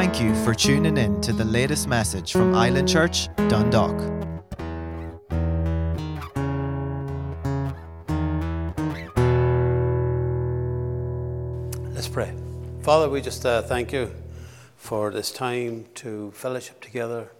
thank 0.00 0.20
you 0.20 0.32
for 0.44 0.54
tuning 0.54 0.96
in 0.96 1.20
to 1.20 1.32
the 1.32 1.44
latest 1.44 1.88
message 1.88 2.30
from 2.30 2.54
Island 2.54 2.88
Church, 2.88 3.26
Dundalk. 3.48 3.98
Let's 11.92 12.06
pray. 12.06 12.32
Father, 12.82 13.08
we 13.08 13.20
just 13.20 13.44
uh, 13.44 13.62
thank 13.62 13.92
you 13.92 14.14
for 14.76 15.10
this 15.10 15.32
time 15.32 15.86
to 15.96 16.30
fellowship 16.30 16.80
together. 16.80 17.32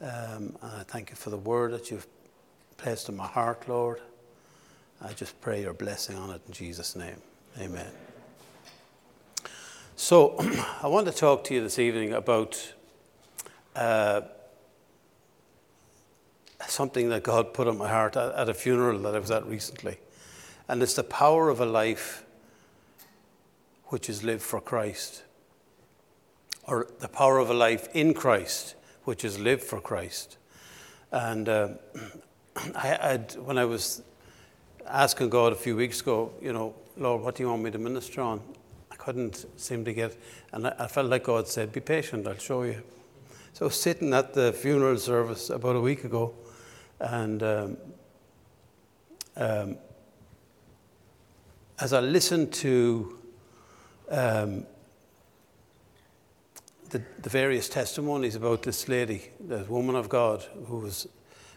Um, 0.00 0.56
and 0.62 0.72
I 0.80 0.84
thank 0.84 1.10
you 1.10 1.16
for 1.16 1.28
the 1.28 1.36
word 1.36 1.72
that 1.72 1.90
you've 1.90 2.06
placed 2.78 3.10
in 3.10 3.16
my 3.18 3.26
heart, 3.26 3.68
Lord. 3.68 4.00
I 5.02 5.12
just 5.12 5.38
pray 5.42 5.60
your 5.60 5.74
blessing 5.74 6.16
on 6.16 6.30
it 6.30 6.40
in 6.46 6.54
Jesus' 6.54 6.96
name. 6.96 7.20
Amen. 7.60 7.92
So, 10.02 10.34
I 10.82 10.88
want 10.88 11.06
to 11.06 11.12
talk 11.12 11.44
to 11.44 11.54
you 11.54 11.62
this 11.62 11.78
evening 11.78 12.12
about 12.12 12.72
uh, 13.76 14.22
something 16.66 17.08
that 17.10 17.22
God 17.22 17.54
put 17.54 17.68
on 17.68 17.78
my 17.78 17.88
heart 17.88 18.16
at, 18.16 18.34
at 18.34 18.48
a 18.48 18.52
funeral 18.52 18.98
that 19.02 19.14
I 19.14 19.20
was 19.20 19.30
at 19.30 19.46
recently. 19.46 19.98
And 20.66 20.82
it's 20.82 20.94
the 20.94 21.04
power 21.04 21.50
of 21.50 21.60
a 21.60 21.64
life 21.64 22.24
which 23.90 24.10
is 24.10 24.24
lived 24.24 24.42
for 24.42 24.60
Christ, 24.60 25.22
or 26.64 26.88
the 26.98 27.06
power 27.06 27.38
of 27.38 27.48
a 27.48 27.54
life 27.54 27.88
in 27.94 28.12
Christ, 28.12 28.74
which 29.04 29.24
is 29.24 29.38
lived 29.38 29.62
for 29.62 29.80
Christ. 29.80 30.36
And 31.12 31.48
uh, 31.48 31.68
I, 32.74 33.20
when 33.38 33.56
I 33.56 33.66
was 33.66 34.02
asking 34.84 35.28
God 35.28 35.52
a 35.52 35.56
few 35.56 35.76
weeks 35.76 36.00
ago, 36.00 36.32
you 36.42 36.52
know, 36.52 36.74
Lord, 36.96 37.22
what 37.22 37.36
do 37.36 37.44
you 37.44 37.50
want 37.50 37.62
me 37.62 37.70
to 37.70 37.78
minister 37.78 38.20
on? 38.20 38.40
Couldn't 39.02 39.46
seem 39.56 39.84
to 39.84 39.92
get, 39.92 40.16
and 40.52 40.68
I, 40.68 40.76
I 40.78 40.86
felt 40.86 41.08
like 41.08 41.24
God 41.24 41.48
said, 41.48 41.72
Be 41.72 41.80
patient, 41.80 42.24
I'll 42.24 42.38
show 42.38 42.62
you. 42.62 42.80
So 43.52 43.68
sitting 43.68 44.14
at 44.14 44.32
the 44.32 44.52
funeral 44.52 44.96
service 44.96 45.50
about 45.50 45.74
a 45.74 45.80
week 45.80 46.04
ago, 46.04 46.34
and 47.00 47.42
um, 47.42 47.76
um, 49.36 49.76
as 51.80 51.92
I 51.92 51.98
listened 51.98 52.52
to 52.52 53.18
um, 54.08 54.66
the, 56.90 57.02
the 57.22 57.28
various 57.28 57.68
testimonies 57.68 58.36
about 58.36 58.62
this 58.62 58.88
lady, 58.88 59.32
this 59.40 59.68
woman 59.68 59.96
of 59.96 60.08
God, 60.08 60.44
who 60.66 60.78
was 60.78 61.08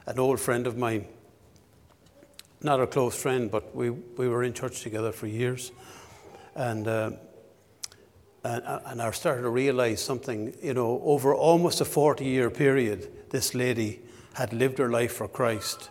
an 0.07 0.17
old 0.17 0.39
friend 0.39 0.65
of 0.65 0.79
mine. 0.79 1.05
Not 2.63 2.81
a 2.81 2.87
close 2.87 3.15
friend, 3.15 3.51
but 3.51 3.75
we, 3.75 3.91
we 3.91 4.29
were 4.29 4.43
in 4.43 4.53
church 4.53 4.81
together 4.81 5.11
for 5.11 5.27
years. 5.27 5.71
And, 6.55 6.87
uh, 6.87 7.11
and, 8.45 8.81
and 8.85 9.01
I 9.01 9.09
started 9.11 9.41
to 9.41 9.49
realize 9.49 10.03
something, 10.03 10.53
you 10.61 10.75
know, 10.75 11.01
over 11.03 11.33
almost 11.33 11.81
a 11.81 11.85
40 11.85 12.25
year 12.25 12.51
period, 12.51 13.11
this 13.31 13.55
lady 13.55 14.01
had 14.33 14.53
lived 14.53 14.77
her 14.77 14.89
life 14.89 15.13
for 15.13 15.27
Christ. 15.27 15.89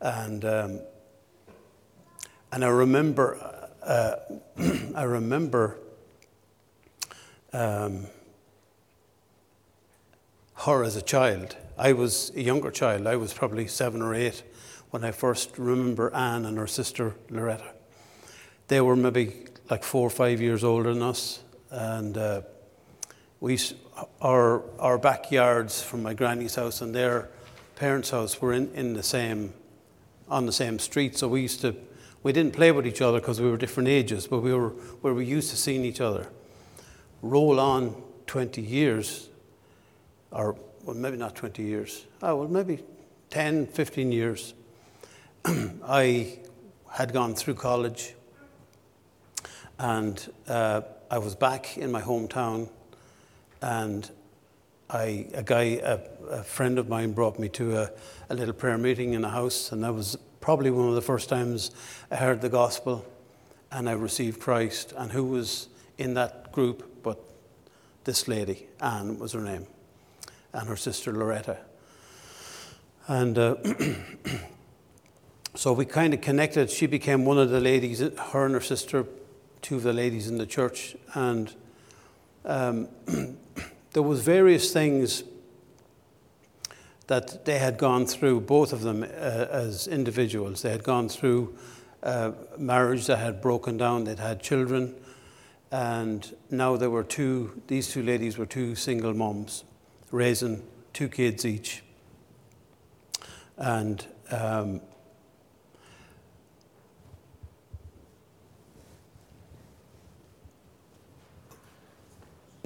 And, 0.00 0.44
um, 0.46 0.80
and 2.50 2.64
I 2.64 2.68
remember, 2.68 3.60
uh, 3.82 4.14
I 4.94 5.02
remember 5.02 5.78
um, 7.52 8.06
her 10.54 10.82
as 10.82 10.96
a 10.96 11.02
child. 11.02 11.56
I 11.76 11.92
was 11.92 12.32
a 12.34 12.40
younger 12.40 12.70
child. 12.70 13.06
I 13.06 13.16
was 13.16 13.34
probably 13.34 13.66
seven 13.66 14.00
or 14.00 14.14
eight 14.14 14.42
when 14.90 15.04
I 15.04 15.10
first 15.10 15.58
remember 15.58 16.14
Anne 16.14 16.46
and 16.46 16.56
her 16.56 16.66
sister 16.66 17.16
Loretta. 17.28 17.74
They 18.68 18.80
were 18.80 18.96
maybe 18.96 19.44
like 19.68 19.84
four 19.84 20.06
or 20.06 20.10
five 20.10 20.40
years 20.40 20.64
older 20.64 20.94
than 20.94 21.02
us, 21.02 21.40
and 21.70 22.16
uh, 22.16 22.42
we, 23.40 23.58
our, 24.20 24.62
our 24.78 24.98
backyards 24.98 25.82
from 25.82 26.02
my 26.02 26.14
granny's 26.14 26.54
house 26.54 26.80
and 26.80 26.94
their 26.94 27.28
parents' 27.76 28.10
house 28.10 28.40
were 28.40 28.52
in, 28.52 28.72
in 28.74 28.94
the 28.94 29.02
same, 29.02 29.52
on 30.28 30.46
the 30.46 30.52
same 30.52 30.78
street. 30.78 31.16
So 31.16 31.28
we 31.28 31.42
used 31.42 31.60
to, 31.60 31.76
we 32.22 32.32
didn't 32.32 32.54
play 32.54 32.72
with 32.72 32.86
each 32.86 33.00
other 33.00 33.20
because 33.20 33.40
we 33.40 33.50
were 33.50 33.56
different 33.56 33.88
ages, 33.88 34.26
but 34.26 34.40
we 34.40 34.52
were 34.52 34.70
where 35.00 35.14
we 35.14 35.26
used 35.26 35.50
to 35.50 35.56
seeing 35.56 35.84
each 35.84 36.00
other. 36.00 36.28
Roll 37.22 37.60
on 37.60 38.02
20 38.26 38.60
years, 38.62 39.28
or 40.30 40.56
well, 40.84 40.96
maybe 40.96 41.16
not 41.16 41.34
20 41.34 41.62
years, 41.62 42.06
oh, 42.22 42.36
well, 42.36 42.48
maybe 42.48 42.82
10, 43.30 43.66
15 43.66 44.12
years. 44.12 44.54
I 45.44 46.38
had 46.90 47.12
gone 47.12 47.34
through 47.34 47.54
college 47.54 48.14
and 49.78 50.32
uh, 50.48 50.82
I 51.08 51.18
was 51.18 51.36
back 51.36 51.78
in 51.78 51.92
my 51.92 52.02
hometown 52.02 52.68
and 53.62 54.10
I, 54.90 55.28
a 55.34 55.42
guy, 55.42 55.80
a, 55.82 56.00
a 56.30 56.42
friend 56.42 56.78
of 56.78 56.88
mine 56.88 57.12
brought 57.12 57.38
me 57.38 57.48
to 57.50 57.76
a, 57.76 57.90
a, 58.28 58.34
little 58.34 58.54
prayer 58.54 58.76
meeting 58.76 59.12
in 59.12 59.24
a 59.24 59.28
house 59.28 59.70
and 59.70 59.84
that 59.84 59.94
was 59.94 60.16
probably 60.40 60.70
one 60.72 60.88
of 60.88 60.96
the 60.96 61.02
first 61.02 61.28
times 61.28 61.70
I 62.10 62.16
heard 62.16 62.40
the 62.40 62.48
gospel 62.48 63.06
and 63.70 63.88
I 63.88 63.92
received 63.92 64.40
Christ 64.40 64.94
and 64.96 65.12
who 65.12 65.24
was 65.24 65.68
in 65.96 66.14
that 66.14 66.50
group 66.50 67.02
but 67.04 67.20
this 68.02 68.26
lady, 68.26 68.66
Anne 68.80 69.20
was 69.20 69.32
her 69.32 69.40
name 69.40 69.66
and 70.52 70.68
her 70.68 70.76
sister 70.76 71.12
Loretta. 71.12 71.58
And 73.06 73.38
uh, 73.38 73.56
so 75.54 75.72
we 75.72 75.84
kind 75.84 76.14
of 76.14 76.20
connected. 76.20 76.68
She 76.68 76.86
became 76.86 77.24
one 77.24 77.38
of 77.38 77.50
the 77.50 77.60
ladies, 77.60 78.00
her 78.00 78.44
and 78.44 78.54
her 78.54 78.60
sister, 78.60 79.06
two 79.66 79.74
of 79.74 79.82
the 79.82 79.92
ladies 79.92 80.28
in 80.28 80.38
the 80.38 80.46
church. 80.46 80.94
And 81.14 81.52
um, 82.44 82.86
there 83.94 84.02
was 84.02 84.22
various 84.22 84.72
things 84.72 85.24
that 87.08 87.44
they 87.44 87.58
had 87.58 87.76
gone 87.76 88.06
through, 88.06 88.42
both 88.42 88.72
of 88.72 88.82
them 88.82 89.02
uh, 89.02 89.06
as 89.06 89.88
individuals. 89.88 90.62
They 90.62 90.70
had 90.70 90.84
gone 90.84 91.08
through 91.08 91.56
uh, 92.04 92.30
marriage 92.56 93.06
that 93.06 93.18
had 93.18 93.42
broken 93.42 93.76
down, 93.76 94.04
they'd 94.04 94.20
had 94.20 94.40
children, 94.40 94.94
and 95.72 96.36
now 96.48 96.76
there 96.76 96.90
were 96.90 97.02
two, 97.02 97.60
these 97.66 97.90
two 97.90 98.04
ladies 98.04 98.38
were 98.38 98.46
two 98.46 98.76
single 98.76 99.14
moms 99.14 99.64
raising 100.12 100.62
two 100.92 101.08
kids 101.08 101.44
each. 101.44 101.82
And 103.56 104.06
um, 104.30 104.80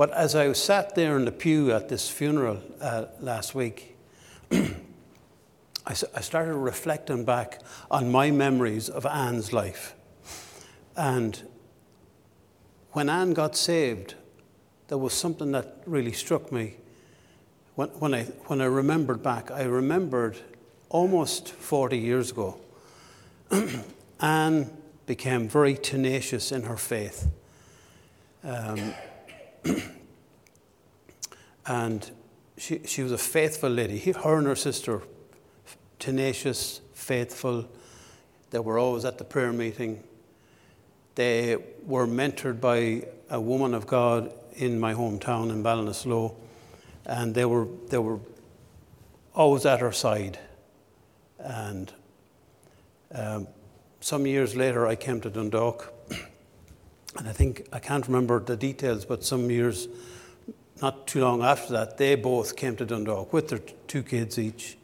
but 0.01 0.11
as 0.13 0.35
I 0.35 0.51
sat 0.55 0.95
there 0.95 1.19
in 1.19 1.27
the 1.27 1.31
pew 1.31 1.73
at 1.73 1.91
this 1.91 2.09
funeral 2.09 2.63
uh, 2.81 3.05
last 3.21 3.55
week, 3.55 3.99
I, 4.51 4.71
I 5.87 5.93
started 5.93 6.55
reflecting 6.55 7.27
back 7.27 7.61
on 7.91 8.11
my 8.11 8.31
memories 8.31 8.89
of 8.89 9.05
Anne's 9.05 9.53
life. 9.53 9.95
And 10.97 11.43
when 12.93 13.11
Anne 13.11 13.35
got 13.35 13.55
saved, 13.55 14.15
there 14.89 14.97
was 14.97 15.13
something 15.13 15.53
that 15.53 15.83
really 15.85 16.13
struck 16.13 16.51
me 16.51 16.77
when, 17.75 17.89
when, 17.89 18.15
I, 18.15 18.23
when 18.47 18.63
I 18.63 18.69
remembered 18.73 19.23
back, 19.23 19.51
I 19.51 19.65
remembered 19.65 20.39
almost 20.89 21.51
40 21.51 21.99
years 21.99 22.31
ago, 22.31 22.59
Anne 24.21 24.71
became 25.05 25.47
very 25.47 25.75
tenacious 25.75 26.53
in 26.53 26.63
her 26.63 26.79
faith. 26.79 27.29
Um, 28.43 28.95
and 31.67 32.11
she, 32.57 32.81
she 32.85 33.03
was 33.03 33.13
a 33.13 33.19
faithful 33.19 33.71
lady. 33.71 33.99
Her 33.99 34.39
and 34.39 34.47
her 34.47 34.57
sister, 34.57 35.03
tenacious, 35.99 36.81
faithful. 36.95 37.69
They 38.51 38.59
were 38.59 38.79
always 38.79 39.05
at 39.05 39.19
the 39.19 39.25
prayer 39.25 39.53
meeting. 39.53 40.03
They 41.15 41.57
were 41.85 42.07
mentored 42.07 42.61
by 42.61 43.07
a 43.29 43.41
woman 43.41 43.75
of 43.75 43.87
God 43.87 44.33
in 44.55 44.79
my 44.79 44.95
hometown 44.95 45.51
in 45.51 45.63
Ballinasloe 45.63 46.35
and 47.07 47.35
they 47.35 47.45
were, 47.45 47.67
they 47.89 47.99
were 47.99 48.21
always 49.35 49.67
at 49.67 49.81
her 49.81 49.93
side. 49.93 50.39
And 51.39 51.93
um, 53.13 53.49
some 54.01 54.27
years 54.27 54.55
later, 54.55 54.87
I 54.87 54.95
came 54.95 55.21
to 55.23 55.31
Dundalk, 55.31 55.93
and 57.19 57.29
I 57.29 57.33
think, 57.33 57.67
I 57.73 57.79
can't 57.79 58.07
remember 58.07 58.41
the 58.41 58.57
details, 58.57 59.05
but 59.05 59.25
some 59.25 59.51
years, 59.51 59.89
not 60.81 61.07
too 61.07 61.21
long 61.21 61.43
after 61.43 61.73
that, 61.73 61.99
they 61.99 62.15
both 62.15 62.57
came 62.57 62.77
to 62.77 62.87
Dundalk 62.87 63.33
with 63.33 63.49
their 63.49 63.61
two 63.89 64.03
kids 64.03 64.39
each. 64.39 64.77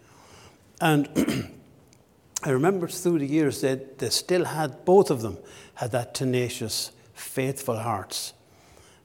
And 0.81 1.09
I 2.43 2.51
remember 2.51 2.89
through 2.89 3.21
the 3.21 3.27
years 3.27 3.61
that 3.63 3.99
they 3.99 4.11
still 4.11 4.45
had, 4.45 4.85
both 4.85 5.11
of 5.11 5.23
them 5.23 5.39
had 5.75 5.93
that 5.93 6.15
tenacious, 6.15 6.91
faithful 7.15 7.79
hearts. 7.79 8.33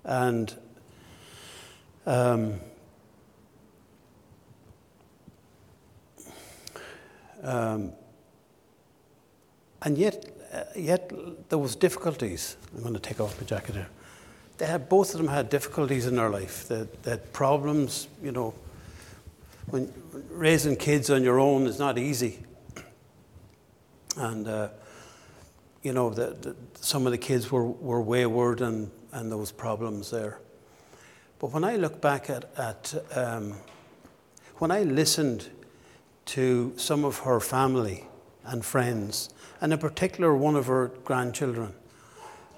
And 0.04 0.54
um, 2.06 2.60
Um, 7.44 7.94
and 9.82 9.98
yet, 9.98 10.26
uh, 10.52 10.64
yet 10.76 11.12
there 11.50 11.58
was 11.58 11.76
difficulties. 11.76 12.58
I'm 12.76 12.82
going 12.82 12.94
to 12.94 13.00
take 13.00 13.20
off 13.20 13.40
my 13.40 13.46
jacket 13.46 13.76
here. 13.76 13.88
they 14.58 14.66
had 14.66 14.90
both 14.90 15.14
of 15.14 15.18
them 15.18 15.28
had 15.28 15.50
difficulties 15.50 16.06
in 16.06 16.16
their 16.16 16.30
life. 16.30 16.68
They, 16.68 16.88
they 17.04 17.12
had 17.12 17.34
problems, 17.34 18.08
you 18.22 18.32
know. 18.32 18.54
When 19.68 19.94
raising 20.30 20.76
kids 20.76 21.10
on 21.10 21.24
your 21.24 21.40
own 21.40 21.68
is 21.68 21.80
not 21.80 21.98
easy, 21.98 22.44
and 24.18 24.48
uh, 24.48 24.70
you 25.82 25.94
know 25.94 26.10
the, 26.10 26.36
the, 26.42 26.56
some 26.76 27.06
of 27.06 27.12
the 27.12 27.18
kids 27.18 27.52
were, 27.52 27.66
were 27.66 28.02
wayward 28.02 28.62
and 28.62 28.92
and 29.14 29.32
there 29.32 29.38
was 29.38 29.52
problems 29.52 30.12
there. 30.12 30.40
But 31.40 31.52
when 31.54 31.64
I 31.64 31.78
look 31.78 32.02
back 32.02 32.30
at 32.30 32.46
at 32.58 32.94
um, 33.16 33.56
when 34.58 34.72
I 34.72 34.84
listened 34.84 35.50
to 36.26 36.74
some 36.76 37.06
of 37.06 37.20
her 37.20 37.40
family 37.40 38.06
and 38.46 38.66
friends, 38.66 39.30
and 39.60 39.74
in 39.74 39.80
particular 39.80 40.36
one 40.36 40.56
of 40.56 40.68
her 40.68 40.92
grandchildren, 41.04 41.74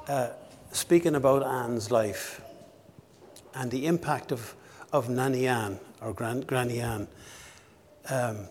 uh, 0.07 0.29
speaking 0.71 1.15
about 1.15 1.43
Anne's 1.43 1.91
life 1.91 2.41
and 3.55 3.69
the 3.71 3.85
impact 3.85 4.31
of, 4.31 4.55
of 4.91 5.09
Nanny 5.09 5.47
Anne, 5.47 5.79
or 6.01 6.13
Gran, 6.13 6.41
Granny 6.41 6.79
Anne, 6.79 7.07
um, 8.09 8.47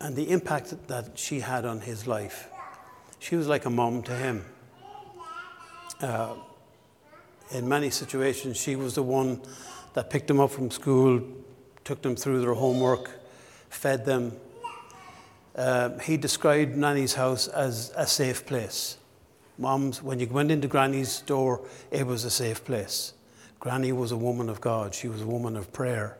and 0.00 0.16
the 0.16 0.30
impact 0.30 0.74
that 0.88 1.18
she 1.18 1.40
had 1.40 1.64
on 1.64 1.80
his 1.80 2.06
life. 2.06 2.48
She 3.18 3.36
was 3.36 3.46
like 3.46 3.64
a 3.64 3.70
mom 3.70 4.02
to 4.02 4.14
him. 4.14 4.44
Uh, 6.00 6.34
in 7.50 7.68
many 7.68 7.90
situations, 7.90 8.56
she 8.56 8.76
was 8.76 8.94
the 8.94 9.02
one 9.02 9.40
that 9.94 10.10
picked 10.10 10.28
them 10.28 10.40
up 10.40 10.50
from 10.50 10.70
school, 10.70 11.22
took 11.84 12.02
them 12.02 12.16
through 12.16 12.40
their 12.40 12.54
homework, 12.54 13.10
fed 13.70 14.04
them. 14.04 14.32
Uh, 15.54 15.98
he 15.98 16.16
described 16.16 16.76
Nanny's 16.76 17.14
house 17.14 17.46
as 17.48 17.92
a 17.96 18.06
safe 18.06 18.44
place. 18.44 18.98
Mom's, 19.56 20.02
when 20.02 20.18
you 20.18 20.26
went 20.26 20.50
into 20.50 20.66
Granny's 20.66 21.20
door, 21.20 21.64
it 21.90 22.06
was 22.06 22.24
a 22.24 22.30
safe 22.30 22.64
place. 22.64 23.12
Granny 23.60 23.92
was 23.92 24.10
a 24.10 24.16
woman 24.16 24.48
of 24.48 24.60
God, 24.60 24.94
she 24.94 25.08
was 25.08 25.22
a 25.22 25.26
woman 25.26 25.56
of 25.56 25.72
prayer. 25.72 26.18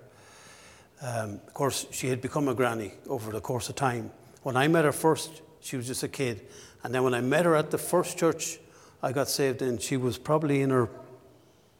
Um, 1.02 1.40
of 1.46 1.52
course, 1.52 1.86
she 1.90 2.08
had 2.08 2.20
become 2.20 2.48
a 2.48 2.54
granny 2.54 2.92
over 3.08 3.32
the 3.32 3.40
course 3.40 3.68
of 3.68 3.74
time. 3.74 4.10
When 4.42 4.56
I 4.56 4.68
met 4.68 4.84
her 4.84 4.92
first, 4.92 5.42
she 5.60 5.76
was 5.76 5.86
just 5.86 6.02
a 6.02 6.08
kid. 6.08 6.46
And 6.82 6.94
then 6.94 7.02
when 7.02 7.12
I 7.12 7.20
met 7.20 7.44
her 7.44 7.56
at 7.56 7.70
the 7.70 7.78
first 7.78 8.16
church 8.16 8.58
I 9.02 9.12
got 9.12 9.28
saved 9.28 9.60
in, 9.60 9.78
she 9.78 9.96
was 9.96 10.16
probably 10.16 10.62
in 10.62 10.70
her 10.70 10.88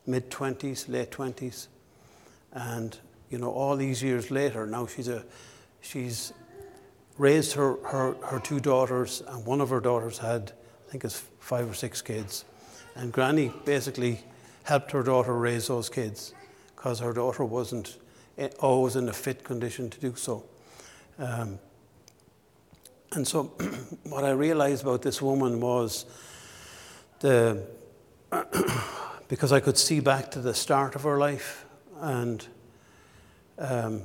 mid 0.07 0.31
20s, 0.31 0.89
late 0.89 1.11
20s. 1.11 1.69
And, 2.53 2.99
you 3.31 3.39
know, 3.39 3.51
all 3.51 3.77
these 3.77 4.03
years 4.03 4.31
later, 4.31 4.67
now 4.67 4.87
she's, 4.87 5.09
a, 5.09 5.25
she's 5.81 6.33
raised 7.19 7.53
her, 7.55 7.77
her, 7.85 8.15
her 8.25 8.41
two 8.41 8.61
daughters, 8.61 9.23
and 9.29 9.45
one 9.47 9.61
of 9.61 9.71
her 9.71 9.81
daughters 9.81 10.19
had, 10.19 10.53
I 10.87 10.91
think 10.91 11.05
it's 11.05 11.23
five 11.39 11.71
or 11.71 11.75
six 11.75 12.03
kids. 12.03 12.45
And 12.95 13.13
Granny 13.13 13.53
basically 13.65 14.21
helped 14.65 14.91
her 14.93 15.03
daughter 15.03 15.35
raise 15.35 15.69
those 15.69 15.89
kids 15.89 16.35
because 16.75 17.01
her 17.01 17.13
daughter 17.13 17.45
wasn't 17.45 17.99
always 18.61 18.97
in 18.97 19.09
a 19.09 19.13
fit 19.13 19.45
condition 19.45 19.91
to 19.91 20.01
do 20.01 20.15
so. 20.17 20.45
Um, 21.19 21.59
and 23.13 23.27
so, 23.27 23.45
what 24.05 24.25
I 24.25 24.31
realized 24.31 24.83
about 24.83 25.03
this 25.03 25.23
woman 25.23 25.61
was 25.61 26.07
the 27.21 27.65
because 29.29 29.53
I 29.53 29.61
could 29.61 29.79
see 29.79 30.01
back 30.01 30.31
to 30.33 30.41
the 30.41 30.55
start 30.55 30.95
of 30.95 31.03
her 31.03 31.19
life 31.19 31.65
and 32.01 32.47
um, 33.59 34.03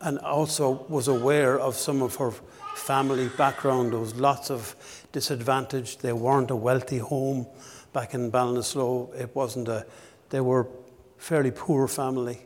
and 0.00 0.18
also 0.20 0.86
was 0.88 1.08
aware 1.08 1.58
of 1.58 1.74
some 1.74 2.02
of 2.02 2.16
her 2.16 2.32
family 2.74 3.28
background. 3.36 3.92
There 3.92 3.98
was 3.98 4.14
lots 4.14 4.50
of 4.50 4.76
disadvantage. 5.12 5.98
They 5.98 6.12
weren't 6.12 6.50
a 6.50 6.56
wealthy 6.56 6.98
home 6.98 7.46
back 7.92 8.14
in 8.14 8.30
Ballinasloe. 8.30 9.14
It 9.20 9.34
wasn't 9.34 9.68
a. 9.68 9.86
They 10.30 10.40
were 10.40 10.66
fairly 11.16 11.50
poor 11.50 11.88
family, 11.88 12.38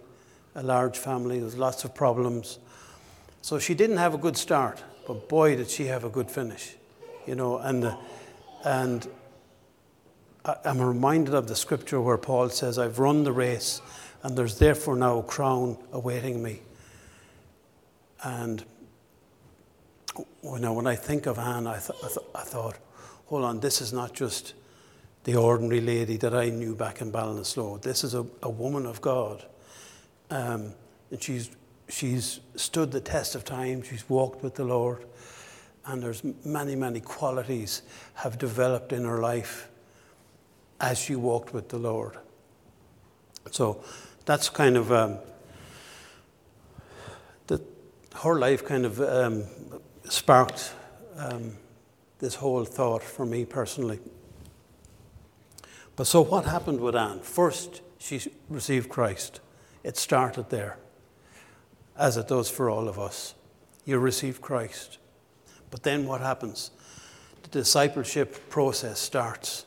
a 0.54 0.62
large 0.62 0.96
family. 0.96 1.36
There 1.36 1.44
was 1.44 1.58
lots 1.58 1.84
of 1.84 1.94
problems. 1.94 2.58
So 3.42 3.58
she 3.58 3.74
didn't 3.74 3.98
have 3.98 4.14
a 4.14 4.18
good 4.18 4.36
start, 4.36 4.82
but 5.06 5.28
boy, 5.28 5.56
did 5.56 5.68
she 5.68 5.86
have 5.86 6.04
a 6.04 6.08
good 6.08 6.30
finish, 6.30 6.74
you 7.26 7.34
know. 7.34 7.58
And 7.58 7.94
and 8.64 9.08
I'm 10.64 10.80
reminded 10.80 11.34
of 11.34 11.48
the 11.48 11.56
scripture 11.56 12.00
where 12.00 12.18
Paul 12.18 12.48
says, 12.48 12.78
"I've 12.78 12.98
run 12.98 13.24
the 13.24 13.32
race, 13.32 13.82
and 14.22 14.38
there's 14.38 14.58
therefore 14.58 14.96
now 14.96 15.18
a 15.18 15.22
crown 15.22 15.76
awaiting 15.92 16.42
me." 16.42 16.62
And 18.22 18.64
you 20.42 20.58
know, 20.58 20.72
when 20.72 20.86
I 20.86 20.94
think 20.94 21.26
of 21.26 21.38
Anne, 21.38 21.66
I, 21.66 21.78
th- 21.78 21.98
I, 22.02 22.08
th- 22.08 22.26
I, 22.34 22.42
thought, 22.42 22.78
hold 23.26 23.44
on, 23.44 23.60
this 23.60 23.80
is 23.80 23.92
not 23.92 24.12
just 24.12 24.54
the 25.24 25.36
ordinary 25.36 25.80
lady 25.80 26.16
that 26.18 26.34
I 26.34 26.50
knew 26.50 26.74
back 26.74 27.00
in 27.00 27.12
Ballinasloe. 27.12 27.80
This 27.80 28.04
is 28.04 28.14
a, 28.14 28.26
a 28.42 28.50
woman 28.50 28.86
of 28.86 29.00
God. 29.00 29.44
Um, 30.30 30.74
and 31.10 31.22
she's, 31.22 31.50
she's 31.88 32.40
stood 32.56 32.90
the 32.90 33.00
test 33.00 33.34
of 33.34 33.44
time. 33.44 33.82
She's 33.82 34.08
walked 34.08 34.42
with 34.42 34.54
the 34.54 34.64
Lord. 34.64 35.04
And 35.86 36.02
there's 36.02 36.22
many, 36.44 36.74
many 36.74 37.00
qualities 37.00 37.82
have 38.14 38.38
developed 38.38 38.92
in 38.92 39.04
her 39.04 39.18
life 39.20 39.68
as 40.80 40.98
she 40.98 41.14
walked 41.14 41.54
with 41.54 41.68
the 41.68 41.78
Lord. 41.78 42.16
So 43.50 43.82
that's 44.24 44.48
kind 44.48 44.76
of 44.76 44.92
um, 44.92 45.18
her 48.16 48.38
life 48.38 48.64
kind 48.64 48.84
of 48.84 49.00
um, 49.00 49.44
sparked 50.04 50.72
um, 51.16 51.56
this 52.18 52.36
whole 52.36 52.64
thought 52.64 53.02
for 53.02 53.26
me 53.26 53.44
personally. 53.44 53.98
But 55.96 56.06
so 56.06 56.22
what 56.22 56.44
happened 56.44 56.80
with 56.80 56.96
Anne? 56.96 57.20
First, 57.20 57.82
she 57.98 58.20
received 58.48 58.88
Christ. 58.88 59.40
It 59.82 59.96
started 59.96 60.50
there, 60.50 60.78
as 61.96 62.16
it 62.16 62.28
does 62.28 62.48
for 62.48 62.70
all 62.70 62.88
of 62.88 62.98
us. 62.98 63.34
You 63.84 63.98
receive 63.98 64.40
Christ. 64.40 64.98
But 65.70 65.82
then 65.82 66.06
what 66.06 66.20
happens? 66.20 66.70
The 67.42 67.48
discipleship 67.48 68.48
process 68.48 69.00
starts. 69.00 69.66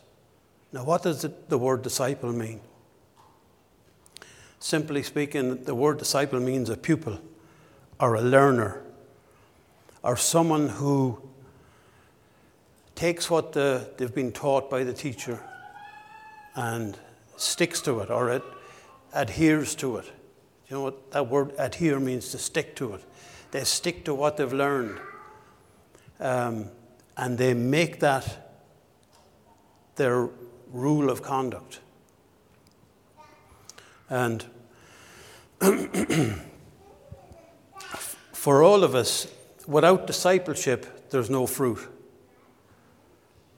Now, 0.72 0.84
what 0.84 1.04
does 1.04 1.22
the, 1.22 1.34
the 1.50 1.58
word 1.58 1.82
disciple 1.82 2.32
mean? 2.32 2.62
Simply 4.60 5.04
speaking, 5.04 5.64
the 5.64 5.76
word 5.76 5.98
disciple 5.98 6.40
means 6.40 6.70
a 6.70 6.78
pupil 6.78 7.20
or 8.00 8.16
a 8.16 8.22
learner 8.22 8.82
or 10.04 10.18
someone 10.18 10.70
who 10.70 11.22
takes 12.96 13.30
what 13.30 13.54
the, 13.54 13.90
they've 13.98 14.14
been 14.14 14.32
taught 14.32 14.70
by 14.70 14.84
the 14.84 14.94
teacher 14.94 15.42
and 16.56 16.98
sticks 17.38 17.82
to 17.82 18.00
it 18.00 18.10
or 18.10 18.30
it 18.30 18.44
adheres 19.14 19.76
to 19.76 19.98
it. 19.98 20.06
You 20.70 20.78
know 20.78 20.82
what 20.84 21.12
that 21.12 21.28
word 21.28 21.54
adhere 21.58 22.00
means 22.00 22.30
to 22.32 22.38
stick 22.38 22.76
to 22.78 22.94
it. 22.94 23.04
They 23.52 23.64
stick 23.64 24.06
to 24.06 24.14
what 24.14 24.38
they've 24.38 24.52
learned. 24.52 25.00
Um, 26.20 26.70
and 27.18 27.38
they 27.38 27.54
make 27.54 28.00
that 28.00 28.58
their 29.96 30.30
rule 30.72 31.10
of 31.10 31.22
conduct. 31.22 31.80
And 34.10 34.46
for 38.46 38.62
all 38.62 38.84
of 38.84 38.94
us, 38.94 39.26
without 39.66 40.06
discipleship, 40.06 41.10
there's 41.10 41.32
no 41.32 41.48
fruit. 41.48 41.80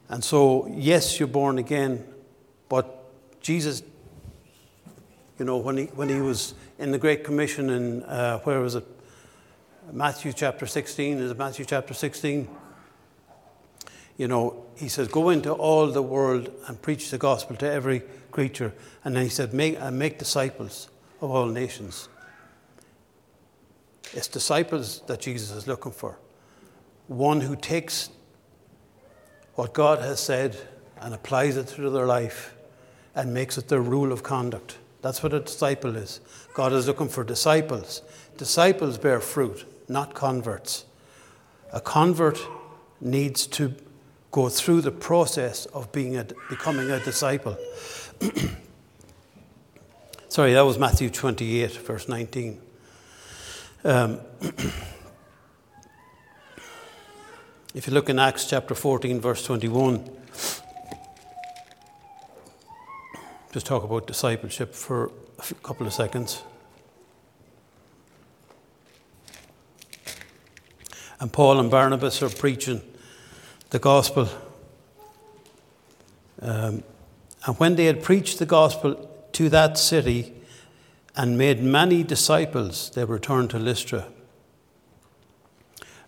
And 0.08 0.24
so, 0.24 0.66
yes, 0.70 1.18
you're 1.20 1.28
born 1.28 1.58
again, 1.58 2.06
but 2.70 3.04
Jesus, 3.42 3.82
you 5.38 5.44
know, 5.44 5.58
when 5.58 5.76
he, 5.76 5.84
when 5.88 6.08
he 6.08 6.22
was 6.22 6.54
in 6.78 6.90
the 6.90 6.96
Great 6.96 7.22
Commission 7.22 7.68
in, 7.68 8.02
uh, 8.04 8.38
where 8.44 8.60
was 8.60 8.76
it? 8.76 8.86
Matthew 9.92 10.32
chapter 10.32 10.66
16, 10.66 11.18
is 11.18 11.32
it 11.32 11.36
Matthew 11.36 11.66
chapter 11.66 11.92
16? 11.92 12.48
You 14.16 14.26
know, 14.26 14.64
he 14.74 14.88
says, 14.88 15.08
Go 15.08 15.28
into 15.28 15.52
all 15.52 15.88
the 15.88 16.00
world 16.00 16.50
and 16.66 16.80
preach 16.80 17.10
the 17.10 17.18
gospel 17.18 17.56
to 17.56 17.70
every 17.70 18.04
creature. 18.30 18.72
And 19.04 19.14
then 19.14 19.24
he 19.24 19.28
said, 19.28 19.52
Make, 19.52 19.78
uh, 19.78 19.90
make 19.90 20.18
disciples 20.18 20.88
of 21.20 21.30
all 21.30 21.44
nations. 21.44 22.08
It's 24.12 24.28
disciples 24.28 25.02
that 25.06 25.20
Jesus 25.20 25.50
is 25.50 25.66
looking 25.66 25.92
for. 25.92 26.18
One 27.06 27.40
who 27.40 27.56
takes 27.56 28.10
what 29.54 29.72
God 29.72 30.00
has 30.00 30.20
said 30.20 30.56
and 31.00 31.14
applies 31.14 31.56
it 31.56 31.68
to 31.68 31.90
their 31.90 32.06
life 32.06 32.54
and 33.14 33.34
makes 33.34 33.58
it 33.58 33.68
their 33.68 33.80
rule 33.80 34.12
of 34.12 34.22
conduct. 34.22 34.78
That's 35.02 35.22
what 35.22 35.32
a 35.32 35.40
disciple 35.40 35.96
is. 35.96 36.20
God 36.54 36.72
is 36.72 36.86
looking 36.86 37.08
for 37.08 37.24
disciples. 37.24 38.02
Disciples 38.36 38.98
bear 38.98 39.20
fruit, 39.20 39.64
not 39.88 40.14
converts. 40.14 40.84
A 41.72 41.80
convert 41.80 42.38
needs 43.00 43.46
to 43.48 43.74
go 44.30 44.48
through 44.48 44.82
the 44.82 44.90
process 44.90 45.66
of 45.66 45.90
being 45.92 46.16
a, 46.16 46.26
becoming 46.48 46.90
a 46.90 47.00
disciple. 47.00 47.56
Sorry, 50.28 50.52
that 50.52 50.62
was 50.62 50.78
Matthew 50.78 51.10
28, 51.10 51.72
verse 51.72 52.08
19. 52.08 52.60
Um, 53.84 54.20
If 57.74 57.86
you 57.86 57.92
look 57.92 58.08
in 58.08 58.18
Acts 58.18 58.44
chapter 58.44 58.74
14, 58.74 59.20
verse 59.20 59.44
21, 59.44 60.10
just 63.52 63.66
talk 63.66 63.84
about 63.84 64.06
discipleship 64.06 64.74
for 64.74 65.12
a 65.38 65.54
couple 65.62 65.86
of 65.86 65.92
seconds. 65.92 66.42
And 71.20 71.32
Paul 71.32 71.60
and 71.60 71.70
Barnabas 71.70 72.22
are 72.22 72.30
preaching 72.30 72.80
the 73.70 73.78
gospel. 73.78 74.28
Um, 76.40 76.82
and 77.46 77.58
when 77.58 77.76
they 77.76 77.84
had 77.84 78.02
preached 78.02 78.38
the 78.38 78.46
gospel 78.46 79.08
to 79.34 79.48
that 79.50 79.78
city 79.78 80.34
and 81.18 81.36
made 81.36 81.62
many 81.62 82.02
disciples, 82.02 82.90
they 82.90 83.04
returned 83.04 83.50
to 83.50 83.58
Lystra 83.58 84.06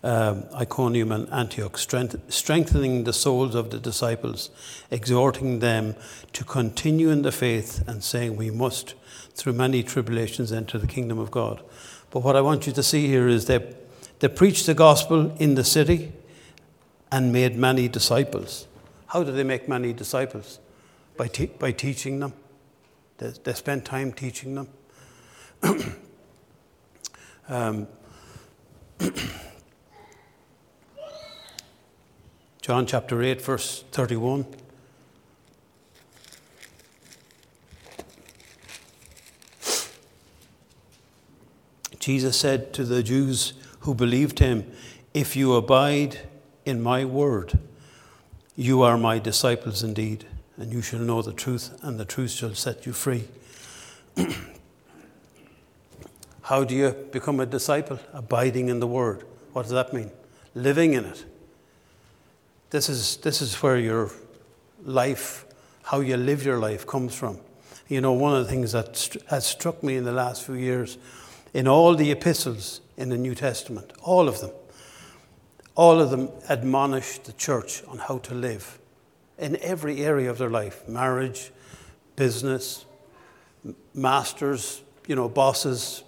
um, 0.02 0.44
Iconium 0.54 1.12
and 1.12 1.28
Antioch, 1.30 1.76
strength, 1.76 2.16
strengthening 2.32 3.04
the 3.04 3.12
souls 3.12 3.54
of 3.54 3.70
the 3.70 3.78
disciples, 3.78 4.50
exhorting 4.90 5.58
them 5.58 5.94
to 6.32 6.44
continue 6.44 7.10
in 7.10 7.22
the 7.22 7.32
faith, 7.32 7.86
and 7.86 8.02
saying, 8.02 8.36
We 8.36 8.50
must, 8.50 8.94
through 9.34 9.52
many 9.54 9.82
tribulations, 9.82 10.52
enter 10.52 10.78
the 10.78 10.86
kingdom 10.86 11.18
of 11.18 11.30
God. 11.30 11.62
But 12.10 12.20
what 12.20 12.36
I 12.36 12.40
want 12.40 12.66
you 12.66 12.72
to 12.72 12.82
see 12.82 13.06
here 13.06 13.28
is 13.28 13.46
they, 13.46 13.74
they 14.20 14.28
preached 14.28 14.66
the 14.66 14.74
gospel 14.74 15.34
in 15.36 15.54
the 15.54 15.64
city 15.64 16.12
and 17.12 17.32
made 17.32 17.56
many 17.56 17.88
disciples. 17.88 18.66
How 19.08 19.22
do 19.22 19.32
they 19.32 19.44
make 19.44 19.68
many 19.68 19.92
disciples? 19.92 20.60
By, 21.16 21.28
te- 21.28 21.46
by 21.46 21.72
teaching 21.72 22.20
them. 22.20 22.32
They, 23.18 23.34
they 23.44 23.52
spent 23.52 23.84
time 23.84 24.12
teaching 24.12 24.54
them. 24.54 24.68
Um, 27.48 27.86
John 32.62 32.86
chapter 32.86 33.22
8, 33.22 33.42
verse 33.42 33.84
31. 33.92 34.46
Jesus 41.98 42.36
said 42.36 42.72
to 42.72 42.84
the 42.84 43.02
Jews 43.02 43.52
who 43.80 43.94
believed 43.94 44.38
him, 44.38 44.70
If 45.12 45.36
you 45.36 45.54
abide 45.54 46.20
in 46.64 46.82
my 46.82 47.04
word, 47.04 47.58
you 48.56 48.82
are 48.82 48.96
my 48.96 49.18
disciples 49.18 49.82
indeed, 49.82 50.24
and 50.56 50.72
you 50.72 50.82
shall 50.82 51.00
know 51.00 51.22
the 51.22 51.32
truth, 51.32 51.78
and 51.82 52.00
the 52.00 52.04
truth 52.04 52.30
shall 52.30 52.54
set 52.54 52.86
you 52.86 52.92
free. 52.92 53.28
How 56.50 56.64
do 56.64 56.74
you 56.74 56.90
become 57.12 57.38
a 57.38 57.46
disciple? 57.46 58.00
Abiding 58.12 58.70
in 58.70 58.80
the 58.80 58.86
word. 58.88 59.22
What 59.52 59.62
does 59.62 59.70
that 59.70 59.92
mean? 59.92 60.10
Living 60.56 60.94
in 60.94 61.04
it. 61.04 61.24
This 62.70 62.88
is, 62.88 63.18
this 63.18 63.40
is 63.40 63.54
where 63.62 63.78
your 63.78 64.10
life, 64.82 65.46
how 65.84 66.00
you 66.00 66.16
live 66.16 66.44
your 66.44 66.58
life, 66.58 66.88
comes 66.88 67.14
from. 67.14 67.38
You 67.86 68.00
know, 68.00 68.14
one 68.14 68.34
of 68.34 68.44
the 68.44 68.50
things 68.50 68.72
that 68.72 68.96
st- 68.96 69.24
has 69.28 69.46
struck 69.46 69.84
me 69.84 69.94
in 69.94 70.02
the 70.02 70.10
last 70.10 70.42
few 70.42 70.56
years, 70.56 70.98
in 71.54 71.68
all 71.68 71.94
the 71.94 72.10
epistles 72.10 72.80
in 72.96 73.10
the 73.10 73.16
New 73.16 73.36
Testament, 73.36 73.92
all 74.02 74.26
of 74.26 74.40
them, 74.40 74.50
all 75.76 76.00
of 76.00 76.10
them 76.10 76.30
admonish 76.48 77.18
the 77.18 77.32
church 77.34 77.84
on 77.84 77.98
how 77.98 78.18
to 78.18 78.34
live 78.34 78.80
in 79.38 79.56
every 79.62 80.04
area 80.04 80.28
of 80.28 80.38
their 80.38 80.50
life 80.50 80.88
marriage, 80.88 81.52
business, 82.16 82.86
masters, 83.94 84.82
you 85.06 85.14
know, 85.14 85.28
bosses, 85.28 86.02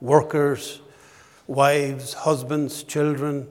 workers, 0.00 0.80
wives, 1.46 2.14
husbands, 2.14 2.82
children, 2.82 3.48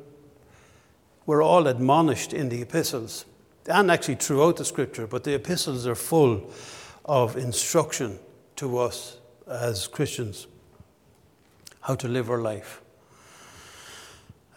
we're 1.25 1.43
all 1.43 1.67
admonished 1.67 2.33
in 2.33 2.49
the 2.49 2.61
epistles, 2.61 3.25
and 3.67 3.91
actually 3.91 4.15
throughout 4.15 4.57
the 4.57 4.65
scripture, 4.65 5.07
but 5.07 5.23
the 5.23 5.33
epistles 5.33 5.85
are 5.85 5.95
full 5.95 6.49
of 7.05 7.35
instruction 7.35 8.17
to 8.55 8.77
us 8.77 9.17
as 9.45 9.87
Christians 9.87 10.47
how 11.81 11.95
to 11.95 12.07
live 12.07 12.29
our 12.29 12.41
life. 12.41 12.81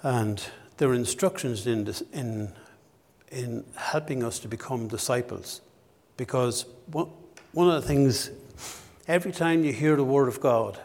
And 0.03 0.43
there 0.79 0.89
are 0.89 0.95
instructions 0.95 1.67
in, 1.67 1.85
this, 1.85 2.03
in, 2.13 2.53
in 3.31 3.65
helping 3.77 4.25
us 4.25 4.39
to 4.41 4.49
become 4.49 4.89
disciples. 4.89 5.61
Because 6.17 6.67
one, 6.87 7.09
one 7.53 7.69
of 7.69 7.81
the 7.81 7.87
things, 7.87 8.31
every 9.07 9.33
time 9.33 9.63
you 9.65 9.73
hear 9.73 9.95
the 9.95 10.05
Word 10.05 10.27
of 10.27 10.41
God, 10.41 10.79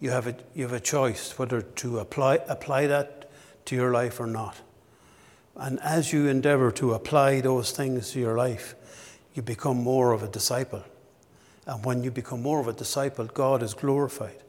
you 0.00 0.10
have 0.10 0.26
a, 0.26 0.36
you 0.54 0.62
have 0.64 0.72
a 0.72 0.80
choice 0.80 1.38
whether 1.38 1.62
to 1.62 1.98
apply, 1.98 2.40
apply 2.48 2.86
that 2.88 3.30
to 3.66 3.76
your 3.76 3.92
life 3.92 4.20
or 4.20 4.26
not. 4.26 4.60
And 5.56 5.78
as 5.80 6.12
you 6.12 6.26
endeavor 6.26 6.70
to 6.72 6.94
apply 6.94 7.40
those 7.40 7.70
things 7.70 8.10
to 8.12 8.20
your 8.20 8.36
life, 8.36 8.74
you 9.34 9.42
become 9.42 9.76
more 9.76 10.12
of 10.12 10.22
a 10.22 10.28
disciple. 10.28 10.82
And 11.66 11.84
when 11.84 12.02
you 12.04 12.10
become 12.10 12.42
more 12.42 12.60
of 12.60 12.68
a 12.68 12.72
disciple, 12.72 13.26
God 13.26 13.62
is 13.62 13.74
glorified. 13.74 14.42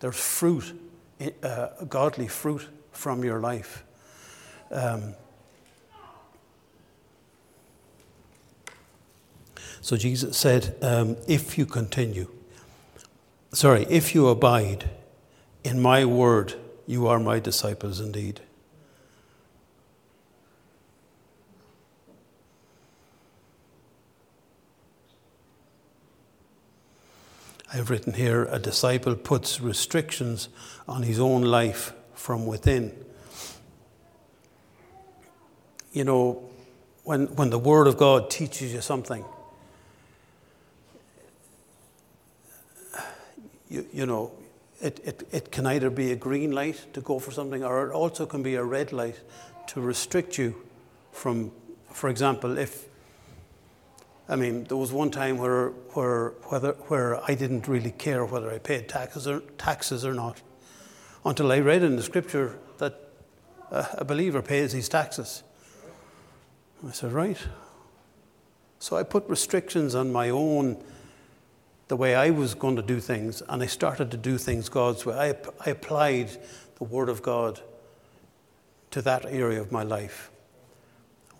There's 0.00 0.18
fruit, 0.18 0.72
uh, 1.42 1.68
godly 1.88 2.28
fruit 2.28 2.68
from 2.92 3.24
your 3.24 3.40
life. 3.40 3.84
Um, 4.70 5.14
so 9.80 9.96
Jesus 9.96 10.36
said, 10.36 10.76
um, 10.82 11.16
if 11.28 11.58
you 11.58 11.66
continue, 11.66 12.28
sorry, 13.54 13.86
if 13.88 14.14
you 14.14 14.28
abide 14.28 14.90
in 15.62 15.80
my 15.80 16.04
word, 16.04 16.54
you 16.86 17.06
are 17.06 17.18
my 17.18 17.38
disciples 17.38 18.00
indeed. 18.00 18.40
I've 27.72 27.90
written 27.90 28.12
here 28.12 28.44
a 28.52 28.60
disciple 28.60 29.16
puts 29.16 29.60
restrictions 29.60 30.48
on 30.86 31.02
his 31.02 31.18
own 31.18 31.42
life 31.42 31.92
from 32.14 32.46
within. 32.46 32.92
You 35.92 36.04
know, 36.04 36.48
when, 37.02 37.26
when 37.34 37.50
the 37.50 37.58
Word 37.58 37.88
of 37.88 37.96
God 37.96 38.30
teaches 38.30 38.72
you 38.72 38.80
something, 38.80 39.24
you, 43.74 43.86
you 43.92 44.06
know, 44.06 44.32
it, 44.80 45.00
it, 45.04 45.28
it 45.32 45.50
can 45.50 45.66
either 45.66 45.90
be 45.90 46.12
a 46.12 46.16
green 46.16 46.52
light 46.52 46.92
to 46.94 47.00
go 47.00 47.18
for 47.18 47.30
something 47.30 47.64
or 47.64 47.88
it 47.88 47.92
also 47.92 48.26
can 48.26 48.42
be 48.42 48.54
a 48.54 48.64
red 48.64 48.92
light 48.92 49.20
to 49.68 49.80
restrict 49.80 50.38
you 50.38 50.54
from, 51.12 51.50
for 51.90 52.08
example, 52.08 52.58
if 52.58 52.86
I 54.26 54.36
mean, 54.36 54.64
there 54.64 54.78
was 54.78 54.90
one 54.90 55.10
time 55.10 55.36
where, 55.36 55.68
where, 55.92 56.30
whether, 56.44 56.72
where 56.88 57.22
I 57.30 57.34
didn't 57.34 57.68
really 57.68 57.90
care 57.90 58.24
whether 58.24 58.50
I 58.50 58.58
paid 58.58 58.88
taxes 58.88 59.28
or, 59.28 59.40
taxes 59.58 60.04
or 60.06 60.14
not 60.14 60.40
until 61.26 61.52
I 61.52 61.58
read 61.60 61.82
in 61.82 61.96
the 61.96 62.02
scripture 62.02 62.58
that 62.78 62.98
a 63.70 64.04
believer 64.04 64.40
pays 64.40 64.72
his 64.72 64.88
taxes. 64.88 65.42
I 66.86 66.92
said, 66.92 67.12
right. 67.12 67.38
So 68.78 68.96
I 68.96 69.02
put 69.02 69.28
restrictions 69.28 69.94
on 69.94 70.10
my 70.10 70.30
own, 70.30 70.82
the 71.88 71.96
way 71.96 72.14
I 72.14 72.30
was 72.30 72.54
going 72.54 72.76
to 72.76 72.82
do 72.82 73.00
things, 73.00 73.42
and 73.48 73.62
I 73.62 73.66
started 73.66 74.10
to 74.10 74.16
do 74.16 74.38
things 74.38 74.68
God's 74.68 75.04
way. 75.04 75.14
I, 75.14 75.34
I 75.66 75.70
applied 75.70 76.30
the 76.76 76.84
Word 76.84 77.08
of 77.08 77.22
God 77.22 77.60
to 78.90 79.02
that 79.02 79.24
area 79.26 79.60
of 79.60 79.72
my 79.72 79.82
life. 79.82 80.30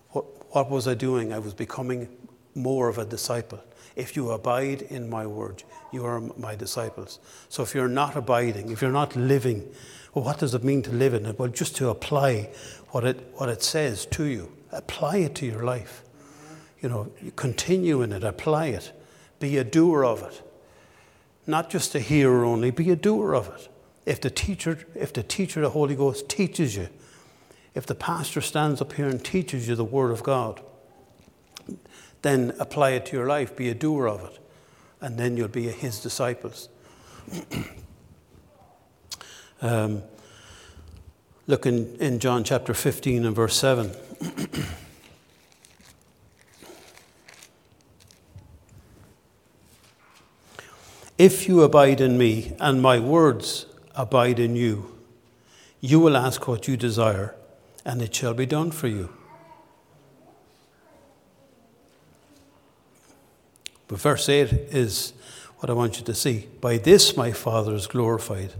What, 0.09 0.25
what 0.53 0.69
was 0.69 0.87
I 0.87 0.93
doing? 0.93 1.33
I 1.33 1.39
was 1.39 1.53
becoming 1.53 2.09
more 2.53 2.87
of 2.87 2.97
a 2.97 3.05
disciple. 3.05 3.59
If 3.95 4.15
you 4.15 4.31
abide 4.31 4.81
in 4.83 5.09
my 5.09 5.25
word, 5.25 5.63
you 5.91 6.05
are 6.05 6.19
my 6.19 6.55
disciples. 6.55 7.19
So 7.47 7.63
if 7.63 7.73
you're 7.73 7.87
not 7.87 8.15
abiding, 8.15 8.71
if 8.71 8.81
you're 8.81 8.91
not 8.91 9.15
living, 9.15 9.69
well, 10.13 10.25
what 10.25 10.39
does 10.39 10.53
it 10.53 10.63
mean 10.63 10.81
to 10.83 10.91
live 10.91 11.13
in 11.13 11.25
it? 11.25 11.39
Well, 11.39 11.49
just 11.49 11.75
to 11.77 11.89
apply 11.89 12.49
what 12.89 13.05
it, 13.05 13.19
what 13.35 13.49
it 13.49 13.63
says 13.63 14.05
to 14.07 14.25
you, 14.25 14.51
apply 14.71 15.17
it 15.17 15.35
to 15.35 15.45
your 15.45 15.63
life. 15.63 16.03
You 16.81 16.89
know, 16.89 17.11
you 17.21 17.31
continue 17.31 18.01
in 18.01 18.11
it, 18.11 18.23
apply 18.23 18.67
it, 18.67 18.91
be 19.45 19.57
a 19.57 19.63
doer 19.63 20.03
of 20.03 20.23
it. 20.23 20.41
Not 21.45 21.69
just 21.69 21.93
a 21.93 21.99
hearer 21.99 22.43
only, 22.43 22.71
be 22.71 22.89
a 22.89 22.95
doer 22.95 23.35
of 23.35 23.47
it. 23.49 23.69
If 24.03 24.19
the 24.19 24.31
teacher, 24.31 24.79
if 24.95 25.13
the 25.13 25.21
teacher, 25.21 25.61
the 25.61 25.69
Holy 25.69 25.95
Ghost, 25.95 26.27
teaches 26.27 26.75
you, 26.75 26.89
if 27.75 27.85
the 27.85 27.93
pastor 27.93 28.41
stands 28.41 28.81
up 28.81 28.93
here 28.93 29.07
and 29.07 29.23
teaches 29.23 29.67
you 29.67 29.75
the 29.75 29.85
Word 29.85 30.09
of 30.09 30.23
God, 30.23 30.61
then 32.23 32.55
apply 32.59 32.91
it 32.91 33.05
to 33.07 33.17
your 33.17 33.27
life, 33.27 33.55
be 33.55 33.69
a 33.69 33.75
doer 33.75 34.07
of 34.07 34.23
it, 34.25 34.39
and 34.99 35.15
then 35.19 35.37
you'll 35.37 35.47
be 35.47 35.67
his 35.67 35.99
disciples. 35.99 36.69
um, 39.61 40.01
look 41.45 41.67
in, 41.67 41.95
in 41.97 42.17
John 42.17 42.43
chapter 42.43 42.73
15 42.73 43.25
and 43.25 43.35
verse 43.35 43.55
7. 43.55 43.91
if 51.17 51.47
you 51.47 51.61
abide 51.61 52.01
in 52.01 52.17
me 52.17 52.53
and 52.59 52.81
my 52.81 52.99
words 52.99 53.65
abide 53.95 54.39
in 54.39 54.55
you, 54.55 54.93
you 55.79 55.99
will 55.99 56.17
ask 56.17 56.47
what 56.47 56.67
you 56.67 56.75
desire, 56.75 57.35
and 57.85 58.01
it 58.01 58.13
shall 58.13 58.33
be 58.33 58.45
done 58.45 58.71
for 58.71 58.87
you. 58.87 59.09
But 63.87 63.99
verse 63.99 64.27
8 64.27 64.51
is 64.51 65.13
what 65.57 65.69
I 65.69 65.73
want 65.73 65.99
you 65.99 66.05
to 66.05 66.13
see. 66.13 66.47
By 66.59 66.77
this 66.77 67.15
my 67.15 67.31
Father 67.31 67.75
is 67.75 67.87
glorified, 67.87 68.53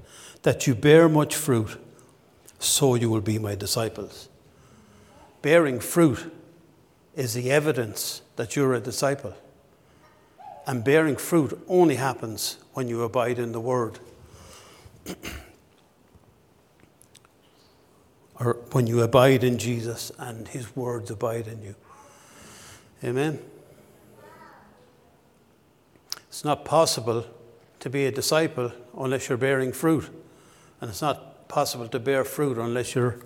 that 0.44 0.68
you 0.68 0.76
bear 0.76 1.10
much 1.10 1.36
fruit, 1.36 1.78
so 2.60 2.96
you 2.96 3.10
will 3.10 3.22
be 3.22 3.40
my 3.40 3.56
disciples. 3.56 4.30
Bearing 5.42 5.80
fruit 5.80 6.32
is 7.16 7.34
the 7.34 7.52
evidence 7.52 8.22
that 8.36 8.56
you're 8.56 8.76
a 8.76 8.80
disciple. 8.80 9.36
And 10.68 10.84
bearing 10.84 11.16
fruit 11.16 11.64
only 11.68 11.96
happens 11.96 12.58
when 12.74 12.88
you 12.88 13.04
abide 13.04 13.40
in 13.40 13.52
the 13.52 13.60
Word. 13.60 14.00
or 18.40 18.58
when 18.72 18.88
you 18.88 19.02
abide 19.02 19.44
in 19.44 19.58
Jesus 19.58 20.12
and 20.18 20.48
His 20.48 20.76
words 20.76 21.12
abide 21.12 21.48
in 21.48 21.62
you. 21.62 21.76
Amen. 23.04 23.40
It's 26.28 26.44
not 26.44 26.66
possible 26.66 27.26
to 27.80 27.90
be 27.90 28.06
a 28.06 28.12
disciple 28.12 28.72
unless 28.98 29.30
you're 29.30 29.38
bearing 29.38 29.72
fruit. 29.72 30.10
And 30.82 30.90
it's 30.90 31.02
not 31.02 31.48
possible 31.48 31.88
to 31.88 32.00
bear 32.00 32.26
fruit 32.26 32.58
unless 32.58 32.96
you're, 32.96 33.20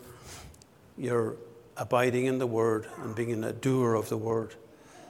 you're 0.97 1.35
abiding 1.77 2.25
in 2.25 2.37
the 2.37 2.47
Word 2.47 2.87
and 2.97 3.15
being 3.15 3.43
a 3.43 3.53
doer 3.53 3.95
of 3.95 4.09
the 4.09 4.17
Word 4.17 4.55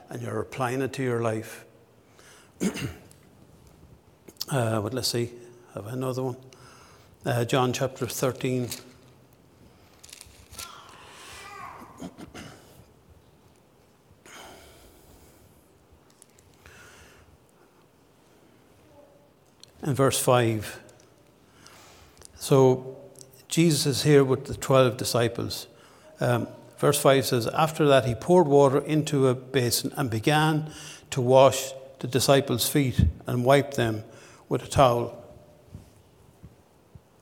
and 0.08 0.22
you're 0.22 0.40
applying 0.40 0.80
it 0.82 0.92
to 0.94 1.02
your 1.02 1.20
life. 1.20 1.64
uh, 4.50 4.80
but 4.80 4.92
let's 4.92 5.08
see, 5.08 5.30
have 5.74 5.86
another 5.86 6.22
one? 6.22 6.36
Uh, 7.24 7.44
John 7.46 7.72
chapter 7.72 8.06
13. 8.06 8.68
And 19.82 19.96
verse 19.96 20.20
5. 20.20 20.78
So 22.34 22.98
Jesus 23.48 23.86
is 23.86 24.02
here 24.02 24.22
with 24.22 24.44
the 24.44 24.54
12 24.54 24.98
disciples. 24.98 25.68
Um, 26.20 26.48
verse 26.76 27.00
5 27.00 27.24
says, 27.24 27.46
After 27.46 27.88
that, 27.88 28.04
he 28.04 28.14
poured 28.14 28.46
water 28.46 28.80
into 28.80 29.28
a 29.28 29.34
basin 29.34 29.94
and 29.96 30.10
began 30.10 30.70
to 31.12 31.22
wash 31.22 31.72
the 32.00 32.08
disciples' 32.08 32.68
feet 32.68 33.04
and 33.26 33.44
wipe 33.44 33.74
them 33.74 34.04
with 34.48 34.62
a 34.62 34.66
towel. 34.66 35.22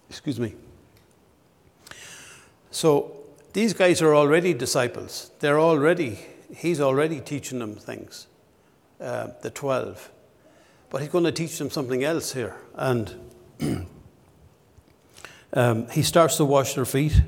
Excuse 0.09 0.41
me. 0.41 0.55
So 2.71 3.19
these 3.53 3.75
guys 3.75 4.01
are 4.01 4.15
already 4.15 4.55
disciples. 4.55 5.31
They're 5.41 5.61
already, 5.61 6.21
he's 6.55 6.81
already 6.81 7.21
teaching 7.21 7.59
them 7.59 7.75
things, 7.75 8.29
uh, 9.01 9.29
the 9.43 9.51
12. 9.51 10.11
But 10.91 11.03
he's 11.03 11.11
going 11.11 11.25
to 11.25 11.33
teach 11.33 11.59
them 11.59 11.71
something 11.71 12.05
else 12.05 12.33
here. 12.33 12.57
And 12.75 13.15
um, 15.53 15.89
he 15.91 16.03
starts 16.03 16.37
to 16.37 16.45
wash 16.45 16.75
their 16.75 16.85
feet. 16.85 17.21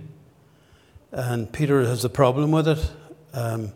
And 1.11 1.52
Peter 1.52 1.85
has 1.85 2.04
a 2.04 2.09
problem 2.09 2.52
with 2.52 2.69
it. 2.69 2.90
Um, 3.35 3.73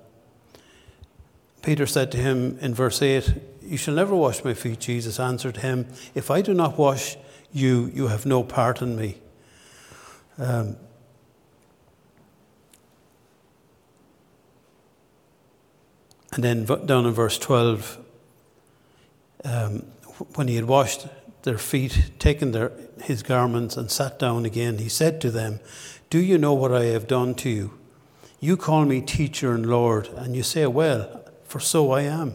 Peter 1.61 1.87
said 1.87 2.13
to 2.13 2.19
him 2.19 2.59
in 2.61 2.73
verse 2.73 3.03
8, 3.03 3.35
You 3.67 3.77
shall 3.79 3.95
never 3.95 4.15
wash 4.15 4.45
my 4.45 4.55
feet. 4.55 4.81
Jesus 4.81 5.19
answered 5.19 5.59
him, 5.59 5.87
If 6.15 6.31
I 6.31 6.43
do 6.43 6.53
not 6.53 6.79
wash 6.79 7.17
you, 7.53 7.91
you 7.95 8.09
have 8.09 8.27
no 8.27 8.43
part 8.43 8.83
in 8.83 8.97
me. 8.97 9.19
Um, 10.39 10.77
and 16.33 16.45
then 16.45 16.65
down 16.65 17.07
in 17.07 17.13
verse 17.13 17.39
12, 17.39 17.99
um, 19.45 19.87
when 20.35 20.49
he 20.49 20.57
had 20.57 20.65
washed 20.65 21.07
their 21.43 21.59
feet, 21.59 22.11
taken 22.19 22.53
their, 22.53 22.73
his 23.03 23.23
garments, 23.23 23.77
and 23.77 23.91
sat 23.91 24.19
down 24.19 24.45
again, 24.45 24.79
he 24.79 24.89
said 24.89 25.21
to 25.23 25.31
them, 25.31 25.61
Do 26.11 26.19
you 26.19 26.37
know 26.37 26.55
what 26.55 26.73
I 26.73 26.85
have 26.87 27.07
done 27.07 27.35
to 27.37 27.49
you? 27.49 27.79
You 28.41 28.57
call 28.57 28.85
me 28.85 29.01
teacher 29.01 29.55
and 29.55 29.65
Lord, 29.65 30.09
and 30.09 30.37
you 30.37 30.43
say, 30.43 30.67
Well, 30.67 31.25
for 31.45 31.61
so 31.61 31.93
I 31.93 32.03
am. 32.03 32.35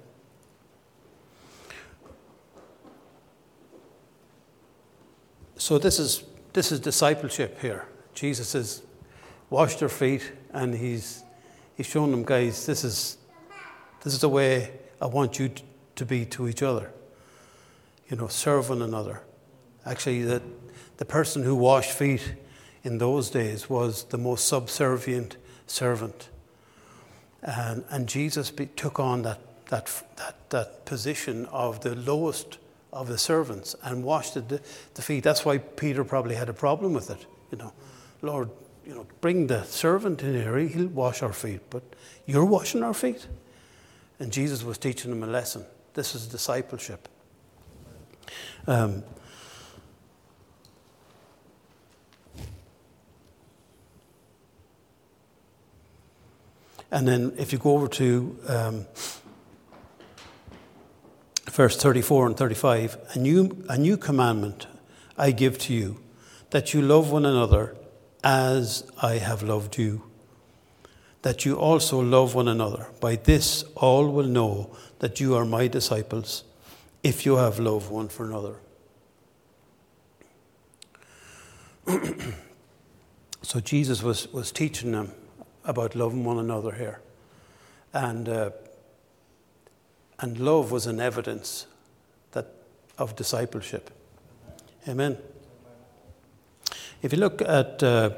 So 5.61 5.77
this 5.77 5.99
is 5.99 6.23
this 6.53 6.71
is 6.71 6.79
discipleship 6.79 7.61
here. 7.61 7.85
Jesus 8.15 8.53
has 8.53 8.81
washed 9.51 9.79
their 9.79 9.89
feet 9.89 10.31
and 10.53 10.73
he's 10.73 11.23
he's 11.75 11.85
shown 11.85 12.09
them, 12.09 12.23
guys, 12.23 12.65
this 12.65 12.83
is 12.83 13.17
this 14.03 14.13
is 14.13 14.21
the 14.21 14.29
way 14.29 14.71
I 14.99 15.05
want 15.05 15.37
you 15.37 15.51
to 15.95 16.05
be 16.05 16.25
to 16.25 16.47
each 16.47 16.63
other 16.63 16.91
you 18.11 18.17
know, 18.17 18.27
serve 18.27 18.69
one 18.69 18.81
another. 18.81 19.21
Actually, 19.85 20.23
the, 20.23 20.41
the 20.97 21.05
person 21.05 21.43
who 21.43 21.55
washed 21.55 21.91
feet 21.91 22.35
in 22.83 22.97
those 22.97 23.29
days 23.29 23.69
was 23.69 24.03
the 24.03 24.17
most 24.17 24.47
subservient 24.47 25.37
servant. 25.65 26.27
And, 27.41 27.85
and 27.89 28.07
Jesus 28.07 28.51
be, 28.51 28.65
took 28.65 28.99
on 28.99 29.21
that, 29.21 29.39
that, 29.69 29.89
that, 30.17 30.49
that 30.49 30.85
position 30.85 31.45
of 31.45 31.79
the 31.81 31.95
lowest 31.95 32.57
of 32.93 33.07
the 33.07 33.17
servants 33.17 33.75
and 33.83 34.03
washed 34.03 34.33
the, 34.33 34.61
the 34.93 35.01
feet. 35.01 35.23
That's 35.23 35.45
why 35.45 35.59
Peter 35.59 36.03
probably 36.03 36.35
had 36.35 36.49
a 36.49 36.53
problem 36.53 36.93
with 36.93 37.09
it. 37.09 37.25
You 37.51 37.57
know, 37.57 37.73
Lord, 38.21 38.49
you 38.85 38.93
know, 38.93 39.05
bring 39.21 39.47
the 39.47 39.63
servant 39.63 40.23
in 40.23 40.33
here, 40.33 40.57
he'll 40.57 40.87
wash 40.87 41.21
our 41.21 41.33
feet, 41.33 41.61
but 41.69 41.83
you're 42.25 42.45
washing 42.45 42.83
our 42.83 42.93
feet. 42.93 43.27
And 44.19 44.31
Jesus 44.31 44.63
was 44.63 44.77
teaching 44.77 45.09
them 45.11 45.23
a 45.23 45.27
lesson. 45.27 45.65
This 45.93 46.15
is 46.15 46.27
discipleship. 46.27 47.07
Um, 48.67 49.03
and 56.91 57.07
then 57.07 57.33
if 57.37 57.51
you 57.51 57.57
go 57.57 57.71
over 57.71 57.87
to 57.87 58.37
um, 58.47 58.85
verse 61.51 61.75
34 61.75 62.27
and 62.27 62.37
35, 62.37 62.97
a 63.13 63.19
new, 63.19 63.63
a 63.67 63.77
new 63.77 63.97
commandment 63.97 64.67
I 65.17 65.31
give 65.31 65.57
to 65.59 65.73
you, 65.73 66.01
that 66.51 66.73
you 66.73 66.81
love 66.81 67.11
one 67.11 67.25
another 67.25 67.75
as 68.23 68.89
I 69.01 69.15
have 69.15 69.43
loved 69.43 69.77
you, 69.77 70.03
that 71.23 71.43
you 71.45 71.55
also 71.55 71.99
love 71.99 72.35
one 72.35 72.47
another. 72.47 72.87
By 73.01 73.17
this 73.17 73.63
all 73.75 74.09
will 74.09 74.27
know 74.27 74.75
that 74.99 75.19
you 75.19 75.35
are 75.35 75.45
my 75.45 75.67
disciples 75.67 76.45
if 77.03 77.25
you 77.25 77.35
have 77.35 77.59
love 77.59 77.91
one 77.91 78.07
for 78.07 78.25
another. 78.25 78.55
so 83.41 83.59
Jesus 83.59 84.01
was, 84.01 84.31
was 84.31 84.53
teaching 84.53 84.93
them 84.93 85.11
about 85.65 85.95
loving 85.95 86.23
one 86.23 86.39
another 86.39 86.71
here. 86.71 87.01
And, 87.93 88.29
uh, 88.29 88.51
and 90.21 90.39
love 90.39 90.71
was 90.71 90.85
an 90.85 90.99
evidence 90.99 91.65
that, 92.31 92.45
of 92.97 93.15
discipleship. 93.15 93.89
Amen. 94.87 95.17
If 97.01 97.11
you 97.11 97.17
look 97.17 97.41
at 97.41 97.81
uh, 97.81 98.11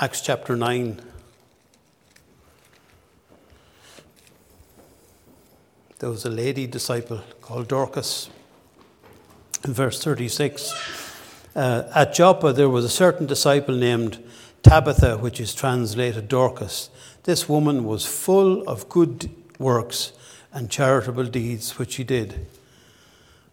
Acts 0.00 0.22
chapter 0.22 0.56
9, 0.56 1.00
there 5.98 6.08
was 6.08 6.24
a 6.24 6.30
lady 6.30 6.66
disciple 6.66 7.20
called 7.42 7.68
Dorcas. 7.68 8.30
In 9.64 9.74
verse 9.74 10.02
36, 10.02 10.72
uh, 11.54 11.84
at 11.94 12.14
Joppa 12.14 12.54
there 12.54 12.70
was 12.70 12.86
a 12.86 12.88
certain 12.88 13.26
disciple 13.26 13.76
named 13.76 14.18
Tabitha, 14.62 15.18
which 15.18 15.38
is 15.38 15.54
translated 15.54 16.28
Dorcas. 16.28 16.88
This 17.24 17.48
woman 17.48 17.84
was 17.84 18.06
full 18.06 18.66
of 18.66 18.88
good 18.88 19.30
works 19.58 20.12
and 20.52 20.70
charitable 20.70 21.24
deeds, 21.24 21.78
which 21.78 21.92
she 21.92 22.04
did. 22.04 22.46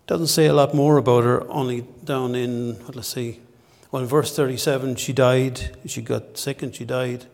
Doesn't 0.08 0.28
say 0.28 0.48
a 0.48 0.54
lot 0.54 0.74
more 0.74 0.98
about 0.98 1.24
her, 1.24 1.50
only 1.50 1.86
down 2.04 2.36
in, 2.36 2.84
let's 2.94 3.10
see, 3.10 3.40
well, 3.92 4.04
in 4.04 4.08
verse 4.08 4.36
37, 4.36 4.98
she 4.98 5.14
died. 5.14 5.76
She 5.88 6.04
got 6.04 6.38
sick 6.38 6.62
and 6.62 6.76
she 6.76 6.86
died. 6.86 7.26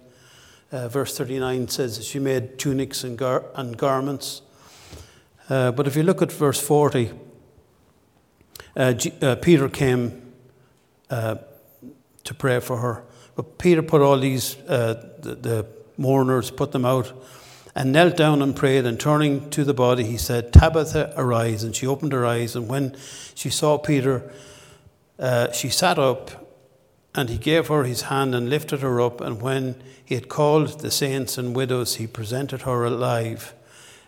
Uh, 0.72 0.88
verse 0.88 1.18
39 1.18 1.68
says 1.68 1.98
that 1.98 2.06
she 2.06 2.18
made 2.18 2.58
tunics 2.58 3.04
and, 3.04 3.18
gar- 3.18 3.44
and 3.56 3.78
garments. 3.78 4.42
Uh, 5.50 5.72
but 5.72 5.86
if 5.86 5.98
you 5.98 6.04
look 6.04 6.22
at 6.22 6.32
verse 6.32 6.60
40, 6.60 7.12
uh, 8.78 8.94
G- 8.94 9.14
uh, 9.22 9.36
Peter 9.36 9.68
came 9.68 10.34
uh, 11.10 11.36
to 12.24 12.34
pray 12.34 12.62
for 12.62 12.78
her. 12.78 13.04
But 13.36 13.58
Peter 13.58 13.82
put 13.82 14.02
all 14.02 14.18
these, 14.18 14.56
uh, 14.68 15.10
the, 15.20 15.36
the 15.36 15.66
mourners, 15.98 16.52
put 16.52 16.72
them 16.72 16.86
out 16.86 17.12
and 17.76 17.92
knelt 17.92 18.16
down 18.16 18.42
and 18.42 18.56
prayed. 18.56 18.86
And 18.86 19.00
turning 19.00 19.50
to 19.50 19.64
the 19.66 19.74
body, 19.74 20.04
he 20.04 20.18
said, 20.18 20.54
Tabitha, 20.54 21.14
arise. 21.18 21.64
And 21.64 21.76
she 21.76 21.86
opened 21.86 22.14
her 22.14 22.26
eyes. 22.26 22.56
And 22.56 22.70
when 22.70 22.96
she 23.36 23.50
saw 23.50 23.78
Peter, 23.78 24.32
uh, 25.20 25.52
she 25.52 25.70
sat 25.70 26.00
up. 26.00 26.32
And 27.14 27.30
he 27.30 27.38
gave 27.38 27.68
her 27.68 27.84
his 27.84 28.04
hand 28.04 28.34
and 28.34 28.50
lifted 28.50 28.82
her 28.82 29.00
up. 29.02 29.22
And 29.22 29.42
when 29.42 29.76
he 30.04 30.16
had 30.16 30.30
called 30.30 30.80
the 30.80 30.92
saints 30.92 31.38
and 31.38 31.56
widows, 31.56 31.96
he 31.96 32.08
presented 32.08 32.62
her 32.62 32.86
alive. 32.86 33.54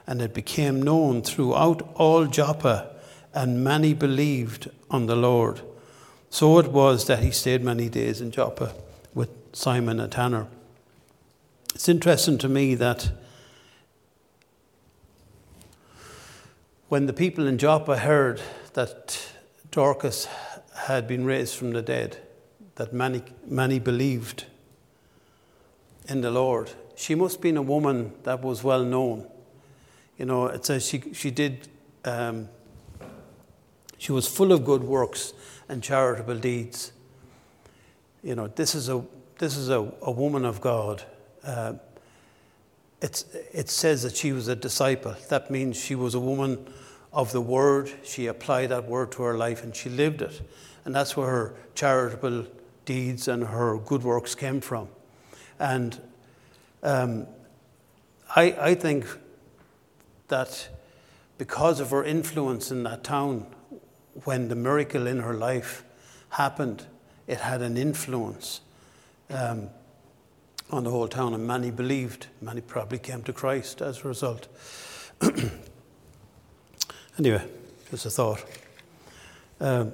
And 0.06 0.22
it 0.22 0.34
became 0.34 0.82
known 0.82 1.22
throughout 1.22 1.90
all 1.96 2.26
Joppa, 2.26 2.96
and 3.34 3.64
many 3.64 3.94
believed 3.94 4.70
on 4.90 5.06
the 5.06 5.16
Lord. 5.16 5.62
So 6.30 6.60
it 6.60 6.68
was 6.68 7.08
that 7.08 7.20
he 7.20 7.32
stayed 7.32 7.64
many 7.64 7.90
days 7.90 8.22
in 8.22 8.32
Joppa 8.32 8.74
with 9.14 9.30
Simon 9.54 10.00
a 10.00 10.08
tanner. 10.08 10.48
It's 11.74 11.90
interesting 11.90 12.38
to 12.40 12.50
me 12.50 12.76
that 12.76 13.12
when 16.90 17.06
the 17.06 17.14
people 17.14 17.48
in 17.48 17.58
Joppa 17.58 17.98
heard 17.98 18.42
that 18.74 19.28
Dorcas 19.72 20.28
had 20.74 21.08
been 21.08 21.26
raised 21.26 21.56
from 21.56 21.72
the 21.72 21.82
dead, 21.82 22.18
that 22.76 22.94
many, 22.94 23.24
many 23.46 23.80
believed 23.80 24.46
in 26.08 26.22
the 26.22 26.32
Lord. 26.32 26.72
She 26.96 27.14
must 27.14 27.36
have 27.36 27.42
been 27.42 27.58
a 27.58 27.62
woman 27.62 28.14
that 28.24 28.42
was 28.42 28.64
well 28.64 28.84
known. 28.84 29.28
You 30.18 30.26
know, 30.26 30.46
it 30.46 30.66
says 30.66 30.88
she, 30.88 31.14
she 31.14 31.30
did, 31.30 31.68
um, 32.06 32.48
she 33.98 34.12
was 34.12 34.28
full 34.28 34.52
of 34.54 34.64
good 34.64 34.84
works 34.84 35.34
and 35.68 35.84
charitable 35.84 36.40
deeds. 36.40 36.94
You 38.24 38.36
know, 38.36 38.48
this 38.48 38.76
is 38.76 38.88
a, 38.90 39.04
this 39.38 39.58
is 39.58 39.70
a, 39.70 39.92
a 40.02 40.12
woman 40.12 40.46
of 40.46 40.62
God. 40.62 41.04
Uh, 41.44 41.74
it's, 43.02 43.26
it 43.54 43.70
says 43.70 44.04
that 44.04 44.16
she 44.16 44.32
was 44.32 44.48
a 44.48 44.56
disciple. 44.56 45.16
That 45.30 45.52
means 45.52 45.78
she 45.78 45.94
was 45.94 46.16
a 46.16 46.20
woman 46.20 46.66
of 47.18 47.32
the 47.32 47.42
word. 47.42 47.92
She 48.04 48.28
applied 48.28 48.70
that 48.70 48.86
word 48.86 49.12
to 49.14 49.24
her 49.24 49.36
life 49.36 49.64
and 49.64 49.76
she 49.76 49.90
lived 49.90 50.22
it. 50.22 50.40
And 50.86 50.94
that's 50.94 51.18
where 51.18 51.28
her 51.28 51.56
charitable 51.74 52.46
deeds 52.86 53.28
and 53.28 53.44
her 53.44 53.80
good 53.80 54.04
works 54.04 54.36
came 54.36 54.62
from. 54.62 54.88
And 55.60 56.00
um, 56.84 57.26
I, 58.36 58.56
I 58.62 58.76
think 58.76 59.08
that 60.28 60.70
because 61.40 61.80
of 61.80 61.90
her 61.90 62.04
influence 62.04 62.70
in 62.70 62.84
that 62.84 63.04
town, 63.04 63.48
when 64.24 64.48
the 64.48 64.56
miracle 64.56 65.08
in 65.08 65.22
her 65.22 65.34
life 65.34 65.84
happened, 66.30 66.86
it 67.26 67.40
had 67.40 67.64
an 67.64 67.78
influence 67.78 68.62
um, 69.32 69.70
on 70.70 70.84
the 70.84 70.92
whole 70.92 71.08
town, 71.08 71.34
and 71.34 71.48
many 71.48 71.72
believed. 71.72 72.28
Many 72.42 72.62
probably 72.62 73.00
came 73.00 73.24
to 73.24 73.34
Christ 73.34 73.82
as 73.82 74.06
a 74.06 74.08
result. 74.08 74.48
anyway, 77.20 77.44
just 77.90 78.06
a 78.06 78.10
thought. 78.10 78.44
Um, 79.60 79.92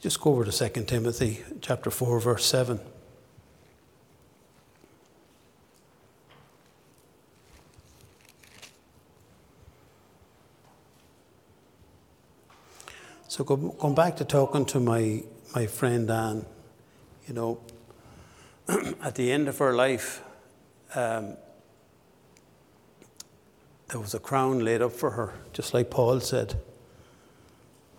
Just 0.00 0.20
go 0.20 0.30
over 0.30 0.44
to 0.44 0.70
2 0.70 0.84
Timothy 0.84 1.42
chapter 1.60 1.90
4, 1.90 2.20
verse 2.20 2.44
7. 2.46 2.80
So 13.38 13.44
go, 13.44 13.54
going 13.54 13.94
back 13.94 14.16
to 14.16 14.24
talking 14.24 14.64
to 14.64 14.80
my, 14.80 15.22
my 15.54 15.66
friend 15.68 16.10
Anne, 16.10 16.44
you 17.28 17.34
know, 17.34 17.60
at 19.00 19.14
the 19.14 19.30
end 19.30 19.46
of 19.46 19.56
her 19.58 19.72
life, 19.74 20.24
um, 20.96 21.36
there 23.86 24.00
was 24.00 24.12
a 24.12 24.18
crown 24.18 24.64
laid 24.64 24.82
up 24.82 24.90
for 24.90 25.12
her, 25.12 25.34
just 25.52 25.72
like 25.72 25.88
Paul 25.88 26.18
said. 26.18 26.58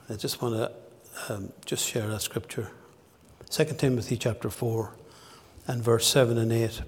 I 0.10 0.16
just 0.16 0.42
want 0.42 0.56
to 0.56 1.34
um, 1.34 1.54
just 1.66 1.88
share 1.88 2.06
that 2.08 2.22
scripture. 2.22 2.72
2 3.50 3.64
Timothy 3.78 4.18
chapter 4.18 4.50
4 4.50 4.94
and 5.68 5.82
verse 5.82 6.06
7 6.06 6.38
and 6.38 6.52
8. 6.52 6.82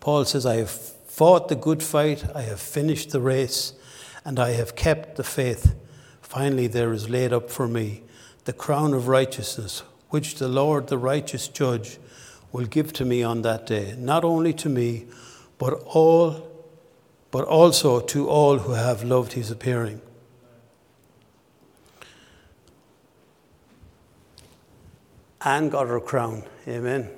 Paul 0.00 0.24
says, 0.24 0.44
I 0.44 0.56
have 0.56 0.70
fought 0.70 1.46
the 1.46 1.54
good 1.54 1.84
fight, 1.84 2.24
I 2.34 2.42
have 2.42 2.58
finished 2.58 3.10
the 3.10 3.20
race, 3.20 3.74
and 4.24 4.38
I 4.38 4.52
have 4.52 4.76
kept 4.76 5.16
the 5.16 5.24
faith. 5.24 5.74
Finally, 6.20 6.66
there 6.66 6.92
is 6.92 7.08
laid 7.08 7.32
up 7.32 7.50
for 7.50 7.66
me 7.68 8.02
the 8.44 8.52
crown 8.52 8.94
of 8.94 9.08
righteousness, 9.08 9.82
which 10.10 10.36
the 10.36 10.48
Lord, 10.48 10.88
the 10.88 10.98
righteous 10.98 11.48
judge, 11.48 11.98
will 12.52 12.64
give 12.64 12.92
to 12.94 13.04
me 13.04 13.22
on 13.22 13.42
that 13.42 13.66
day, 13.66 13.94
not 13.98 14.24
only 14.24 14.52
to 14.54 14.68
me, 14.68 15.06
but 15.58 15.74
all 15.84 16.48
but 17.30 17.44
also 17.44 18.00
to 18.00 18.28
all 18.28 18.58
who 18.58 18.72
have 18.72 19.04
loved 19.04 19.34
his 19.34 19.50
appearing. 19.50 20.00
Anne 25.42 25.68
got 25.68 25.86
her 25.88 26.00
crown. 26.00 26.44
Amen. 26.66 27.02
Amen. 27.02 27.10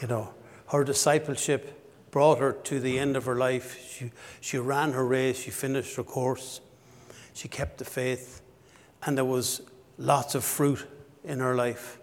You 0.00 0.08
know, 0.08 0.34
her 0.68 0.84
discipleship 0.84 1.79
brought 2.10 2.38
her 2.38 2.52
to 2.52 2.80
the 2.80 2.98
end 2.98 3.16
of 3.16 3.24
her 3.24 3.36
life. 3.36 3.78
She, 3.96 4.12
she 4.40 4.58
ran 4.58 4.92
her 4.92 5.06
race, 5.06 5.40
she 5.40 5.50
finished 5.50 5.96
her 5.96 6.02
course, 6.02 6.60
she 7.34 7.48
kept 7.48 7.78
the 7.78 7.84
faith, 7.84 8.42
and 9.04 9.16
there 9.16 9.24
was 9.24 9.62
lots 9.98 10.34
of 10.34 10.44
fruit 10.44 10.86
in 11.24 11.38
her 11.40 11.54
life. 11.54 11.98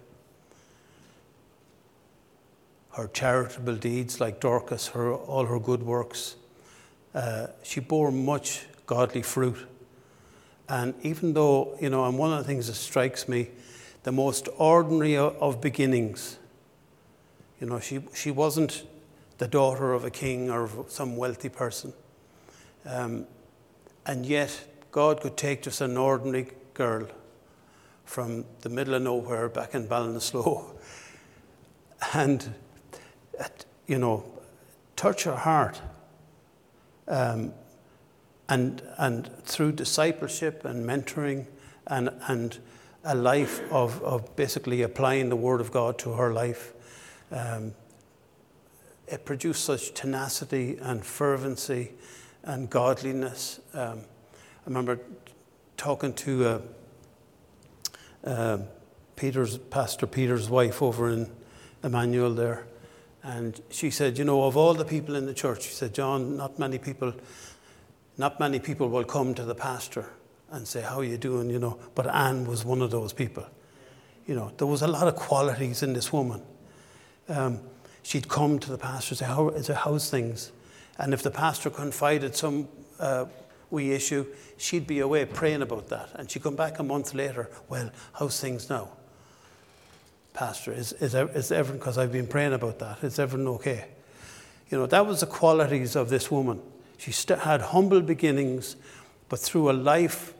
Her 2.91 3.07
charitable 3.07 3.75
deeds, 3.75 4.19
like 4.19 4.39
Dorcas, 4.39 4.87
her, 4.87 5.13
all 5.13 5.45
her 5.45 5.59
good 5.59 5.83
works, 5.83 6.35
uh, 7.13 7.47
she 7.63 7.79
bore 7.79 8.11
much 8.11 8.65
godly 8.85 9.21
fruit. 9.21 9.67
And 10.69 10.93
even 11.03 11.33
though, 11.33 11.77
you 11.79 11.89
know, 11.89 12.05
and 12.05 12.17
one 12.17 12.31
of 12.31 12.39
the 12.39 12.43
things 12.43 12.67
that 12.67 12.73
strikes 12.73 13.27
me, 13.27 13.49
the 14.07 14.11
most 14.13 14.47
ordinary 14.57 15.17
of 15.17 15.59
beginnings. 15.59 16.37
You 17.59 17.67
know, 17.67 17.81
she, 17.81 17.99
she 18.13 18.31
wasn't 18.31 18.83
the 19.37 19.47
daughter 19.47 19.93
of 19.93 20.03
a 20.03 20.09
king 20.09 20.49
or 20.49 20.69
some 20.87 21.15
wealthy 21.15 21.49
person. 21.49 21.93
Um, 22.85 23.27
and 24.05 24.25
yet, 24.25 24.65
God 24.91 25.21
could 25.21 25.37
take 25.37 25.63
just 25.63 25.81
an 25.81 25.97
ordinary 25.97 26.47
girl 26.73 27.07
from 28.05 28.45
the 28.61 28.69
middle 28.69 28.93
of 28.93 29.01
nowhere 29.01 29.49
back 29.49 29.75
in 29.75 29.87
Ballinasloe 29.87 30.65
and, 32.13 32.53
you 33.85 33.97
know, 33.99 34.25
touch 34.95 35.23
her 35.23 35.35
heart. 35.35 35.81
Um, 37.07 37.53
and, 38.49 38.81
and 38.97 39.29
through 39.43 39.73
discipleship 39.73 40.63
and 40.63 40.85
mentoring 40.85 41.47
and, 41.87 42.09
and 42.27 42.57
a 43.03 43.15
life 43.15 43.61
of, 43.71 44.01
of 44.03 44.35
basically 44.35 44.81
applying 44.81 45.29
the 45.29 45.35
Word 45.35 45.61
of 45.61 45.71
God 45.71 45.97
to 45.99 46.13
her 46.13 46.33
life. 46.33 46.73
Um, 47.31 47.73
it 49.07 49.25
produced 49.25 49.63
such 49.63 49.93
tenacity 49.93 50.77
and 50.81 51.05
fervency 51.05 51.91
and 52.43 52.69
godliness. 52.69 53.59
Um, 53.73 53.99
I 53.99 54.67
remember 54.67 54.99
talking 55.77 56.13
to 56.13 56.45
uh, 56.45 56.59
uh, 58.23 58.57
Peter's 59.15 59.57
Pastor 59.57 60.07
Peter's 60.07 60.49
wife 60.49 60.81
over 60.81 61.09
in 61.09 61.29
Emmanuel 61.83 62.33
there, 62.33 62.67
and 63.23 63.59
she 63.69 63.89
said, 63.89 64.17
"You 64.17 64.25
know, 64.25 64.43
of 64.43 64.57
all 64.57 64.73
the 64.73 64.85
people 64.85 65.15
in 65.15 65.25
the 65.25 65.33
church, 65.33 65.63
she 65.63 65.73
said, 65.73 65.93
John, 65.93 66.37
not 66.37 66.59
many 66.59 66.77
people, 66.77 67.13
not 68.17 68.39
many 68.39 68.59
people 68.59 68.89
will 68.89 69.03
come 69.03 69.33
to 69.35 69.43
the 69.43 69.55
pastor 69.55 70.09
and 70.51 70.67
say, 70.67 70.81
How 70.81 70.99
are 70.99 71.03
you 71.03 71.17
doing? 71.17 71.49
You 71.49 71.59
know. 71.59 71.79
But 71.95 72.07
Anne 72.13 72.45
was 72.45 72.65
one 72.65 72.81
of 72.81 72.91
those 72.91 73.13
people. 73.13 73.45
You 74.25 74.35
know, 74.35 74.51
there 74.57 74.67
was 74.67 74.81
a 74.81 74.87
lot 74.87 75.07
of 75.07 75.15
qualities 75.15 75.83
in 75.83 75.93
this 75.93 76.11
woman. 76.11 76.41
Um, 77.29 77.61
she'd 78.07 78.29
come 78.29 78.57
to 78.57 78.71
the 78.71 78.77
pastor 78.77 79.11
and 79.11 79.57
say, 79.57 79.73
it, 79.73 79.77
how's 79.79 80.09
things? 80.09 80.53
And 80.97 81.13
if 81.13 81.23
the 81.23 81.29
pastor 81.29 81.69
confided 81.69 82.37
some 82.37 82.69
uh, 83.01 83.25
wee 83.69 83.91
issue, 83.91 84.25
she'd 84.55 84.87
be 84.87 84.99
away 84.99 85.25
praying 85.25 85.61
about 85.61 85.89
that. 85.89 86.11
And 86.13 86.31
she'd 86.31 86.41
come 86.41 86.55
back 86.55 86.79
a 86.79 86.83
month 86.83 87.13
later, 87.13 87.49
Well, 87.67 87.91
how's 88.13 88.39
things 88.39 88.69
now? 88.69 88.91
Pastor, 90.33 90.71
is, 90.71 90.93
is, 90.93 91.15
is 91.15 91.51
everything, 91.51 91.79
because 91.79 91.97
I've 91.97 92.13
been 92.13 92.27
praying 92.27 92.53
about 92.53 92.79
that, 92.79 93.03
is 93.03 93.19
everything 93.19 93.49
okay? 93.49 93.87
You 94.69 94.77
know, 94.77 94.85
that 94.85 95.05
was 95.05 95.19
the 95.19 95.25
qualities 95.25 95.97
of 95.97 96.07
this 96.07 96.31
woman. 96.31 96.61
She 96.97 97.11
st- 97.11 97.39
had 97.39 97.59
humble 97.59 97.99
beginnings, 97.99 98.77
but 99.27 99.39
through 99.39 99.69
a 99.69 99.73
life 99.73 100.33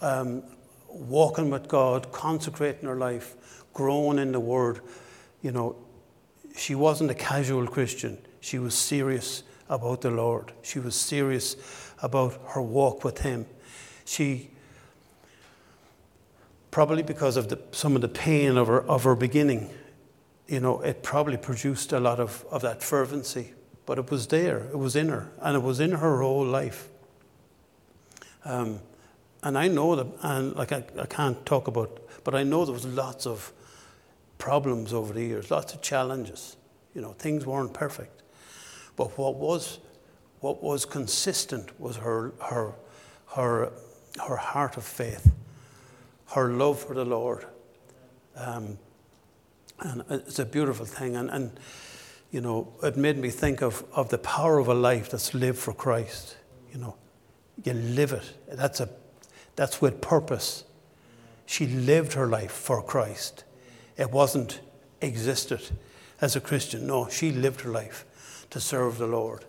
um, 0.00 0.42
walking 0.88 1.50
with 1.50 1.68
God, 1.68 2.10
consecrating 2.10 2.88
her 2.88 2.96
life, 2.96 3.62
growing 3.72 4.18
in 4.18 4.32
the 4.32 4.40
Word, 4.40 4.80
you 5.42 5.52
know, 5.52 5.76
she 6.58 6.74
wasn't 6.74 7.10
a 7.10 7.14
casual 7.14 7.66
Christian. 7.66 8.18
She 8.40 8.58
was 8.58 8.74
serious 8.74 9.42
about 9.68 10.00
the 10.00 10.10
Lord. 10.10 10.52
She 10.62 10.78
was 10.78 10.94
serious 10.94 11.56
about 12.02 12.40
her 12.48 12.62
walk 12.62 13.04
with 13.04 13.18
Him. 13.18 13.46
She, 14.04 14.50
probably 16.70 17.02
because 17.02 17.36
of 17.36 17.48
the, 17.48 17.58
some 17.72 17.94
of 17.94 18.02
the 18.02 18.08
pain 18.08 18.56
of 18.56 18.66
her, 18.66 18.82
of 18.82 19.04
her 19.04 19.14
beginning, 19.14 19.70
you 20.48 20.60
know, 20.60 20.80
it 20.80 21.02
probably 21.02 21.36
produced 21.36 21.92
a 21.92 22.00
lot 22.00 22.18
of, 22.18 22.44
of 22.50 22.62
that 22.62 22.82
fervency. 22.82 23.52
But 23.86 23.98
it 23.98 24.10
was 24.10 24.26
there, 24.26 24.66
it 24.70 24.78
was 24.78 24.96
in 24.96 25.08
her, 25.08 25.30
and 25.40 25.56
it 25.56 25.62
was 25.62 25.80
in 25.80 25.92
her 25.92 26.20
whole 26.20 26.44
life. 26.44 26.88
Um, 28.44 28.80
and 29.42 29.56
I 29.56 29.68
know 29.68 29.96
that, 29.96 30.06
and 30.22 30.54
like 30.56 30.72
I, 30.72 30.84
I 30.98 31.06
can't 31.06 31.44
talk 31.46 31.68
about, 31.68 32.00
but 32.24 32.34
I 32.34 32.42
know 32.42 32.64
there 32.64 32.74
was 32.74 32.86
lots 32.86 33.26
of 33.26 33.52
problems 34.38 34.92
over 34.92 35.12
the 35.12 35.22
years, 35.22 35.50
lots 35.50 35.74
of 35.74 35.82
challenges. 35.82 36.56
You 36.94 37.02
know, 37.02 37.12
things 37.12 37.44
weren't 37.44 37.74
perfect. 37.74 38.22
But 38.96 39.16
what 39.18 39.36
was, 39.36 39.78
what 40.40 40.62
was 40.62 40.84
consistent 40.84 41.78
was 41.80 41.96
her, 41.96 42.32
her, 42.40 42.72
her, 43.34 43.72
her 44.26 44.36
heart 44.36 44.76
of 44.76 44.84
faith, 44.84 45.32
her 46.28 46.52
love 46.52 46.80
for 46.80 46.94
the 46.94 47.04
Lord. 47.04 47.46
Um, 48.36 48.78
and 49.80 50.04
it's 50.10 50.38
a 50.38 50.44
beautiful 50.44 50.86
thing. 50.86 51.16
And, 51.16 51.30
and, 51.30 51.60
you 52.30 52.40
know, 52.40 52.72
it 52.82 52.96
made 52.96 53.18
me 53.18 53.30
think 53.30 53.62
of, 53.62 53.84
of 53.92 54.08
the 54.08 54.18
power 54.18 54.58
of 54.58 54.68
a 54.68 54.74
life 54.74 55.10
that's 55.10 55.34
lived 55.34 55.58
for 55.58 55.72
Christ. 55.72 56.36
You 56.72 56.78
know, 56.78 56.96
you 57.64 57.72
live 57.72 58.12
it. 58.12 58.32
That's, 58.50 58.80
a, 58.80 58.88
that's 59.56 59.80
with 59.80 60.00
purpose. 60.00 60.64
She 61.46 61.66
lived 61.66 62.12
her 62.14 62.26
life 62.26 62.52
for 62.52 62.82
Christ. 62.82 63.44
It 63.98 64.12
wasn't 64.12 64.60
existed 65.02 65.60
as 66.20 66.36
a 66.36 66.40
Christian. 66.40 66.86
No, 66.86 67.08
she 67.08 67.32
lived 67.32 67.60
her 67.62 67.70
life 67.70 68.06
to 68.50 68.60
serve 68.60 68.96
the 68.96 69.06
Lord. 69.06 69.44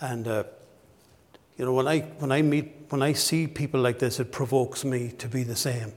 And 0.00 0.26
uh, 0.26 0.44
you 1.56 1.64
know, 1.64 1.72
when 1.72 1.86
I 1.86 2.00
when 2.18 2.32
I 2.32 2.42
meet 2.42 2.72
when 2.88 3.02
I 3.02 3.12
see 3.12 3.46
people 3.46 3.80
like 3.80 3.98
this, 3.98 4.18
it 4.18 4.32
provokes 4.32 4.84
me 4.84 5.12
to 5.18 5.28
be 5.28 5.42
the 5.42 5.56
same. 5.56 5.92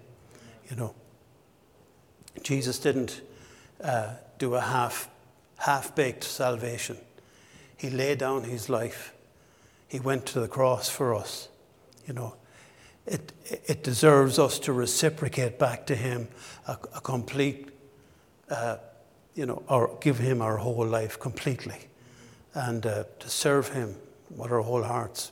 You 0.69 0.75
know, 0.75 0.93
Jesus 2.43 2.79
didn't 2.79 3.21
uh, 3.83 4.13
do 4.37 4.55
a 4.55 4.61
half 4.61 5.09
half 5.57 5.95
baked 5.95 6.23
salvation. 6.23 6.97
He 7.77 7.89
laid 7.89 8.19
down 8.19 8.43
his 8.43 8.69
life. 8.69 9.13
He 9.87 9.99
went 9.99 10.25
to 10.27 10.39
the 10.39 10.47
cross 10.47 10.89
for 10.89 11.15
us. 11.15 11.47
You 12.05 12.13
know, 12.13 12.35
it 13.09 13.33
it 13.67 13.83
deserves 13.83 14.39
us 14.39 14.59
to 14.59 14.73
reciprocate 14.73 15.59
back 15.59 15.85
to 15.87 15.95
him 15.95 16.27
a, 16.67 16.77
a 16.95 17.01
complete. 17.01 17.69
Uh, 18.49 18.77
you 19.35 19.45
know, 19.45 19.61
or 19.69 19.95
give 20.01 20.17
him 20.17 20.41
our 20.41 20.57
whole 20.57 20.85
life 20.85 21.17
completely 21.19 21.89
and 22.53 22.85
uh, 22.85 23.03
to 23.19 23.29
serve 23.29 23.69
Him 23.69 23.95
with 24.29 24.51
our 24.51 24.61
whole 24.61 24.83
hearts. 24.83 25.31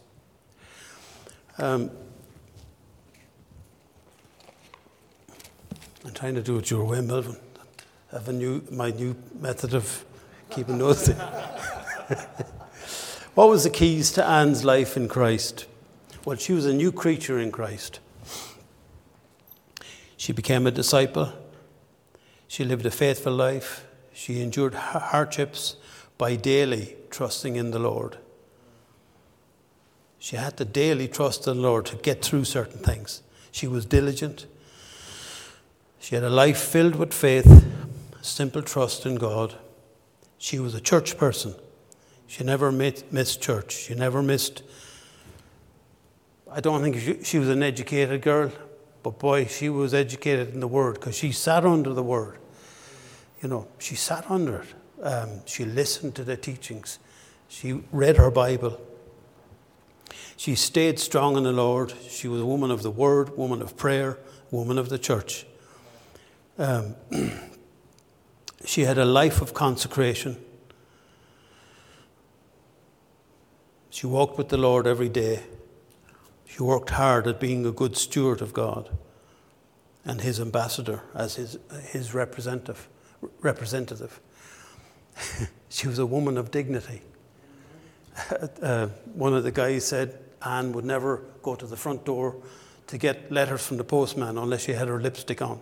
Um, 1.58 1.92
I'm 6.06 6.14
trying 6.14 6.36
to 6.36 6.42
do 6.42 6.58
it 6.58 6.70
your 6.70 6.86
way, 6.86 7.02
Melvin. 7.02 7.36
I 8.12 8.18
have 8.18 8.30
a 8.30 8.34
new, 8.34 8.64
my 8.72 8.92
new 8.92 9.16
method 9.40 9.74
of 9.74 10.06
keeping 10.50 10.78
notes. 10.78 11.10
what 13.36 13.50
was 13.50 13.64
the 13.66 13.70
keys 13.70 14.12
to 14.14 14.24
Anne's 14.26 14.64
life 14.64 14.96
in 14.96 15.10
Christ? 15.10 15.66
Well, 16.28 16.36
she 16.36 16.52
was 16.52 16.66
a 16.66 16.74
new 16.74 16.92
creature 16.92 17.40
in 17.40 17.54
Christ. 17.54 18.02
She 20.18 20.34
became 20.34 20.68
a 20.68 20.72
disciple. 20.72 21.32
She 22.50 22.66
lived 22.66 22.86
a 22.86 22.92
faithful 22.92 23.32
life. 23.32 23.88
She 24.12 24.42
endured 24.42 24.74
hardships 24.74 25.78
by 26.18 26.36
daily 26.36 26.98
trusting 27.12 27.56
in 27.56 27.72
the 27.72 27.80
Lord. 27.80 28.18
She 30.20 30.36
had 30.36 30.58
to 30.58 30.66
daily 30.66 31.08
trust 31.08 31.46
the 31.46 31.54
Lord 31.54 31.86
to 31.86 31.96
get 31.96 32.26
through 32.26 32.44
certain 32.44 32.80
things. 32.80 33.24
She 33.54 33.66
was 33.66 33.86
diligent. 33.86 34.48
She 35.98 36.16
had 36.16 36.26
a 36.26 36.30
life 36.30 36.60
filled 36.60 36.96
with 36.96 37.14
faith, 37.14 37.66
simple 38.22 38.64
trust 38.64 39.06
in 39.06 39.16
God. 39.16 39.56
She 40.38 40.60
was 40.60 40.76
a 40.76 40.82
church 40.82 41.18
person. 41.18 41.56
She 42.28 42.44
never 42.44 42.70
missed 42.70 43.42
church. 43.42 43.72
She 43.72 43.96
never 43.96 44.22
missed. 44.22 44.64
I 46.52 46.62
don't 46.62 46.82
think 46.82 47.26
she, 47.26 47.40
was 47.40 47.50
an 47.50 47.62
educated 47.62 48.22
girl, 48.22 48.52
but 49.04 49.20
boy, 49.20 49.46
she 49.46 49.70
was 49.70 49.94
educated 49.94 50.54
in 50.54 50.60
the 50.60 50.68
Word 50.68 50.96
because 50.96 51.16
she 51.16 51.32
sat 51.32 51.66
under 51.66 51.94
the 51.94 52.04
Word. 52.04 52.38
You 53.42 53.50
know, 53.50 53.68
she 53.80 53.96
sat 53.96 54.30
under 54.32 54.62
it. 54.62 54.74
Um, 55.04 55.46
she 55.46 55.66
listened 55.66 56.16
to 56.16 56.24
the 56.24 56.38
teachings. 56.38 57.00
She 57.48 57.84
read 57.92 58.18
her 58.18 58.32
Bible. 58.32 58.80
She 60.38 60.56
stayed 60.56 61.00
strong 61.00 61.38
in 61.38 61.44
the 61.44 61.52
Lord. 61.52 61.94
She 62.10 62.28
was 62.28 62.42
a 62.42 62.46
woman 62.46 62.72
of 62.72 62.82
the 62.82 62.92
Word, 62.92 63.38
woman 63.38 63.62
of 63.62 63.76
prayer, 63.76 64.18
woman 64.52 64.78
of 64.78 64.90
the 64.90 64.98
church. 64.98 65.46
Um, 66.58 66.96
she 68.66 68.82
had 68.82 68.98
a 68.98 69.06
life 69.06 69.42
of 69.42 69.54
consecration. 69.54 70.38
She 73.90 74.08
walked 74.08 74.38
with 74.38 74.50
the 74.50 74.58
Lord 74.58 74.88
every 74.88 75.10
day. 75.10 75.44
She 76.58 76.64
worked 76.64 76.90
hard 76.90 77.28
at 77.28 77.40
being 77.40 77.68
a 77.68 77.72
good 77.72 77.96
steward 77.96 78.42
of 78.42 78.52
God 78.52 78.90
and 80.04 80.22
his 80.22 80.40
ambassador 80.40 81.04
as 81.14 81.36
his, 81.36 81.60
his 81.92 82.16
representative. 82.16 82.88
representative. 83.42 84.20
she 85.70 85.88
was 85.88 86.00
a 86.00 86.06
woman 86.06 86.36
of 86.38 86.50
dignity. 86.50 87.02
Uh, 88.64 88.88
one 89.14 89.36
of 89.36 89.44
the 89.44 89.52
guys 89.52 89.86
said 89.86 90.18
Anne 90.44 90.72
would 90.72 90.84
never 90.84 91.22
go 91.44 91.54
to 91.54 91.68
the 91.68 91.78
front 91.78 92.04
door 92.04 92.36
to 92.88 92.98
get 92.98 93.32
letters 93.32 93.64
from 93.64 93.78
the 93.78 93.84
postman 93.84 94.40
unless 94.40 94.62
she 94.62 94.74
had 94.74 94.88
her 94.88 95.00
lipstick 95.00 95.40
on. 95.40 95.62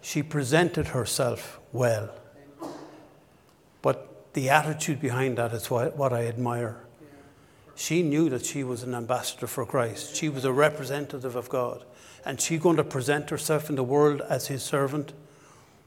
she 0.00 0.22
presented 0.22 0.86
herself 0.86 1.60
well. 1.74 2.08
But 3.82 4.32
the 4.32 4.48
attitude 4.48 4.98
behind 4.98 5.36
that 5.36 5.52
is 5.52 5.70
what 5.70 6.14
I 6.14 6.26
admire. 6.26 6.86
She 7.76 8.02
knew 8.02 8.28
that 8.30 8.44
she 8.44 8.64
was 8.64 8.82
an 8.82 8.94
ambassador 8.94 9.46
for 9.46 9.64
Christ. 9.64 10.16
She 10.16 10.28
was 10.28 10.44
a 10.44 10.52
representative 10.52 11.36
of 11.36 11.48
God. 11.48 11.84
And 12.24 12.40
she 12.40 12.58
going 12.58 12.76
to 12.76 12.84
present 12.84 13.30
herself 13.30 13.70
in 13.70 13.76
the 13.76 13.84
world 13.84 14.20
as 14.22 14.48
his 14.48 14.64
servant 14.64 15.12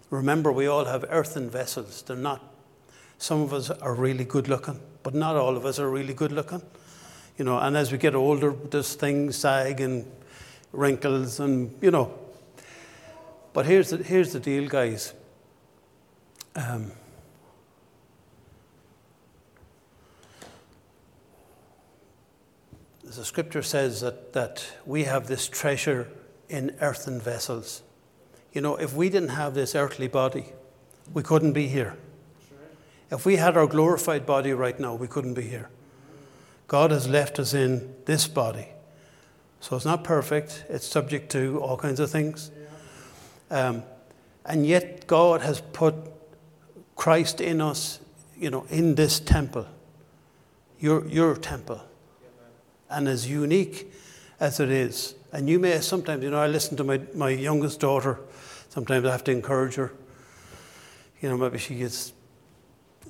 Remember, 0.09 0.51
we 0.51 0.65
all 0.65 0.85
have 0.85 1.05
earthen 1.09 1.49
vessels. 1.49 2.01
They're 2.01 2.17
not, 2.17 2.41
some 3.17 3.41
of 3.41 3.53
us 3.53 3.69
are 3.69 3.93
really 3.93 4.23
good 4.23 4.47
looking, 4.47 4.79
but 5.03 5.13
not 5.13 5.35
all 5.35 5.55
of 5.55 5.65
us 5.65 5.79
are 5.79 5.89
really 5.89 6.13
good 6.13 6.31
looking. 6.31 6.61
You 7.37 7.45
know, 7.45 7.59
and 7.59 7.77
as 7.77 7.91
we 7.91 7.97
get 7.97 8.15
older, 8.15 8.51
there's 8.51 8.95
things 8.95 9.37
sag 9.37 9.81
and 9.81 10.11
wrinkles 10.73 11.39
and, 11.39 11.75
you 11.81 11.91
know. 11.91 12.17
But 13.53 13.65
here's 13.65 13.91
the, 13.91 13.97
here's 13.97 14.33
the 14.33 14.39
deal, 14.39 14.67
guys. 14.67 15.13
Um, 16.55 16.91
the 23.15 23.25
scripture 23.25 23.63
says 23.63 24.01
that, 24.01 24.33
that 24.33 24.65
we 24.85 25.05
have 25.05 25.27
this 25.27 25.47
treasure 25.47 26.09
in 26.47 26.75
earthen 26.81 27.19
vessels. 27.19 27.81
You 28.53 28.61
know, 28.61 28.75
if 28.75 28.93
we 28.93 29.09
didn't 29.09 29.29
have 29.29 29.53
this 29.53 29.75
earthly 29.75 30.07
body, 30.07 30.45
we 31.13 31.23
couldn't 31.23 31.53
be 31.53 31.67
here. 31.67 31.97
If 33.11 33.25
we 33.25 33.37
had 33.37 33.57
our 33.57 33.67
glorified 33.67 34.25
body 34.25 34.53
right 34.53 34.79
now, 34.79 34.93
we 34.93 35.07
couldn't 35.07 35.33
be 35.33 35.43
here. 35.43 35.69
God 36.67 36.91
has 36.91 37.07
left 37.07 37.39
us 37.39 37.53
in 37.53 37.95
this 38.05 38.27
body. 38.27 38.67
So 39.59 39.75
it's 39.75 39.85
not 39.85 40.03
perfect, 40.03 40.65
it's 40.69 40.85
subject 40.85 41.31
to 41.31 41.59
all 41.59 41.77
kinds 41.77 41.99
of 41.99 42.11
things. 42.11 42.51
Um, 43.49 43.83
and 44.45 44.65
yet, 44.65 45.05
God 45.07 45.41
has 45.41 45.61
put 45.61 45.95
Christ 46.95 47.41
in 47.41 47.59
us, 47.59 47.99
you 48.37 48.49
know, 48.49 48.65
in 48.69 48.95
this 48.95 49.19
temple, 49.19 49.67
your, 50.79 51.05
your 51.07 51.35
temple. 51.35 51.81
And 52.89 53.07
as 53.07 53.29
unique 53.29 53.91
as 54.39 54.59
it 54.59 54.69
is, 54.69 55.15
and 55.31 55.47
you 55.47 55.59
may 55.59 55.79
sometimes, 55.79 56.23
you 56.23 56.31
know, 56.31 56.39
I 56.39 56.47
listen 56.47 56.75
to 56.77 56.83
my, 56.83 56.99
my 57.13 57.29
youngest 57.29 57.79
daughter 57.79 58.19
Sometimes 58.69 59.05
I 59.05 59.11
have 59.11 59.23
to 59.25 59.31
encourage 59.31 59.75
her. 59.75 59.91
You 61.21 61.29
know, 61.29 61.37
maybe 61.37 61.57
she 61.57 61.75
gets 61.75 62.13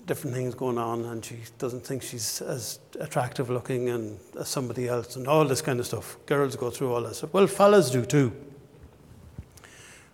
different 0.05 0.35
things 0.35 0.55
going 0.55 0.77
on 0.77 1.05
and 1.05 1.23
she 1.23 1.37
doesn't 1.59 1.85
think 1.85 2.01
she's 2.01 2.41
as 2.41 2.79
attractive 2.99 3.49
looking 3.49 3.89
and 3.89 4.17
as 4.39 4.47
somebody 4.47 4.87
else 4.87 5.15
and 5.17 5.27
all 5.27 5.45
this 5.45 5.61
kind 5.61 5.79
of 5.79 5.85
stuff. 5.85 6.17
Girls 6.25 6.55
go 6.55 6.71
through 6.71 6.93
all 6.93 7.03
this. 7.03 7.23
Well, 7.31 7.45
fellas 7.45 7.91
do 7.91 8.05
too. 8.05 8.31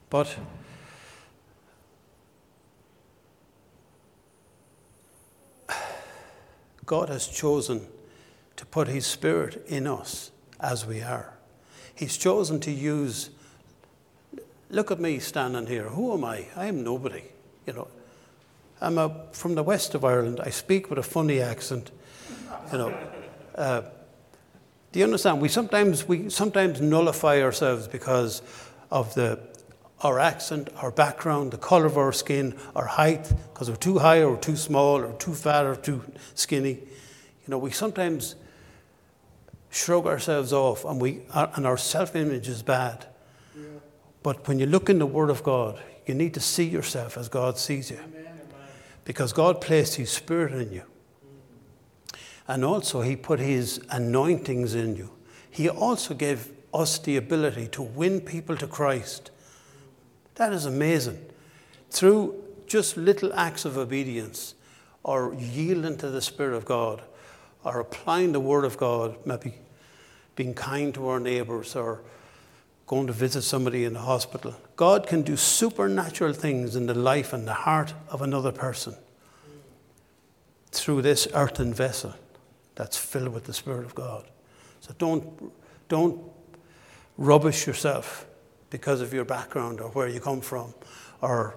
But 0.09 0.35
God 6.85 7.09
has 7.09 7.27
chosen 7.27 7.87
to 8.55 8.65
put 8.65 8.87
His 8.87 9.05
Spirit 9.05 9.63
in 9.67 9.87
us 9.87 10.31
as 10.59 10.85
we 10.85 11.01
are. 11.01 11.33
He's 11.93 12.17
chosen 12.17 12.59
to 12.61 12.71
use. 12.71 13.29
Look 14.69 14.91
at 14.91 14.99
me 14.99 15.19
standing 15.19 15.67
here. 15.67 15.89
Who 15.89 16.13
am 16.13 16.25
I? 16.25 16.47
I 16.55 16.67
am 16.67 16.83
nobody. 16.83 17.23
You 17.65 17.73
know, 17.73 17.87
I'm 18.81 18.97
a, 18.97 19.25
from 19.31 19.55
the 19.55 19.63
west 19.63 19.95
of 19.95 20.03
Ireland. 20.03 20.39
I 20.43 20.49
speak 20.49 20.89
with 20.89 20.99
a 20.99 21.03
funny 21.03 21.39
accent. 21.39 21.91
You 22.71 22.77
know, 22.77 22.97
uh, 23.55 23.81
do 24.91 24.99
you 24.99 25.05
understand? 25.05 25.41
We 25.41 25.49
sometimes 25.49 26.07
we 26.07 26.29
sometimes 26.29 26.81
nullify 26.81 27.41
ourselves 27.41 27.87
because 27.87 28.41
of 28.91 29.13
the 29.15 29.39
our 30.01 30.19
accent, 30.19 30.69
our 30.77 30.91
background, 30.91 31.51
the 31.51 31.57
colour 31.57 31.85
of 31.85 31.97
our 31.97 32.11
skin, 32.11 32.55
our 32.75 32.85
height, 32.85 33.31
because 33.53 33.69
we're 33.69 33.75
too 33.75 33.99
high 33.99 34.23
or 34.23 34.37
too 34.37 34.55
small 34.55 35.01
or 35.01 35.13
too 35.13 35.33
fat 35.33 35.65
or 35.65 35.75
too 35.75 36.03
skinny. 36.35 36.73
You 36.73 37.47
know, 37.47 37.57
we 37.57 37.71
sometimes 37.71 38.35
shrug 39.75 40.05
ourselves 40.05 40.53
off 40.53 40.85
and, 40.85 41.01
we, 41.01 41.21
uh, 41.31 41.47
and 41.55 41.67
our 41.67 41.77
self 41.77 42.15
image 42.15 42.47
is 42.47 42.63
bad. 42.63 43.05
Yeah. 43.55 43.63
But 44.23 44.47
when 44.47 44.57
you 44.57 44.65
look 44.65 44.89
in 44.89 44.99
the 44.99 45.05
Word 45.05 45.29
of 45.29 45.43
God, 45.43 45.79
you 46.05 46.13
need 46.13 46.33
to 46.35 46.39
see 46.39 46.63
yourself 46.63 47.17
as 47.17 47.27
God 47.27 47.57
sees 47.57 47.91
you. 47.91 47.97
Amen. 47.97 48.25
Because 49.03 49.33
God 49.33 49.61
placed 49.61 49.95
His 49.95 50.09
Spirit 50.09 50.53
in 50.53 50.71
you. 50.71 50.83
And 52.47 52.63
also, 52.63 53.01
He 53.01 53.15
put 53.15 53.39
His 53.39 53.81
anointings 53.89 54.75
in 54.75 54.95
you. 54.95 55.11
He 55.51 55.69
also 55.69 56.13
gave 56.13 56.51
us 56.73 56.97
the 56.97 57.17
ability 57.17 57.67
to 57.69 57.81
win 57.81 58.21
people 58.21 58.55
to 58.57 58.67
Christ. 58.67 59.31
That 60.35 60.53
is 60.53 60.65
amazing. 60.65 61.23
Through 61.89 62.43
just 62.65 62.97
little 62.97 63.33
acts 63.33 63.65
of 63.65 63.77
obedience 63.77 64.55
or 65.03 65.35
yielding 65.37 65.97
to 65.97 66.09
the 66.09 66.21
Spirit 66.21 66.55
of 66.55 66.65
God 66.65 67.01
or 67.63 67.79
applying 67.79 68.31
the 68.31 68.39
Word 68.39 68.65
of 68.65 68.77
God, 68.77 69.17
maybe 69.25 69.53
being 70.35 70.53
kind 70.53 70.93
to 70.93 71.07
our 71.07 71.19
neighbours 71.19 71.75
or 71.75 72.01
going 72.87 73.07
to 73.07 73.13
visit 73.13 73.41
somebody 73.41 73.83
in 73.83 73.93
the 73.93 73.99
hospital. 73.99 74.55
God 74.75 75.07
can 75.07 75.23
do 75.23 75.35
supernatural 75.35 76.33
things 76.33 76.75
in 76.75 76.85
the 76.85 76.93
life 76.93 77.33
and 77.33 77.47
the 77.47 77.53
heart 77.53 77.93
of 78.09 78.21
another 78.21 78.51
person 78.51 78.95
through 80.71 81.01
this 81.01 81.27
earthen 81.33 81.73
vessel 81.73 82.13
that's 82.75 82.97
filled 82.97 83.29
with 83.29 83.45
the 83.45 83.53
Spirit 83.53 83.85
of 83.85 83.95
God. 83.95 84.25
So 84.81 84.93
don't, 84.97 85.51
don't 85.87 86.21
rubbish 87.17 87.65
yourself 87.65 88.27
because 88.69 89.01
of 89.01 89.13
your 89.13 89.25
background 89.25 89.79
or 89.79 89.89
where 89.91 90.07
you 90.07 90.19
come 90.19 90.41
from 90.41 90.73
or 91.21 91.55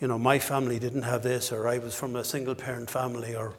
you 0.00 0.06
know 0.06 0.18
my 0.18 0.38
family 0.38 0.78
didn't 0.78 1.02
have 1.02 1.22
this 1.22 1.52
or 1.52 1.66
I 1.66 1.78
was 1.78 1.94
from 1.94 2.16
a 2.16 2.24
single 2.24 2.54
parent 2.54 2.90
family 2.90 3.34
or 3.34 3.54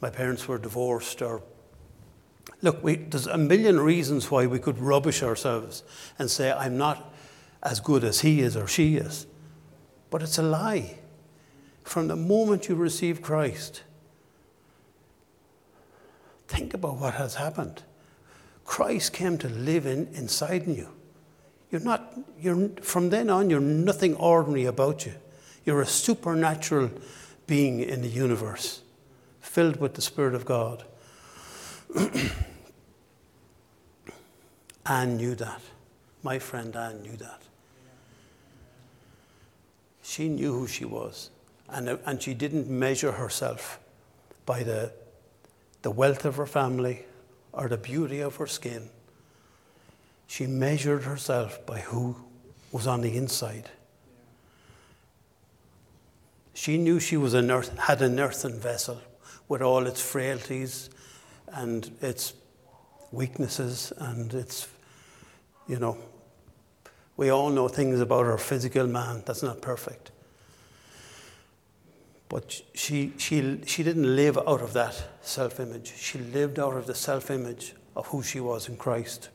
my 0.00 0.10
parents 0.10 0.46
were 0.46 0.58
divorced 0.58 1.22
or 1.22 1.42
look 2.62 2.82
we, 2.82 2.96
there's 2.96 3.26
a 3.26 3.38
million 3.38 3.78
reasons 3.80 4.30
why 4.30 4.46
we 4.46 4.58
could 4.58 4.78
rubbish 4.78 5.22
ourselves 5.22 5.82
and 6.18 6.30
say 6.30 6.50
I'm 6.50 6.78
not 6.78 7.12
as 7.62 7.80
good 7.80 8.04
as 8.04 8.20
he 8.20 8.40
is 8.40 8.56
or 8.56 8.66
she 8.66 8.96
is 8.96 9.26
but 10.10 10.22
it's 10.22 10.38
a 10.38 10.42
lie 10.42 10.96
from 11.82 12.08
the 12.08 12.16
moment 12.16 12.68
you 12.68 12.74
receive 12.74 13.20
Christ 13.20 13.82
think 16.48 16.74
about 16.74 16.96
what 16.96 17.14
has 17.14 17.34
happened 17.34 17.82
Christ 18.64 19.12
came 19.12 19.38
to 19.38 19.48
live 19.48 19.86
in, 19.86 20.08
inside 20.14 20.62
in 20.62 20.74
you. 20.74 20.88
You're 21.70 21.80
not, 21.80 22.18
you're, 22.40 22.68
from 22.80 23.10
then 23.10 23.30
on, 23.30 23.50
you're 23.50 23.60
nothing 23.60 24.14
ordinary 24.16 24.66
about 24.66 25.06
you. 25.06 25.14
You're 25.64 25.80
a 25.80 25.86
supernatural 25.86 26.90
being 27.46 27.80
in 27.80 28.02
the 28.02 28.08
universe, 28.08 28.82
filled 29.40 29.76
with 29.76 29.94
the 29.94 30.02
Spirit 30.02 30.34
of 30.34 30.44
God. 30.44 30.84
Anne 34.86 35.16
knew 35.16 35.34
that. 35.36 35.60
My 36.22 36.38
friend 36.38 36.74
Anne 36.76 37.02
knew 37.02 37.16
that. 37.16 37.42
She 40.02 40.28
knew 40.28 40.52
who 40.52 40.66
she 40.66 40.84
was. 40.84 41.30
And, 41.68 41.88
uh, 41.88 41.96
and 42.04 42.20
she 42.20 42.34
didn't 42.34 42.68
measure 42.68 43.12
herself 43.12 43.78
by 44.44 44.62
the, 44.62 44.92
the 45.82 45.90
wealth 45.90 46.24
of 46.24 46.36
her 46.36 46.46
family 46.46 47.04
or 47.52 47.68
the 47.68 47.76
beauty 47.76 48.20
of 48.20 48.36
her 48.36 48.46
skin. 48.46 48.90
She 50.26 50.46
measured 50.46 51.04
herself 51.04 51.64
by 51.66 51.80
who 51.80 52.16
was 52.72 52.86
on 52.86 53.02
the 53.02 53.16
inside. 53.16 53.70
She 56.54 56.78
knew 56.78 57.00
she 57.00 57.16
was 57.16 57.34
an 57.34 57.50
earth, 57.50 57.76
had 57.78 58.02
an 58.02 58.18
earthen 58.18 58.58
vessel 58.58 59.00
with 59.48 59.62
all 59.62 59.86
its 59.86 60.00
frailties 60.00 60.90
and 61.48 61.90
its 62.00 62.34
weaknesses 63.10 63.92
and 63.98 64.32
its, 64.32 64.68
you 65.68 65.78
know, 65.78 65.96
we 67.16 67.30
all 67.30 67.50
know 67.50 67.68
things 67.68 68.00
about 68.00 68.26
our 68.26 68.38
physical 68.38 68.86
man 68.86 69.22
that's 69.26 69.42
not 69.42 69.60
perfect. 69.60 70.10
But 72.28 72.62
she, 72.74 73.12
she, 73.18 73.60
she 73.66 73.82
didn't 73.82 74.16
live 74.16 74.38
out 74.38 74.62
of 74.62 74.72
that 74.72 75.04
self 75.20 75.60
image. 75.60 75.92
She 75.96 76.18
lived 76.18 76.58
out 76.58 76.74
of 76.74 76.86
the 76.86 76.94
self 76.94 77.30
image 77.30 77.74
of 77.94 78.06
who 78.06 78.22
she 78.22 78.40
was 78.40 78.68
in 78.68 78.76
Christ. 78.76 79.28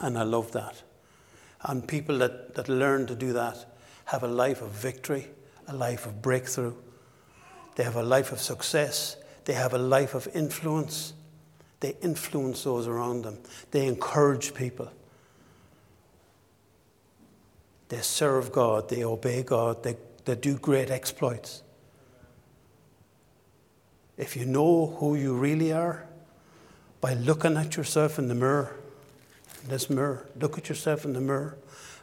And 0.00 0.18
I 0.18 0.24
love 0.24 0.52
that. 0.52 0.82
And 1.62 1.86
people 1.86 2.18
that, 2.18 2.56
that 2.56 2.68
learn 2.68 3.06
to 3.06 3.14
do 3.14 3.32
that 3.32 3.64
have 4.06 4.22
a 4.22 4.28
life 4.28 4.60
of 4.60 4.70
victory, 4.70 5.28
a 5.68 5.74
life 5.74 6.06
of 6.06 6.20
breakthrough. 6.20 6.74
They 7.76 7.84
have 7.84 7.96
a 7.96 8.02
life 8.02 8.32
of 8.32 8.40
success. 8.40 9.16
They 9.44 9.54
have 9.54 9.72
a 9.72 9.78
life 9.78 10.14
of 10.14 10.28
influence. 10.34 11.13
They 11.84 11.96
influence 12.00 12.64
those 12.64 12.88
around 12.88 13.26
them. 13.26 13.36
They 13.70 13.86
encourage 13.86 14.54
people. 14.54 14.90
They 17.90 17.98
serve 17.98 18.50
God. 18.50 18.88
They 18.88 19.04
obey 19.04 19.42
God. 19.42 19.82
They 19.82 19.98
that 20.24 20.40
do 20.40 20.56
great 20.56 20.90
exploits. 20.90 21.62
If 24.16 24.34
you 24.34 24.46
know 24.46 24.96
who 24.98 25.14
you 25.14 25.34
really 25.34 25.72
are, 25.72 26.06
by 27.02 27.12
looking 27.12 27.54
at 27.58 27.76
yourself 27.76 28.18
in 28.18 28.28
the 28.28 28.34
mirror, 28.34 28.74
in 29.62 29.68
this 29.68 29.90
mirror, 29.90 30.26
look 30.40 30.56
at 30.56 30.70
yourself 30.70 31.04
in 31.04 31.12
the 31.12 31.20
mirror 31.20 31.58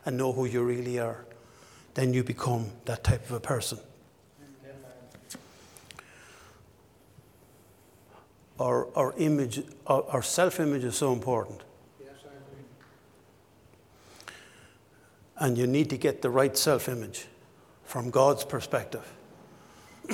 and 0.06 0.16
know 0.16 0.32
who 0.32 0.46
you 0.46 0.62
really 0.62 1.00
are, 1.00 1.26
then 1.96 2.14
you 2.14 2.24
become 2.24 2.68
that 2.86 3.04
type 3.04 3.28
of 3.28 3.32
a 3.32 3.40
person. 3.40 3.80
Our, 8.62 8.88
our 8.96 9.14
image, 9.18 9.64
our, 9.88 10.04
our 10.10 10.22
self 10.22 10.60
image 10.60 10.84
is 10.84 10.96
so 10.96 11.14
important. 11.14 11.62
Yes, 12.00 12.12
I 12.24 12.28
agree. 12.28 12.64
And 15.40 15.58
you 15.58 15.66
need 15.66 15.90
to 15.90 15.98
get 15.98 16.22
the 16.22 16.30
right 16.30 16.56
self 16.56 16.88
image 16.88 17.26
from 17.84 18.12
God's 18.12 18.44
perspective. 18.44 19.12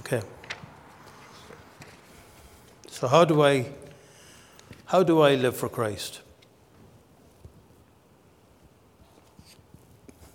okay. 0.00 0.20
So 2.88 3.08
how 3.08 3.24
do 3.24 3.40
I 3.42 3.72
how 4.84 5.02
do 5.02 5.22
I 5.22 5.36
live 5.36 5.56
for 5.56 5.70
Christ? 5.70 6.20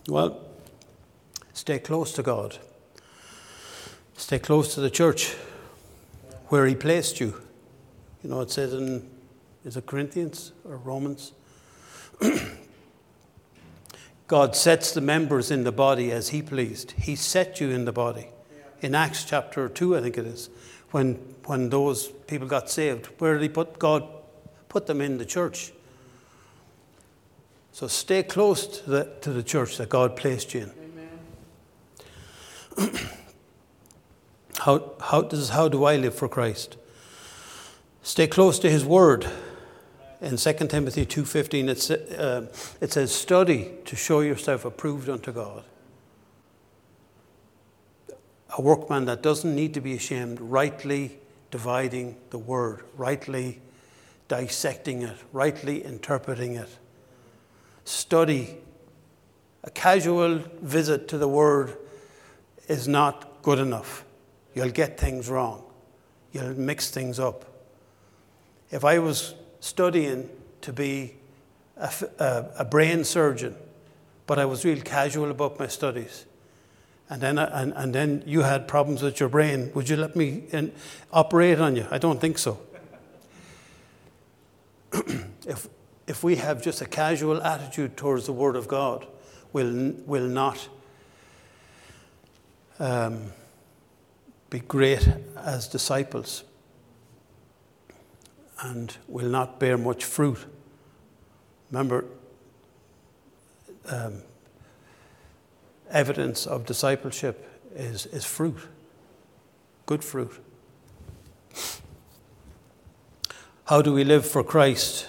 Well, 0.08 0.42
stay 1.54 1.78
close 1.78 2.12
to 2.14 2.24
God. 2.24 2.58
Stay 4.24 4.40
close 4.40 4.74
to 4.74 4.80
the 4.80 4.90
church 4.90 5.36
where 6.48 6.66
he 6.66 6.76
placed 6.76 7.20
you. 7.20 7.42
You 8.24 8.30
know, 8.30 8.40
it 8.40 8.52
says 8.52 8.74
in 8.74 9.06
is 9.66 9.76
it 9.76 9.86
Corinthians 9.86 10.54
or 10.64 10.78
Romans? 10.78 11.34
God 14.28 14.56
sets 14.56 14.94
the 14.94 15.02
members 15.02 15.52
in 15.52 15.66
the 15.66 15.74
body 15.74 16.10
as 16.10 16.30
He 16.30 16.42
pleased. 16.42 16.92
He 16.92 17.18
set 17.18 17.60
you 17.60 17.70
in 17.72 17.84
the 17.84 17.92
body. 17.92 18.28
In 18.80 18.96
Acts 18.96 19.26
chapter 19.26 19.68
2, 19.68 19.98
I 19.98 20.02
think 20.02 20.18
it 20.18 20.26
is, 20.26 20.50
when, 20.92 21.16
when 21.44 21.70
those 21.70 22.08
people 22.08 22.48
got 22.48 22.70
saved, 22.70 23.08
where 23.18 23.34
did 23.34 23.42
He 23.42 23.50
put 23.50 23.78
God? 23.78 24.08
Put 24.70 24.88
them 24.88 25.02
in 25.02 25.18
the 25.18 25.26
church. 25.26 25.74
So 27.74 27.90
stay 27.90 28.24
close 28.24 28.68
to 28.68 28.90
the, 28.90 29.14
to 29.20 29.34
the 29.34 29.44
church 29.44 29.76
that 29.80 29.90
God 29.90 30.16
placed 30.16 30.54
you 30.54 30.72
in. 32.78 32.90
how, 34.66 34.94
how, 35.00 35.22
this 35.22 35.40
is 35.40 35.50
how 35.50 35.68
do 35.68 35.84
I 35.86 35.98
live 35.98 36.16
for 36.16 36.28
Christ? 36.28 36.78
Stay 38.02 38.28
close 38.28 38.60
to 38.60 38.70
His 38.70 38.86
Word 38.86 39.28
in 40.24 40.38
2 40.38 40.54
Timothy 40.54 41.06
2.15, 41.06 41.68
it, 41.68 42.18
uh, 42.18 42.44
it 42.80 42.94
says, 42.94 43.14
study 43.14 43.74
to 43.84 43.96
show 43.98 44.22
yourself 44.22 44.64
approved 44.64 45.10
unto 45.10 45.34
God. 45.34 45.66
A 48.58 48.62
workman 48.62 49.04
that 49.06 49.22
doesn't 49.22 49.54
need 49.54 49.74
to 49.74 49.82
be 49.82 49.94
ashamed, 49.96 50.40
rightly 50.40 51.20
dividing 51.52 52.16
the 52.30 52.38
word, 52.38 52.86
rightly 52.96 53.60
dissecting 54.30 55.02
it, 55.02 55.18
rightly 55.34 55.84
interpreting 55.84 56.56
it. 56.56 56.70
Study. 57.84 58.56
A 59.66 59.72
casual 59.72 60.40
visit 60.62 61.10
to 61.10 61.18
the 61.18 61.28
word 61.28 61.76
is 62.70 62.88
not 62.88 63.42
good 63.42 63.60
enough. 63.60 64.06
You'll 64.54 64.70
get 64.70 65.00
things 65.00 65.30
wrong. 65.30 65.64
You'll 66.32 66.58
mix 66.58 66.90
things 66.90 67.20
up. 67.20 67.46
If 68.72 68.84
I 68.84 69.00
was 69.00 69.36
studying 69.60 70.30
to 70.62 70.74
be 70.74 71.16
a, 71.78 71.92
a, 72.20 72.46
a 72.60 72.66
brain 72.66 73.04
surgeon, 73.04 73.56
but 74.26 74.40
I 74.40 74.46
was 74.46 74.66
real 74.66 74.82
casual 74.82 75.32
about 75.32 75.60
my 75.60 75.68
studies, 75.68 76.26
and 77.10 77.22
then, 77.22 77.38
and, 77.38 77.74
and 77.76 77.94
then 77.94 78.24
you 78.26 78.42
had 78.42 78.68
problems 78.68 79.02
with 79.02 79.20
your 79.20 79.30
brain, 79.30 79.72
would 79.76 79.90
you 79.90 79.98
let 79.98 80.16
me 80.16 80.46
in, 80.52 80.72
operate 81.12 81.60
on 81.60 81.76
you? 81.76 81.86
I 81.92 81.98
don't 81.98 82.20
think 82.20 82.38
so. 82.38 82.60
if, 85.46 85.68
if 86.08 86.24
we 86.24 86.38
have 86.38 86.62
just 86.62 86.82
a 86.82 86.86
casual 86.86 87.42
attitude 87.44 87.98
towards 87.98 88.26
the 88.26 88.34
Word 88.34 88.56
of 88.56 88.68
God, 88.68 89.06
we'll, 89.52 89.94
we'll 90.06 90.28
not 90.28 90.68
um, 92.80 93.32
be 94.54 94.60
great 94.60 95.10
as 95.36 95.68
disciples 95.68 96.44
and 98.62 98.98
will 99.08 99.28
not 99.28 99.60
bear 99.60 99.80
much 99.80 100.06
fruit. 100.06 100.46
Remember, 101.72 102.06
um, 103.90 104.22
evidence 105.90 106.46
of 106.46 106.68
discipleship 106.68 107.50
is, 107.76 108.06
is 108.06 108.26
fruit, 108.26 108.68
good 109.88 110.04
fruit. 110.04 110.40
How 113.66 113.82
do 113.82 113.92
we 113.92 114.04
live 114.04 114.24
for 114.24 114.44
Christ? 114.44 115.08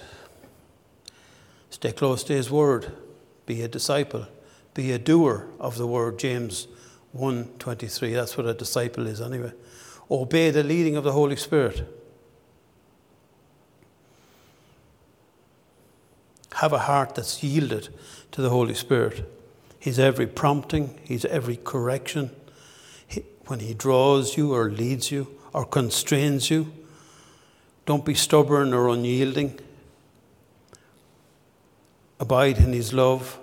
Stay 1.68 1.92
close 1.92 2.24
to 2.24 2.32
His 2.32 2.50
Word, 2.50 2.96
be 3.44 3.60
a 3.60 3.68
disciple, 3.68 4.26
be 4.72 4.90
a 4.90 4.98
doer 4.98 5.48
of 5.60 5.76
the 5.76 5.86
Word. 5.86 6.18
James 6.18 6.66
1:23. 7.16 8.12
That's 8.14 8.36
what 8.36 8.46
a 8.46 8.54
disciple 8.54 9.06
is, 9.06 9.20
anyway. 9.20 9.52
Obey 10.10 10.50
the 10.50 10.62
leading 10.62 10.96
of 10.96 11.04
the 11.04 11.12
Holy 11.12 11.36
Spirit. 11.36 11.84
Have 16.54 16.72
a 16.72 16.78
heart 16.78 17.14
that's 17.14 17.42
yielded 17.42 17.88
to 18.32 18.42
the 18.42 18.50
Holy 18.50 18.74
Spirit. 18.74 19.30
He's 19.78 19.98
every 19.98 20.26
prompting, 20.26 20.98
He's 21.04 21.24
every 21.24 21.56
correction. 21.56 22.30
He, 23.06 23.22
when 23.46 23.60
He 23.60 23.74
draws 23.74 24.36
you 24.36 24.54
or 24.54 24.70
leads 24.70 25.10
you 25.10 25.28
or 25.52 25.64
constrains 25.64 26.50
you, 26.50 26.72
don't 27.86 28.04
be 28.04 28.14
stubborn 28.14 28.72
or 28.72 28.88
unyielding. 28.88 29.60
Abide 32.18 32.58
in 32.58 32.72
His 32.72 32.92
love. 32.92 33.38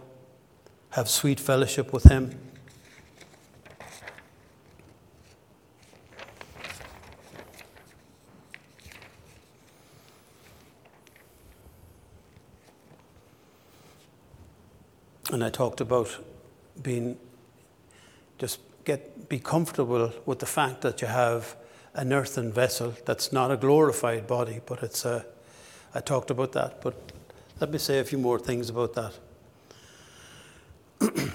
Have 0.91 1.09
sweet 1.09 1.39
fellowship 1.39 1.93
with 1.93 2.05
Him. 2.05 2.39
And 15.31 15.43
I 15.45 15.49
talked 15.49 15.79
about 15.79 16.17
being 16.83 17.17
just 18.37 18.59
get 18.83 19.29
be 19.29 19.39
comfortable 19.39 20.11
with 20.25 20.39
the 20.39 20.45
fact 20.45 20.81
that 20.81 21.01
you 21.01 21.07
have 21.07 21.55
an 21.93 22.11
earthen 22.11 22.51
vessel 22.51 22.93
that's 23.05 23.31
not 23.31 23.49
a 23.49 23.57
glorified 23.57 24.27
body, 24.27 24.59
but 24.65 24.83
it's 24.83 25.05
a. 25.05 25.25
I 25.95 26.01
talked 26.01 26.31
about 26.31 26.51
that, 26.53 26.81
but 26.81 26.95
let 27.59 27.71
me 27.71 27.77
say 27.77 27.99
a 27.99 28.03
few 28.03 28.17
more 28.17 28.39
things 28.39 28.69
about 28.69 28.93
that. 28.93 29.13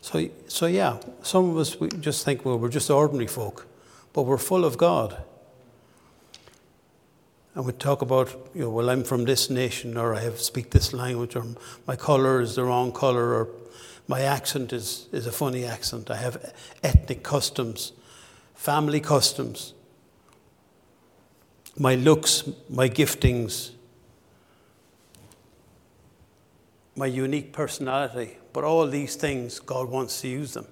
so, 0.00 0.28
so 0.46 0.66
yeah, 0.66 0.98
some 1.22 1.50
of 1.50 1.56
us 1.56 1.80
we 1.80 1.88
just 1.88 2.24
think 2.24 2.44
well 2.44 2.58
we're 2.58 2.68
just 2.68 2.88
ordinary 2.88 3.26
folk, 3.26 3.66
but 4.12 4.22
we're 4.22 4.38
full 4.38 4.64
of 4.64 4.78
God. 4.78 5.24
And 7.54 7.64
we 7.64 7.72
talk 7.72 8.00
about, 8.00 8.30
you 8.54 8.62
know, 8.62 8.70
well, 8.70 8.90
I'm 8.90 9.02
from 9.02 9.24
this 9.24 9.50
nation, 9.50 9.96
or 9.96 10.14
I 10.14 10.20
have 10.20 10.40
speak 10.40 10.70
this 10.70 10.92
language, 10.92 11.34
or 11.34 11.44
my 11.86 11.96
color 11.96 12.40
is 12.40 12.54
the 12.54 12.64
wrong 12.64 12.92
color, 12.92 13.34
or 13.34 13.48
my 14.06 14.20
accent 14.20 14.72
is, 14.72 15.08
is 15.12 15.26
a 15.26 15.32
funny 15.32 15.64
accent. 15.64 16.10
I 16.10 16.16
have 16.16 16.54
ethnic 16.82 17.22
customs, 17.22 17.92
family 18.54 19.00
customs, 19.00 19.74
my 21.76 21.96
looks, 21.96 22.48
my 22.68 22.88
giftings, 22.88 23.70
my 26.94 27.06
unique 27.06 27.52
personality. 27.52 28.36
But 28.52 28.64
all 28.64 28.86
these 28.86 29.16
things, 29.16 29.58
God 29.58 29.88
wants 29.88 30.20
to 30.20 30.28
use 30.28 30.54
them. 30.54 30.66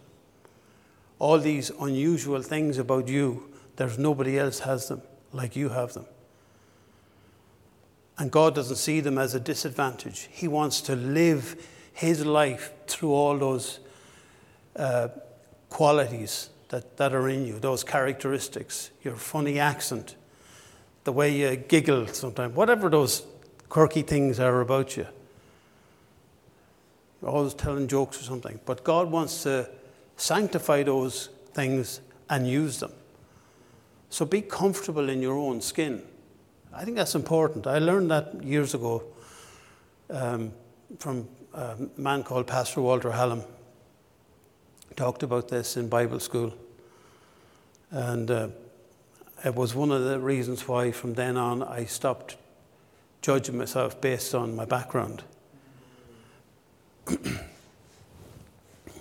All 1.19 1.39
these 1.39 1.71
unusual 1.81 2.43
things 2.43 2.79
about 2.79 3.09
you, 3.09 3.53
there's 3.77 3.99
nobody 3.99 4.39
else 4.39 4.61
has 4.61 4.89
them 4.89 5.03
like 5.33 5.57
you 5.57 5.71
have 5.71 5.95
them. 5.95 6.07
And 8.19 8.31
God 8.33 8.55
doesn't 8.55 8.77
see 8.77 9.01
them 9.01 9.17
as 9.17 9.35
a 9.35 9.41
disadvantage. 9.41 10.29
He 10.33 10.49
wants 10.49 10.81
to 10.83 10.97
live 10.97 11.65
His 11.93 12.27
life 12.27 12.73
through 12.87 13.13
all 13.13 13.39
those 13.39 13.79
uh, 14.77 15.09
qualities 15.71 16.51
that, 16.69 16.97
that 16.97 17.15
are 17.15 17.29
in 17.29 17.47
you, 17.47 17.59
those 17.59 17.85
characteristics, 17.85 18.91
your 19.03 19.17
funny 19.17 19.59
accent, 19.59 20.17
the 21.05 21.13
way 21.13 21.35
you 21.35 21.57
giggle 21.57 22.07
sometimes, 22.09 22.55
whatever 22.55 22.89
those 22.89 23.23
quirky 23.69 24.03
things 24.03 24.41
are 24.41 24.61
about 24.61 24.97
you. 24.97 25.07
You're 27.23 27.31
always 27.31 27.55
telling 27.55 27.89
jokes 27.89 28.21
or 28.21 28.25
something. 28.25 28.61
But 28.65 28.85
God 28.85 29.11
wants 29.11 29.43
to 29.45 29.69
sanctify 30.17 30.83
those 30.83 31.29
things 31.53 32.01
and 32.29 32.49
use 32.49 32.81
them. 32.81 32.93
So 34.11 34.25
be 34.25 34.41
comfortable 34.41 35.09
in 35.09 35.21
your 35.21 35.37
own 35.37 35.61
skin. 35.61 36.03
I 36.79 36.85
think 36.85 36.97
that's 36.97 37.17
important. 37.17 37.67
I 37.67 37.81
learned 37.81 38.13
that 38.13 38.41
years 38.41 38.73
ago 38.73 39.03
um, 40.11 40.53
from 41.01 41.27
a 41.53 41.75
man 41.97 42.23
called 42.23 42.47
Pastor 42.47 42.81
Walter 42.81 43.11
Hallam. 43.11 43.43
Talked 44.95 45.25
about 45.25 45.49
this 45.49 45.77
in 45.77 45.89
Bible 45.89 46.21
school. 46.21 46.55
And 47.91 48.31
uh, 48.31 48.49
it 49.45 49.57
was 49.57 49.75
one 49.75 49.91
of 49.91 50.05
the 50.05 50.21
reasons 50.21 50.69
why 50.69 50.93
from 50.93 51.15
then 51.15 51.37
on 51.37 51.65
I 51.65 51.85
stopped 51.85 52.37
judging 53.23 53.59
myself 53.59 54.01
based 54.01 54.33
on 54.33 54.55
my 54.55 54.65
background. 54.65 55.25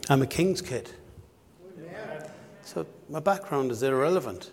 I'm 0.10 0.24
a 0.24 0.28
king's 0.28 0.64
kid. 0.64 0.90
So 2.64 2.88
my 3.08 3.20
background 3.20 3.70
is 3.70 3.84
irrelevant. 3.84 4.50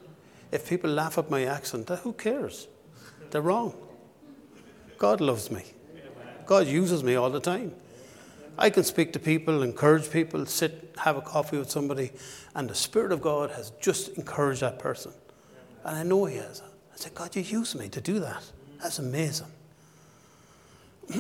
If 0.53 0.69
people 0.69 0.91
laugh 0.91 1.17
at 1.17 1.31
my 1.31 1.45
accent, 1.47 1.89
who 1.89 2.13
cares? 2.13 2.69
They're 3.35 3.43
wrong. 3.43 3.75
God 4.97 5.21
loves 5.21 5.51
me. 5.51 5.65
God 6.47 6.69
uses 6.69 7.03
me 7.03 7.17
all 7.17 7.31
the 7.31 7.41
time. 7.41 7.75
I 8.57 8.71
can 8.71 8.85
speak 8.85 9.13
to 9.15 9.19
people, 9.19 9.65
encourage 9.65 10.09
people, 10.09 10.47
sit, 10.47 10.95
have 10.99 11.17
a 11.17 11.21
coffee 11.21 11.59
with 11.59 11.69
somebody, 11.69 12.13
and 12.55 12.71
the 12.71 12.77
Spirit 12.77 13.11
of 13.11 13.21
God 13.21 13.51
has 13.51 13.73
just 13.81 14.11
encouraged 14.11 14.61
that 14.61 14.79
person. 14.79 15.11
And 15.83 15.97
I 15.97 16.05
know 16.05 16.27
He 16.27 16.37
has. 16.37 16.63
I 16.63 16.95
said, 16.95 17.13
God, 17.17 17.35
you 17.35 17.43
use 17.43 17.75
me 17.75 17.89
to 17.89 18.01
do 18.01 18.21
that. 18.21 18.45
That's 18.81 19.01
amazing. 19.01 19.49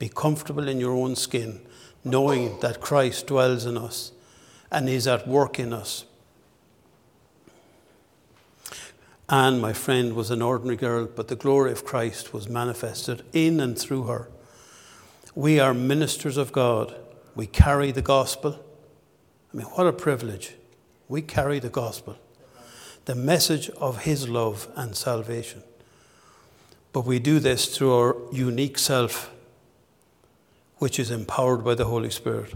Be 0.00 0.08
comfortable 0.08 0.66
in 0.66 0.80
your 0.80 0.94
own 0.94 1.14
skin, 1.14 1.60
knowing 2.02 2.58
that 2.58 2.80
Christ 2.80 3.28
dwells 3.28 3.64
in 3.64 3.78
us 3.78 4.10
and 4.70 4.88
is 4.88 5.06
at 5.06 5.26
work 5.26 5.58
in 5.58 5.72
us. 5.72 6.04
Anne, 9.30 9.60
my 9.60 9.74
friend, 9.74 10.14
was 10.14 10.30
an 10.30 10.40
ordinary 10.40 10.76
girl, 10.76 11.06
but 11.06 11.28
the 11.28 11.36
glory 11.36 11.70
of 11.70 11.84
Christ 11.84 12.32
was 12.32 12.48
manifested 12.48 13.22
in 13.32 13.60
and 13.60 13.78
through 13.78 14.04
her. 14.04 14.30
We 15.34 15.60
are 15.60 15.74
ministers 15.74 16.38
of 16.38 16.50
God. 16.50 16.94
We 17.34 17.46
carry 17.46 17.92
the 17.92 18.02
gospel. 18.02 18.58
I 19.52 19.56
mean, 19.56 19.66
what 19.66 19.86
a 19.86 19.92
privilege. 19.92 20.54
We 21.08 21.22
carry 21.22 21.58
the 21.58 21.68
gospel, 21.68 22.16
the 23.04 23.14
message 23.14 23.68
of 23.70 24.02
His 24.04 24.28
love 24.28 24.68
and 24.76 24.96
salvation. 24.96 25.62
But 26.92 27.04
we 27.04 27.18
do 27.18 27.38
this 27.38 27.66
through 27.66 27.94
our 27.94 28.16
unique 28.32 28.78
self, 28.78 29.30
which 30.78 30.98
is 30.98 31.10
empowered 31.10 31.64
by 31.64 31.74
the 31.74 31.84
Holy 31.84 32.10
Spirit. 32.10 32.54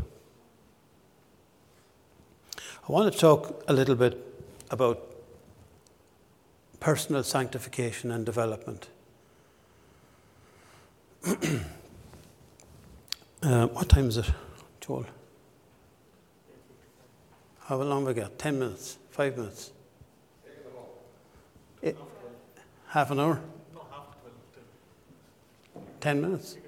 I 2.93 2.95
want 2.95 3.11
to 3.11 3.19
talk 3.19 3.65
a 3.69 3.73
little 3.73 3.95
bit 3.95 4.19
about 4.71 5.01
personal 6.79 7.23
sanctification 7.23 8.11
and 8.11 8.27
development. 8.27 8.89
uh, 13.43 13.69
what 13.69 13.89
time 13.89 14.09
is 14.11 14.19
it, 14.19 14.31
Joel? 14.83 15.07
How 17.61 17.77
long 17.77 18.05
have 18.05 18.15
we 18.15 18.21
got? 18.21 18.39
Ten 18.39 18.59
minutes? 18.59 18.99
Five 19.09 19.39
minutes? 19.39 19.73
It, 21.81 21.97
half 22.89 23.11
an 23.11 23.21
hour? 23.21 23.41
10 26.03 26.21
minutes? 26.21 26.59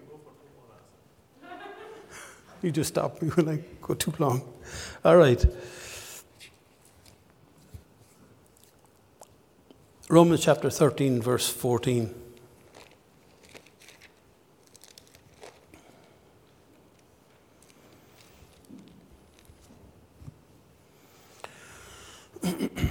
You 2.63 2.71
just 2.71 2.95
stop 2.95 3.21
me 3.21 3.29
when 3.29 3.47
I 3.47 3.59
go 3.83 3.93
too 3.93 4.15
long. 4.19 4.41
All 5.05 5.19
right. 5.19 5.45
Romans 10.11 10.45
chapter 10.45 10.69
13, 10.69 11.23
verse 11.23 11.49
14. 11.49 12.15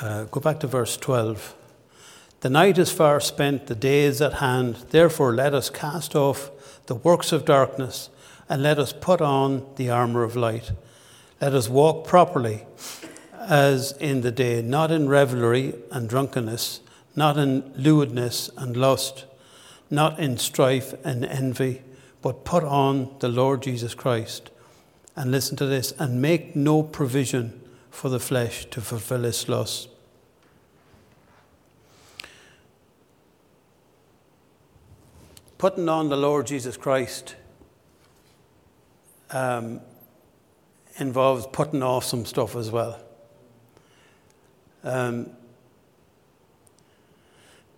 Uh, 0.00 0.22
go 0.26 0.38
back 0.38 0.60
to 0.60 0.66
verse 0.68 0.96
12. 0.96 1.56
The 2.40 2.48
night 2.48 2.78
is 2.78 2.92
far 2.92 3.18
spent, 3.18 3.66
the 3.66 3.74
day 3.74 4.04
is 4.04 4.22
at 4.22 4.34
hand. 4.34 4.76
Therefore, 4.90 5.34
let 5.34 5.54
us 5.54 5.70
cast 5.70 6.14
off 6.14 6.52
the 6.86 6.94
works 6.94 7.32
of 7.32 7.44
darkness 7.44 8.08
and 8.48 8.62
let 8.62 8.78
us 8.78 8.92
put 8.92 9.20
on 9.20 9.66
the 9.76 9.90
armour 9.90 10.22
of 10.22 10.36
light. 10.36 10.72
Let 11.40 11.54
us 11.54 11.68
walk 11.68 12.06
properly 12.06 12.64
as 13.32 13.92
in 13.92 14.22
the 14.22 14.30
day, 14.30 14.62
not 14.62 14.90
in 14.90 15.08
revelry 15.08 15.74
and 15.90 16.08
drunkenness, 16.08 16.80
not 17.14 17.36
in 17.36 17.72
lewdness 17.76 18.50
and 18.56 18.76
lust, 18.76 19.24
not 19.90 20.18
in 20.18 20.36
strife 20.36 20.94
and 21.04 21.24
envy, 21.24 21.82
but 22.20 22.44
put 22.44 22.64
on 22.64 23.14
the 23.20 23.28
Lord 23.28 23.62
Jesus 23.62 23.94
Christ. 23.94 24.50
And 25.16 25.30
listen 25.30 25.56
to 25.56 25.66
this 25.66 25.92
and 25.98 26.22
make 26.22 26.54
no 26.54 26.82
provision 26.82 27.60
for 27.90 28.08
the 28.08 28.20
flesh 28.20 28.66
to 28.66 28.80
fulfill 28.80 29.24
its 29.24 29.48
lusts. 29.48 29.88
Putting 35.56 35.88
on 35.88 36.08
the 36.08 36.16
Lord 36.16 36.46
Jesus 36.46 36.76
Christ 36.76 37.34
um, 39.30 39.80
involves 40.98 41.46
putting 41.52 41.82
off 41.82 42.04
some 42.04 42.24
stuff 42.24 42.56
as 42.56 42.70
well. 42.70 43.00
Um, 44.84 45.30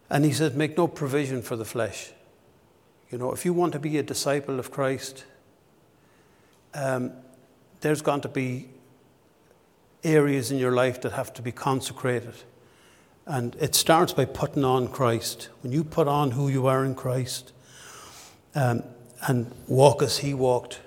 and 0.08 0.24
he 0.24 0.32
says, 0.32 0.54
make 0.54 0.76
no 0.76 0.88
provision 0.88 1.42
for 1.42 1.56
the 1.56 1.64
flesh. 1.64 2.10
You 3.10 3.18
know, 3.18 3.32
if 3.32 3.44
you 3.44 3.52
want 3.52 3.72
to 3.72 3.78
be 3.78 3.98
a 3.98 4.02
disciple 4.02 4.58
of 4.58 4.70
Christ, 4.70 5.24
um, 6.74 7.12
there's 7.80 8.02
going 8.02 8.20
to 8.22 8.28
be 8.28 8.68
areas 10.02 10.50
in 10.50 10.58
your 10.58 10.72
life 10.72 11.00
that 11.02 11.12
have 11.12 11.32
to 11.34 11.42
be 11.42 11.52
consecrated. 11.52 12.34
And 13.26 13.54
it 13.56 13.74
starts 13.74 14.12
by 14.12 14.24
putting 14.24 14.64
on 14.64 14.88
Christ. 14.88 15.48
When 15.62 15.72
you 15.72 15.84
put 15.84 16.08
on 16.08 16.32
who 16.32 16.48
you 16.48 16.66
are 16.66 16.84
in 16.84 16.94
Christ 16.94 17.52
um, 18.54 18.82
and 19.26 19.52
walk 19.68 20.02
as 20.02 20.18
He 20.18 20.34
walked, 20.34 20.80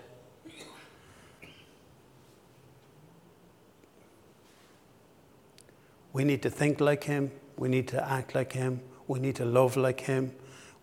we 6.14 6.24
need 6.24 6.43
to 6.43 6.49
think 6.49 6.80
like 6.80 7.03
Him, 7.03 7.32
we 7.57 7.68
need 7.68 7.88
to 7.89 8.09
act 8.09 8.36
like 8.36 8.53
Him, 8.53 8.82
we 9.07 9.20
need 9.20 9.36
to 9.38 9.45
love 9.45 9.76
like 9.76 10.01
Him, 10.01 10.34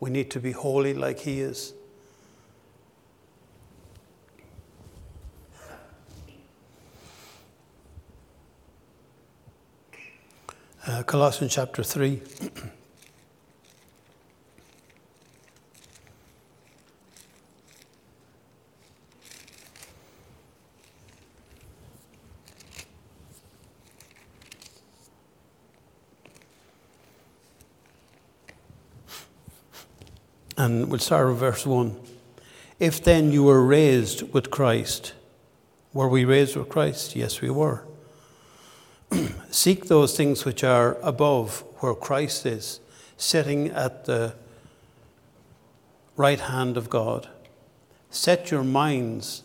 we 0.00 0.10
need 0.10 0.30
to 0.32 0.40
be 0.40 0.52
holy 0.52 0.92
like 0.92 1.20
He 1.20 1.40
is. 1.40 1.72
Uh, 10.86 11.02
Colossians 11.04 11.54
chapter 11.54 11.82
3. 11.84 12.20
and 30.60 30.90
we'll 30.90 30.98
start 30.98 31.26
with 31.26 31.38
verse 31.38 31.64
1. 31.64 31.98
If 32.78 33.02
then 33.02 33.32
you 33.32 33.44
were 33.44 33.64
raised 33.64 34.30
with 34.34 34.50
Christ, 34.50 35.14
were 35.94 36.06
we 36.06 36.26
raised 36.26 36.54
with 36.54 36.68
Christ? 36.68 37.16
Yes, 37.16 37.40
we 37.40 37.48
were. 37.48 37.84
Seek 39.50 39.86
those 39.86 40.14
things 40.14 40.44
which 40.44 40.62
are 40.62 40.98
above 41.00 41.64
where 41.78 41.94
Christ 41.94 42.44
is, 42.44 42.80
sitting 43.16 43.68
at 43.68 44.04
the 44.04 44.34
right 46.16 46.40
hand 46.40 46.76
of 46.76 46.90
God. 46.90 47.30
Set 48.10 48.50
your 48.50 48.62
minds, 48.62 49.42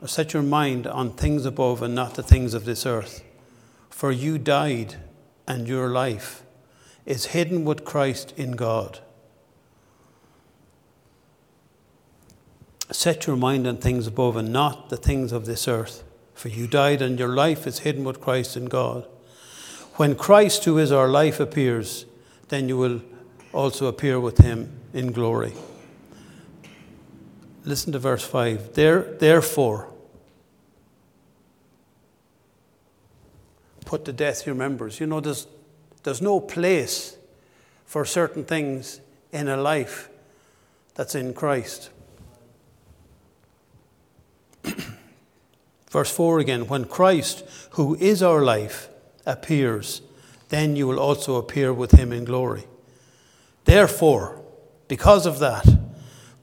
or 0.00 0.06
set 0.06 0.32
your 0.32 0.44
mind 0.44 0.86
on 0.86 1.10
things 1.10 1.44
above 1.44 1.82
and 1.82 1.96
not 1.96 2.14
the 2.14 2.22
things 2.22 2.54
of 2.54 2.64
this 2.64 2.86
earth. 2.86 3.24
For 3.88 4.12
you 4.12 4.38
died, 4.38 4.98
and 5.48 5.66
your 5.66 5.88
life 5.88 6.44
is 7.04 7.34
hidden 7.34 7.64
with 7.64 7.84
Christ 7.84 8.32
in 8.36 8.52
God. 8.52 9.00
Set 12.92 13.26
your 13.26 13.36
mind 13.36 13.66
on 13.66 13.76
things 13.76 14.06
above 14.06 14.36
and 14.36 14.52
not 14.52 14.88
the 14.88 14.96
things 14.96 15.32
of 15.32 15.46
this 15.46 15.68
earth. 15.68 16.02
For 16.34 16.48
you 16.48 16.66
died, 16.66 17.02
and 17.02 17.18
your 17.18 17.34
life 17.34 17.66
is 17.66 17.80
hidden 17.80 18.02
with 18.04 18.20
Christ 18.20 18.56
in 18.56 18.64
God. 18.64 19.06
When 19.94 20.14
Christ, 20.14 20.64
who 20.64 20.78
is 20.78 20.90
our 20.90 21.08
life, 21.08 21.38
appears, 21.38 22.06
then 22.48 22.68
you 22.68 22.78
will 22.78 23.02
also 23.52 23.86
appear 23.86 24.18
with 24.18 24.38
him 24.38 24.72
in 24.94 25.12
glory. 25.12 25.52
Listen 27.64 27.92
to 27.92 27.98
verse 27.98 28.24
5. 28.24 28.74
There, 28.74 29.02
therefore, 29.02 29.92
put 33.84 34.04
to 34.06 34.12
death 34.12 34.46
your 34.46 34.54
members. 34.54 34.98
You 34.98 35.06
know, 35.06 35.20
there's, 35.20 35.46
there's 36.04 36.22
no 36.22 36.40
place 36.40 37.18
for 37.84 38.04
certain 38.04 38.44
things 38.44 39.00
in 39.32 39.48
a 39.48 39.56
life 39.56 40.08
that's 40.94 41.14
in 41.14 41.34
Christ. 41.34 41.90
Verse 45.90 46.10
4 46.10 46.38
again 46.38 46.68
When 46.68 46.84
Christ, 46.84 47.44
who 47.72 47.96
is 47.96 48.22
our 48.22 48.42
life, 48.42 48.88
appears, 49.26 50.02
then 50.48 50.76
you 50.76 50.86
will 50.86 51.00
also 51.00 51.36
appear 51.36 51.72
with 51.72 51.92
him 51.92 52.12
in 52.12 52.24
glory. 52.24 52.64
Therefore, 53.64 54.40
because 54.88 55.26
of 55.26 55.38
that, 55.40 55.66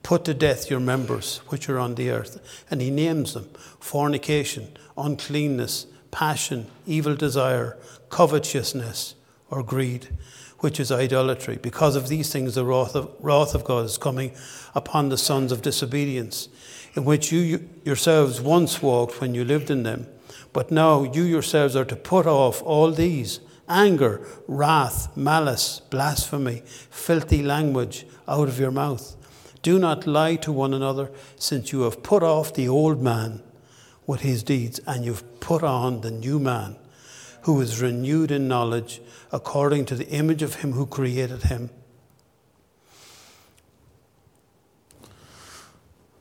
put 0.02 0.24
to 0.24 0.32
death 0.32 0.70
your 0.70 0.80
members 0.80 1.38
which 1.48 1.68
are 1.68 1.78
on 1.78 1.94
the 1.94 2.10
earth. 2.10 2.64
And 2.70 2.80
he 2.80 2.90
names 2.90 3.34
them 3.34 3.50
fornication, 3.80 4.76
uncleanness, 4.96 5.86
passion, 6.10 6.66
evil 6.86 7.14
desire, 7.14 7.76
covetousness, 8.08 9.14
or 9.50 9.62
greed, 9.62 10.08
which 10.60 10.80
is 10.80 10.90
idolatry. 10.90 11.58
Because 11.60 11.96
of 11.96 12.08
these 12.08 12.32
things, 12.32 12.54
the 12.54 12.64
wrath 12.64 12.94
of, 12.94 13.10
wrath 13.20 13.54
of 13.54 13.64
God 13.64 13.84
is 13.84 13.98
coming 13.98 14.32
upon 14.74 15.08
the 15.10 15.18
sons 15.18 15.52
of 15.52 15.62
disobedience 15.62 16.48
in 16.98 17.04
which 17.04 17.30
you 17.30 17.68
yourselves 17.84 18.40
once 18.40 18.82
walked 18.82 19.20
when 19.20 19.32
you 19.32 19.44
lived 19.44 19.70
in 19.70 19.84
them. 19.84 20.04
But 20.52 20.72
now 20.72 21.04
you 21.04 21.22
yourselves 21.22 21.76
are 21.76 21.84
to 21.84 21.94
put 21.94 22.26
off 22.26 22.60
all 22.62 22.90
these 22.90 23.38
anger, 23.68 24.20
wrath, 24.48 25.16
malice, 25.16 25.78
blasphemy, 25.90 26.64
filthy 26.90 27.40
language 27.40 28.04
out 28.26 28.48
of 28.48 28.58
your 28.58 28.72
mouth. 28.72 29.14
Do 29.62 29.78
not 29.78 30.08
lie 30.08 30.34
to 30.36 30.50
one 30.50 30.74
another, 30.74 31.12
since 31.36 31.70
you 31.70 31.82
have 31.82 32.02
put 32.02 32.24
off 32.24 32.54
the 32.54 32.68
old 32.68 33.00
man 33.00 33.44
with 34.04 34.22
his 34.22 34.42
deeds, 34.42 34.80
and 34.84 35.04
you've 35.04 35.38
put 35.38 35.62
on 35.62 36.00
the 36.00 36.10
new 36.10 36.40
man, 36.40 36.74
who 37.42 37.60
is 37.60 37.80
renewed 37.80 38.32
in 38.32 38.48
knowledge 38.48 39.00
according 39.30 39.84
to 39.84 39.94
the 39.94 40.08
image 40.08 40.42
of 40.42 40.56
him 40.56 40.72
who 40.72 40.84
created 40.84 41.44
him. 41.44 41.70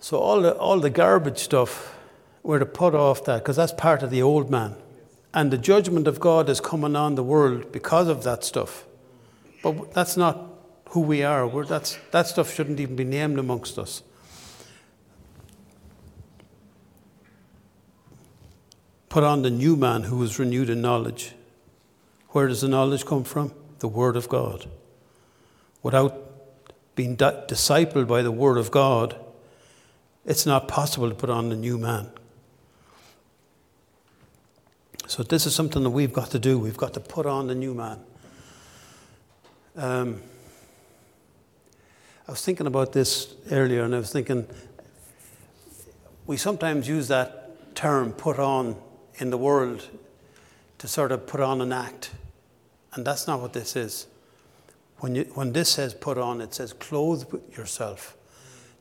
So 0.08 0.20
all 0.20 0.40
the, 0.40 0.54
all 0.56 0.80
the 0.80 0.90
garbage 0.90 1.38
stuff, 1.38 1.94
we're 2.42 2.60
to 2.60 2.66
put 2.66 2.96
off 2.96 3.26
that 3.26 3.40
because 3.40 3.58
that's 3.58 3.74
part 3.74 4.04
of 4.04 4.10
the 4.10 4.22
old 4.22 4.50
man. 4.50 4.78
And 5.34 5.52
the 5.52 5.58
judgment 5.58 6.08
of 6.08 6.22
God 6.22 6.48
is 6.48 6.62
coming 6.62 6.96
on 6.96 7.16
the 7.16 7.24
world 7.24 7.74
because 7.74 8.08
of 8.08 8.24
that 8.24 8.46
stuff. 8.46 8.86
But 9.62 9.94
that's 9.94 10.16
not 10.16 10.42
who 10.92 11.02
we 11.02 11.24
are. 11.24 11.46
We're, 11.46 11.66
that's, 11.66 12.00
that 12.12 12.26
stuff 12.26 12.54
shouldn't 12.54 12.80
even 12.80 12.96
be 12.96 13.04
named 13.04 13.38
amongst 13.38 13.78
us. 13.78 14.02
Put 19.10 19.26
on 19.26 19.42
the 19.42 19.50
new 19.50 19.76
man 19.76 20.04
who 20.04 20.24
is 20.24 20.40
renewed 20.40 20.70
in 20.70 20.80
knowledge. 20.82 21.34
Where 22.30 22.48
does 22.48 22.62
the 22.62 22.70
knowledge 22.70 23.06
come 23.06 23.26
from? 23.26 23.52
The 23.80 23.90
Word 23.90 24.16
of 24.16 24.30
God. 24.30 24.70
Without 25.84 26.96
being 26.96 27.18
di- 27.18 27.44
discipled 27.50 28.08
by 28.08 28.22
the 28.22 28.32
Word 28.32 28.58
of 28.58 28.72
God, 28.72 29.20
it's 30.28 30.46
not 30.46 30.68
possible 30.68 31.10
to 31.10 31.16
put 31.16 31.30
on 31.30 31.52
a 31.52 31.56
new 31.56 31.78
man. 31.78 32.12
So, 35.08 35.24
this 35.24 35.46
is 35.46 35.56
something 35.56 35.84
that 35.84 35.90
we've 35.90 36.12
got 36.12 36.32
to 36.32 36.40
do. 36.40 36.60
We've 36.60 36.76
got 36.76 36.94
to 36.96 37.00
put 37.00 37.26
on 37.26 37.48
the 37.48 37.56
new 37.56 37.74
man. 37.74 38.00
Um, 39.78 40.22
I 42.28 42.32
was 42.32 42.44
thinking 42.44 42.68
about 42.68 42.92
this 42.92 43.34
earlier, 43.50 43.84
and 43.84 43.96
I 43.96 44.00
was 44.00 44.12
thinking 44.12 44.46
we 46.26 46.36
sometimes 46.36 46.90
use 46.90 47.08
that 47.08 47.74
term 47.74 48.12
put 48.12 48.38
on 48.38 48.76
in 49.16 49.30
the 49.30 49.38
world 49.38 49.88
to 50.80 50.88
sort 50.90 51.14
of 51.14 51.26
put 51.26 51.40
on 51.40 51.62
an 51.62 51.72
act. 51.72 52.12
And 52.94 53.06
that's 53.06 53.28
not 53.28 53.40
what 53.40 53.54
this 53.54 53.78
is. 53.78 54.08
When, 54.98 55.16
you, 55.16 55.24
when 55.36 55.54
this 55.54 55.70
says 55.70 55.94
put 55.94 56.18
on, 56.18 56.42
it 56.42 56.54
says 56.54 56.74
clothe 56.74 57.24
yourself. 57.56 58.18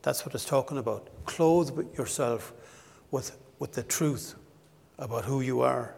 That's 0.01 0.25
what 0.25 0.35
it's 0.35 0.43
talking 0.45 0.77
about. 0.77 1.07
Clothe 1.27 1.95
yourself 1.95 2.53
with, 3.11 3.37
with 3.59 3.73
the 3.73 3.83
truth 3.83 4.33
about 4.97 5.25
who 5.25 5.41
you 5.41 5.61
are. 5.61 5.93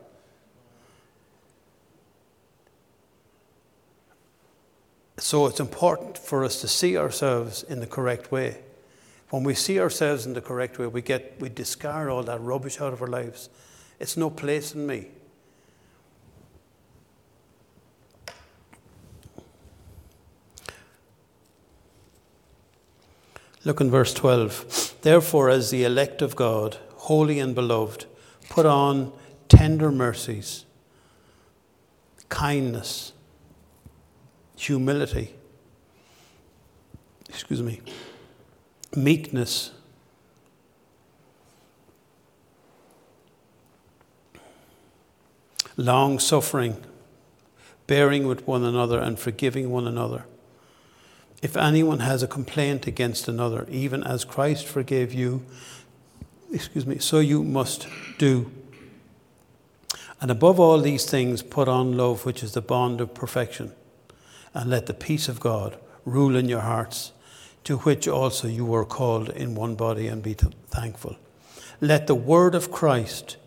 So 5.17 5.45
it's 5.45 5.59
important 5.59 6.17
for 6.17 6.43
us 6.43 6.59
to 6.61 6.67
see 6.67 6.97
ourselves 6.97 7.63
in 7.63 7.79
the 7.79 7.87
correct 7.87 8.31
way. 8.31 8.59
When 9.29 9.43
we 9.43 9.53
see 9.53 9.79
ourselves 9.79 10.25
in 10.25 10.33
the 10.33 10.41
correct 10.41 10.79
way, 10.79 10.87
we 10.87 11.01
get 11.01 11.35
we 11.39 11.49
discard 11.49 12.09
all 12.09 12.23
that 12.23 12.41
rubbish 12.41 12.81
out 12.81 12.93
of 12.93 13.01
our 13.01 13.07
lives. 13.07 13.49
It's 13.99 14.17
no 14.17 14.29
place 14.29 14.73
in 14.73 14.87
me. 14.87 15.09
Look 23.65 23.81
in 23.81 23.91
verse 23.91 24.13
12. 24.13 24.88
Therefore, 25.01 25.49
as 25.49 25.69
the 25.69 25.83
elect 25.83 26.21
of 26.21 26.35
God, 26.35 26.77
holy 26.95 27.39
and 27.39 27.55
beloved, 27.55 28.05
put 28.49 28.65
on 28.65 29.13
tender 29.47 29.91
mercies, 29.91 30.65
kindness, 32.27 33.13
humility, 34.57 35.35
excuse 37.29 37.61
me, 37.61 37.81
meekness, 38.95 39.71
long 45.77 46.19
suffering, 46.19 46.83
bearing 47.87 48.27
with 48.27 48.45
one 48.45 48.65
another 48.65 48.99
and 48.99 49.17
forgiving 49.17 49.69
one 49.69 49.87
another. 49.87 50.25
If 51.41 51.55
anyone 51.55 51.99
has 51.99 52.21
a 52.21 52.27
complaint 52.27 52.85
against 52.85 53.27
another, 53.27 53.65
even 53.69 54.03
as 54.03 54.25
Christ 54.25 54.67
forgave 54.67 55.13
you, 55.13 55.45
excuse 56.51 56.85
me, 56.85 56.97
so 56.99 57.19
you 57.19 57.43
must 57.43 57.87
do. 58.17 58.51
And 60.19 60.29
above 60.29 60.59
all 60.59 60.79
these 60.79 61.05
things, 61.05 61.41
put 61.41 61.69
on 61.69 61.95
love, 61.95 62.25
which 62.25 62.43
is 62.43 62.53
the 62.53 62.61
bond 62.61 62.99
of 62.99 63.13
perfection. 63.13 63.71
And 64.53 64.69
let 64.69 64.87
the 64.87 64.93
peace 64.93 65.29
of 65.29 65.39
God 65.39 65.77
rule 66.03 66.35
in 66.35 66.49
your 66.49 66.61
hearts, 66.61 67.13
to 67.63 67.77
which 67.77 68.07
also 68.07 68.47
you 68.47 68.65
were 68.65 68.83
called 68.83 69.29
in 69.29 69.55
one 69.55 69.75
body, 69.75 70.07
and 70.07 70.21
be 70.21 70.33
thankful. 70.33 71.15
Let 71.79 72.07
the 72.07 72.15
word 72.15 72.53
of 72.53 72.71
Christ 72.71 73.37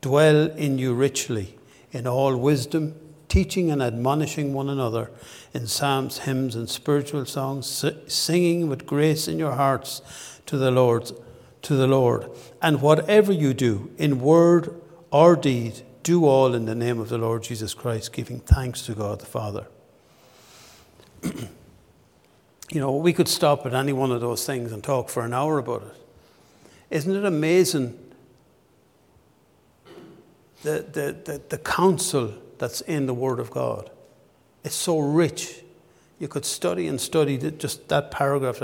dwell 0.00 0.50
in 0.52 0.78
you 0.78 0.94
richly, 0.94 1.58
in 1.90 2.06
all 2.06 2.34
wisdom 2.36 2.94
teaching 3.32 3.70
and 3.70 3.82
admonishing 3.82 4.52
one 4.52 4.68
another 4.68 5.10
in 5.54 5.66
psalms, 5.66 6.18
hymns, 6.18 6.54
and 6.54 6.68
spiritual 6.68 7.24
songs, 7.24 7.82
singing 8.06 8.68
with 8.68 8.84
grace 8.84 9.26
in 9.26 9.38
your 9.38 9.52
hearts 9.52 10.02
to 10.44 10.58
the 10.58 10.70
Lord, 10.70 11.10
to 11.62 11.74
the 11.74 11.86
Lord. 11.86 12.30
And 12.60 12.82
whatever 12.82 13.32
you 13.32 13.54
do, 13.54 13.90
in 13.96 14.20
word 14.20 14.78
or 15.10 15.34
deed, 15.34 15.80
do 16.02 16.26
all 16.26 16.54
in 16.54 16.66
the 16.66 16.74
name 16.74 17.00
of 17.00 17.08
the 17.08 17.16
Lord 17.16 17.42
Jesus 17.42 17.72
Christ, 17.72 18.12
giving 18.12 18.40
thanks 18.40 18.82
to 18.82 18.92
God 18.94 19.20
the 19.20 19.24
Father. 19.24 19.66
you 21.22 22.80
know, 22.80 22.94
we 22.94 23.14
could 23.14 23.28
stop 23.28 23.64
at 23.64 23.72
any 23.72 23.94
one 23.94 24.12
of 24.12 24.20
those 24.20 24.44
things 24.44 24.72
and 24.72 24.84
talk 24.84 25.08
for 25.08 25.24
an 25.24 25.32
hour 25.32 25.56
about 25.56 25.84
it. 25.84 25.96
Isn't 26.90 27.16
it 27.16 27.24
amazing 27.24 27.98
the, 30.62 30.84
the, 30.92 31.32
the, 31.32 31.42
the 31.48 31.58
counsel 31.58 32.34
that's 32.62 32.80
in 32.82 33.06
the 33.06 33.14
Word 33.14 33.40
of 33.40 33.50
God. 33.50 33.90
It's 34.62 34.76
so 34.76 35.00
rich. 35.00 35.64
You 36.20 36.28
could 36.28 36.44
study 36.44 36.86
and 36.86 37.00
study 37.00 37.36
just 37.36 37.88
that 37.88 38.12
paragraph 38.12 38.62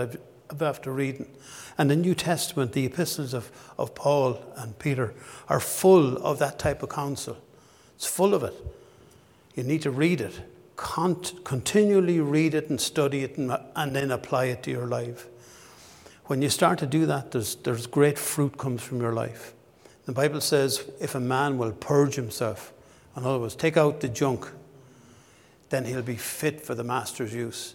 after 0.61 0.93
reading. 0.93 1.29
And 1.77 1.91
the 1.91 1.97
New 1.97 2.15
Testament, 2.15 2.75
the 2.75 2.87
epistles 2.87 3.35
of, 3.35 3.51
of 3.77 3.97
Paul 3.97 4.41
and 4.55 4.79
Peter, 4.79 5.15
are 5.49 5.59
full 5.59 6.17
of 6.19 6.39
that 6.39 6.61
type 6.61 6.85
of 6.85 6.91
counsel. 6.91 7.39
It's 7.97 8.07
full 8.07 8.35
of 8.35 8.45
it. 8.45 8.55
You 9.57 9.65
need 9.65 9.83
to 9.83 9.91
read 9.91 10.21
it. 10.21 10.43
Cont- 10.77 11.43
continually 11.43 12.21
read 12.21 12.55
it 12.55 12.71
and 12.71 12.81
study 12.81 13.25
it 13.25 13.37
and, 13.37 13.59
and 13.75 13.97
then 13.97 14.13
apply 14.13 14.45
it 14.45 14.63
to 14.63 14.71
your 14.71 14.87
life. 14.87 15.27
When 16.27 16.41
you 16.41 16.51
start 16.51 16.79
to 16.79 16.87
do 16.87 17.05
that, 17.07 17.33
there's, 17.33 17.57
there's 17.57 17.89
great 17.89 18.17
fruit 18.17 18.59
comes 18.59 18.81
from 18.81 19.01
your 19.01 19.13
life. 19.13 19.55
The 20.05 20.13
Bible 20.13 20.41
says 20.41 20.89
if 21.01 21.17
a 21.17 21.21
man 21.21 21.59
will 21.59 21.73
purge 21.73 22.15
himself, 22.15 22.73
in 23.19 23.27
other 23.27 23.39
words, 23.41 23.55
take 23.55 23.77
out 23.77 24.01
the 24.01 24.09
junk, 24.09 24.51
then 25.71 25.85
he'll 25.85 26.03
be 26.03 26.17
fit 26.17 26.61
for 26.61 26.75
the 26.75 26.85
master's 26.85 27.35
use. 27.35 27.75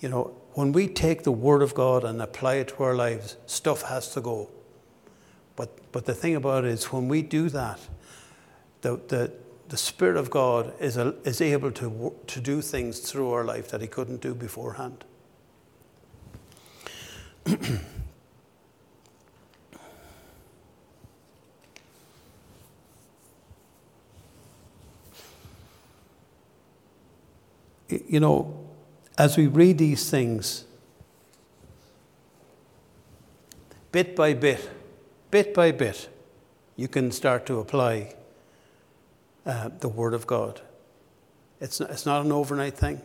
You 0.00 0.08
know, 0.08 0.36
when 0.52 0.72
we 0.72 0.86
take 0.86 1.22
the 1.22 1.32
word 1.32 1.62
of 1.62 1.74
God 1.74 2.04
and 2.04 2.20
apply 2.20 2.54
it 2.56 2.68
to 2.68 2.82
our 2.82 2.94
lives, 2.94 3.36
stuff 3.46 3.82
has 3.82 4.12
to 4.14 4.20
go. 4.20 4.50
But, 5.56 5.92
but 5.92 6.06
the 6.06 6.14
thing 6.14 6.36
about 6.36 6.64
it 6.64 6.70
is, 6.70 6.92
when 6.92 7.08
we 7.08 7.22
do 7.22 7.48
that, 7.50 7.80
the, 8.82 9.00
the, 9.08 9.32
the 9.68 9.76
Spirit 9.76 10.16
of 10.16 10.30
God 10.30 10.72
is, 10.80 10.96
a, 10.96 11.14
is 11.24 11.40
able 11.40 11.70
to, 11.72 12.14
to 12.26 12.40
do 12.40 12.62
things 12.62 13.00
through 13.00 13.30
our 13.30 13.44
life 13.44 13.68
that 13.70 13.80
He 13.80 13.86
couldn't 13.86 14.20
do 14.20 14.34
beforehand. 14.34 15.04
you 28.10 28.18
know, 28.18 28.52
as 29.16 29.36
we 29.36 29.46
read 29.46 29.78
these 29.78 30.10
things, 30.10 30.64
bit 33.92 34.16
by 34.16 34.34
bit, 34.34 34.68
bit 35.30 35.54
by 35.54 35.70
bit, 35.70 36.08
you 36.74 36.88
can 36.88 37.12
start 37.12 37.46
to 37.46 37.60
apply 37.60 38.16
uh, 39.46 39.70
the 39.78 39.88
Word 39.88 40.12
of 40.12 40.26
God. 40.26 40.60
It's 41.60 41.78
not, 41.78 41.90
it's 41.90 42.04
not 42.04 42.24
an 42.24 42.32
overnight 42.32 42.76
thing. 42.76 43.00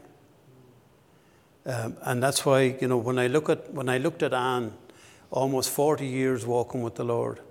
Um, 1.68 1.97
and 2.01 2.24
that's 2.24 2.43
why, 2.43 2.76
you 2.82 2.88
know, 2.88 2.97
when 2.97 3.20
I, 3.20 3.28
look 3.28 3.47
at, 3.47 3.72
when 3.72 3.89
I 3.89 3.99
looked 3.99 4.24
at 4.24 4.34
Anne, 4.34 4.74
almost 5.30 5.70
40 5.70 6.08
years 6.08 6.47
walking 6.47 6.82
with 6.82 6.95
the 6.95 7.03
Lord, 7.03 7.41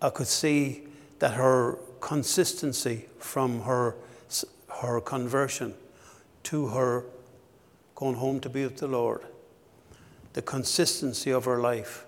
I 0.00 0.10
could 0.10 0.28
see 0.28 0.84
that 1.18 1.34
her 1.34 1.76
consistency 2.00 3.06
from 3.18 3.62
her, 3.62 3.96
her 4.80 5.00
conversion 5.00 5.74
to 6.44 6.68
her 6.68 7.04
going 7.94 8.16
home 8.16 8.40
to 8.40 8.48
be 8.48 8.64
with 8.64 8.78
the 8.78 8.88
Lord, 8.88 9.22
the 10.32 10.42
consistency 10.42 11.30
of 11.30 11.44
her 11.44 11.58
life 11.58 12.06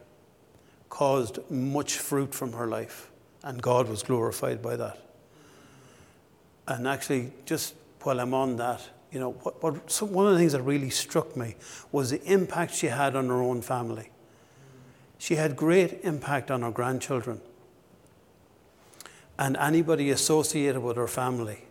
caused 0.88 1.38
much 1.50 1.94
fruit 1.94 2.34
from 2.34 2.52
her 2.52 2.66
life, 2.66 3.10
and 3.42 3.60
God 3.60 3.88
was 3.88 4.02
glorified 4.02 4.62
by 4.62 4.76
that. 4.76 4.98
And 6.66 6.86
actually, 6.86 7.32
just 7.44 7.74
while 8.02 8.20
I'm 8.20 8.34
on 8.34 8.56
that, 8.56 8.80
you 9.10 9.20
know, 9.20 9.32
what, 9.32 9.62
what, 9.62 9.90
so 9.90 10.06
one 10.06 10.26
of 10.26 10.32
the 10.32 10.38
things 10.38 10.52
that 10.52 10.62
really 10.62 10.90
struck 10.90 11.36
me 11.36 11.56
was 11.90 12.10
the 12.10 12.22
impact 12.24 12.74
she 12.74 12.86
had 12.86 13.14
on 13.14 13.28
her 13.28 13.42
own 13.42 13.60
family. 13.60 14.10
She 15.18 15.36
had 15.36 15.56
great 15.56 16.00
impact 16.02 16.50
on 16.50 16.62
her 16.62 16.70
grandchildren 16.70 17.40
and 19.38 19.56
anybody 19.56 20.10
associated 20.10 20.82
with 20.82 20.96
her 20.96 21.06
family 21.06 21.64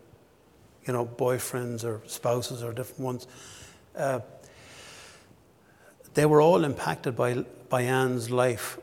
you 0.86 0.94
know, 0.94 1.06
boyfriends 1.06 1.84
or 1.84 2.02
spouses 2.08 2.64
or 2.64 2.74
different 2.74 3.02
ones. 3.02 3.28
Uh, 3.96 4.20
they 6.14 6.26
were 6.26 6.42
all 6.42 6.64
impacted 6.64 7.16
by, 7.16 7.46
by 7.70 7.84
Anne's 7.84 8.30
life, 8.30 8.78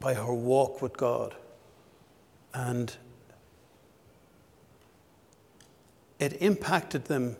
by 0.00 0.14
her 0.14 0.34
walk 0.34 0.82
with 0.82 0.96
God. 0.96 1.34
And 2.52 2.94
it 6.18 6.42
impacted 6.42 7.04
them. 7.06 7.36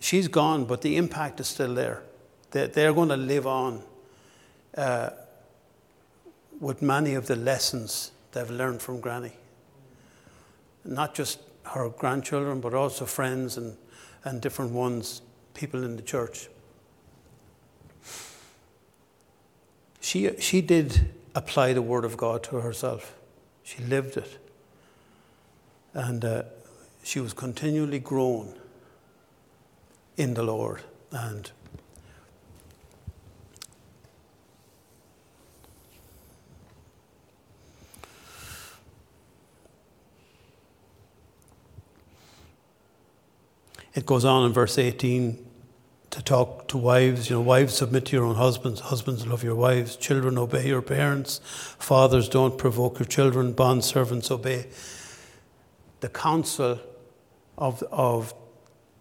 She's 0.00 0.28
gone, 0.28 0.64
but 0.64 0.82
the 0.82 0.96
impact 0.96 1.40
is 1.40 1.48
still 1.48 1.74
there. 1.74 2.02
They're, 2.50 2.68
they're 2.68 2.92
going 2.92 3.10
to 3.10 3.16
live 3.16 3.46
on 3.46 3.82
uh, 4.76 5.10
with 6.60 6.80
many 6.80 7.14
of 7.14 7.26
the 7.26 7.36
lessons 7.36 8.12
they've 8.32 8.50
learned 8.50 8.80
from 8.80 9.00
Granny 9.00 9.32
not 10.84 11.14
just 11.14 11.40
her 11.64 11.88
grandchildren, 11.88 12.60
but 12.60 12.74
also 12.74 13.04
friends 13.04 13.56
and, 13.56 13.76
and 14.24 14.40
different 14.40 14.72
ones, 14.72 15.22
people 15.54 15.84
in 15.84 15.96
the 15.96 16.02
church. 16.02 16.48
She, 20.00 20.30
she 20.38 20.60
did 20.60 21.10
apply 21.34 21.72
the 21.74 21.82
Word 21.82 22.04
of 22.04 22.16
God 22.16 22.42
to 22.44 22.56
herself. 22.56 23.14
She 23.62 23.82
lived 23.82 24.16
it. 24.16 24.38
And 25.92 26.24
uh, 26.24 26.42
she 27.02 27.20
was 27.20 27.32
continually 27.32 27.98
grown 27.98 28.54
in 30.16 30.34
the 30.34 30.42
Lord. 30.42 30.82
And 31.10 31.50
it 43.98 44.06
goes 44.06 44.24
on 44.24 44.46
in 44.46 44.52
verse 44.52 44.78
18 44.78 45.44
to 46.10 46.22
talk 46.22 46.68
to 46.68 46.78
wives. 46.78 47.28
You 47.28 47.36
know, 47.36 47.42
wives, 47.42 47.74
submit 47.74 48.06
to 48.06 48.16
your 48.16 48.26
own 48.26 48.36
husbands. 48.36 48.78
Husbands, 48.78 49.26
love 49.26 49.42
your 49.42 49.56
wives. 49.56 49.96
Children, 49.96 50.38
obey 50.38 50.68
your 50.68 50.82
parents. 50.82 51.40
Fathers, 51.80 52.28
don't 52.28 52.56
provoke 52.56 53.00
your 53.00 53.06
children. 53.06 53.52
Bond 53.52 53.84
servants, 53.84 54.30
obey. 54.30 54.68
The 55.98 56.08
counsel 56.08 56.78
of, 57.56 57.82
of, 57.90 58.34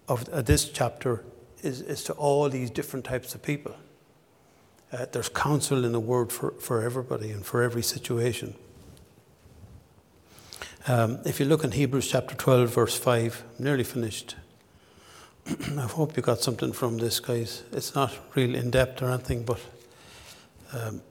of 0.08 0.28
uh, 0.30 0.42
this 0.42 0.68
chapter 0.68 1.24
is, 1.62 1.82
is 1.82 2.04
to 2.06 2.14
all 2.14 2.50
these 2.50 2.72
different 2.72 3.06
types 3.06 3.36
of 3.36 3.44
people. 3.44 3.76
Uh, 4.92 5.06
there's 5.12 5.30
counsel 5.30 5.86
in 5.86 5.92
the 5.92 6.00
word 6.00 6.32
for, 6.32 6.54
for 6.54 6.82
everybody 6.82 7.30
and 7.30 7.46
for 7.46 7.62
every 7.62 7.84
situation. 7.84 8.56
Um, 10.88 11.20
if 11.24 11.40
you 11.40 11.46
look 11.46 11.64
in 11.64 11.72
Hebrews 11.74 12.10
chapter 12.10 12.34
12, 12.34 12.74
verse 12.74 12.98
5, 12.98 13.44
I'm 13.60 13.64
nearly 13.64 13.84
finished. 13.84 14.36
I 15.78 15.82
hope 15.84 16.18
you 16.18 16.24
got 16.24 16.42
something 16.42 16.74
from 16.74 16.98
this, 16.98 17.22
guys. 17.22 17.64
It's 17.72 17.96
not 17.96 18.14
really 18.36 18.58
in 18.58 18.70
depth 18.70 19.02
or 19.02 19.10
anything, 19.10 19.44
but 19.44 19.60
um, 20.74 21.02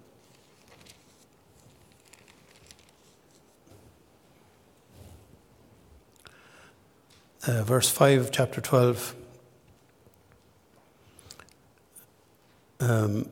uh, 7.47 7.62
verse 7.62 7.89
5 7.89 8.30
chapter 8.30 8.61
12. 8.61 9.14
Um, 12.80 13.30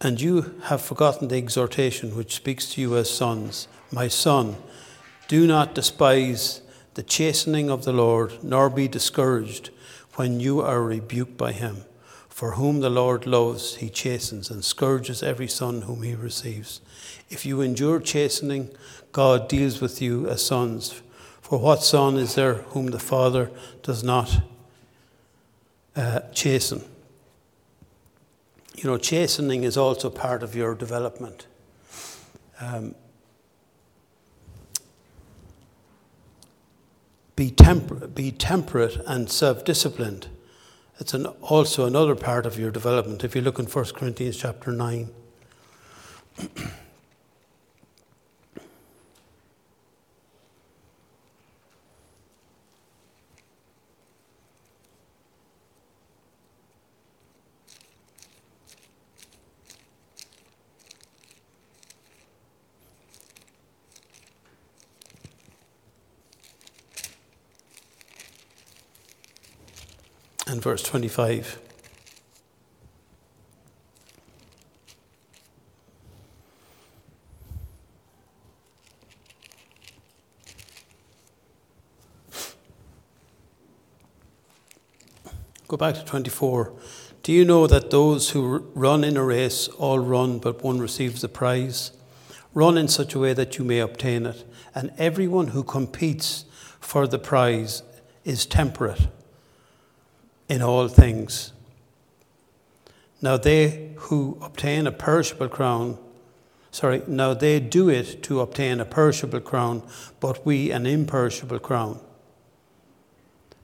and 0.00 0.20
you 0.20 0.60
have 0.64 0.82
forgotten 0.82 1.28
the 1.28 1.36
exhortation 1.36 2.16
which 2.16 2.34
speaks 2.34 2.68
to 2.70 2.80
you 2.80 2.96
as 2.96 3.08
sons. 3.08 3.68
My 3.92 4.08
son, 4.08 4.56
do 5.28 5.46
not 5.46 5.74
despise 5.74 6.62
the 6.98 7.04
chastening 7.04 7.70
of 7.70 7.84
the 7.84 7.92
Lord, 7.92 8.42
nor 8.42 8.68
be 8.68 8.88
discouraged 8.88 9.70
when 10.16 10.40
you 10.40 10.60
are 10.60 10.82
rebuked 10.82 11.36
by 11.36 11.52
him. 11.52 11.84
For 12.28 12.54
whom 12.54 12.80
the 12.80 12.90
Lord 12.90 13.24
loves, 13.24 13.76
he 13.76 13.88
chastens 13.88 14.50
and 14.50 14.64
scourges 14.64 15.22
every 15.22 15.46
son 15.46 15.82
whom 15.82 16.02
he 16.02 16.16
receives. 16.16 16.80
If 17.30 17.46
you 17.46 17.60
endure 17.60 18.00
chastening, 18.00 18.70
God 19.12 19.48
deals 19.48 19.80
with 19.80 20.02
you 20.02 20.28
as 20.28 20.44
sons. 20.44 21.00
For 21.40 21.60
what 21.60 21.84
son 21.84 22.16
is 22.16 22.34
there 22.34 22.54
whom 22.54 22.86
the 22.88 22.98
Father 22.98 23.52
does 23.84 24.02
not 24.02 24.40
uh, 25.94 26.22
chasten? 26.32 26.82
You 28.74 28.90
know, 28.90 28.98
chastening 28.98 29.62
is 29.62 29.76
also 29.76 30.10
part 30.10 30.42
of 30.42 30.56
your 30.56 30.74
development. 30.74 31.46
Um, 32.60 32.96
be, 37.38 37.50
temper- 37.52 38.08
be 38.08 38.32
temperate 38.32 38.96
and 39.06 39.30
self 39.30 39.64
disciplined. 39.64 40.26
It's 40.98 41.14
an, 41.14 41.26
also 41.40 41.86
another 41.86 42.16
part 42.16 42.46
of 42.46 42.58
your 42.58 42.72
development. 42.72 43.22
If 43.22 43.36
you 43.36 43.42
look 43.42 43.60
in 43.60 43.66
1 43.66 43.84
Corinthians 43.94 44.36
chapter 44.36 44.72
9. 44.72 45.08
and 70.58 70.64
verse 70.64 70.82
25. 70.82 71.60
Go 85.68 85.76
back 85.76 85.94
to 85.94 86.04
24. 86.04 86.72
Do 87.22 87.32
you 87.32 87.44
know 87.44 87.68
that 87.68 87.90
those 87.90 88.30
who 88.30 88.58
run 88.74 89.04
in 89.04 89.16
a 89.16 89.22
race 89.22 89.68
all 89.68 90.00
run, 90.00 90.40
but 90.40 90.64
one 90.64 90.80
receives 90.80 91.20
the 91.20 91.28
prize? 91.28 91.92
Run 92.52 92.76
in 92.76 92.88
such 92.88 93.14
a 93.14 93.20
way 93.20 93.32
that 93.32 93.58
you 93.58 93.64
may 93.64 93.78
obtain 93.78 94.26
it. 94.26 94.44
And 94.74 94.90
everyone 94.98 95.48
who 95.48 95.62
competes 95.62 96.46
for 96.80 97.06
the 97.06 97.20
prize 97.20 97.84
is 98.24 98.44
temperate 98.44 99.06
in 100.48 100.62
all 100.62 100.88
things. 100.88 101.52
Now 103.20 103.36
they 103.36 103.92
who 103.96 104.38
obtain 104.40 104.86
a 104.86 104.92
perishable 104.92 105.48
crown, 105.48 105.98
sorry, 106.70 107.02
now 107.06 107.34
they 107.34 107.60
do 107.60 107.88
it 107.88 108.22
to 108.24 108.40
obtain 108.40 108.80
a 108.80 108.84
perishable 108.84 109.40
crown, 109.40 109.82
but 110.20 110.46
we 110.46 110.70
an 110.70 110.86
imperishable 110.86 111.58
crown. 111.58 112.00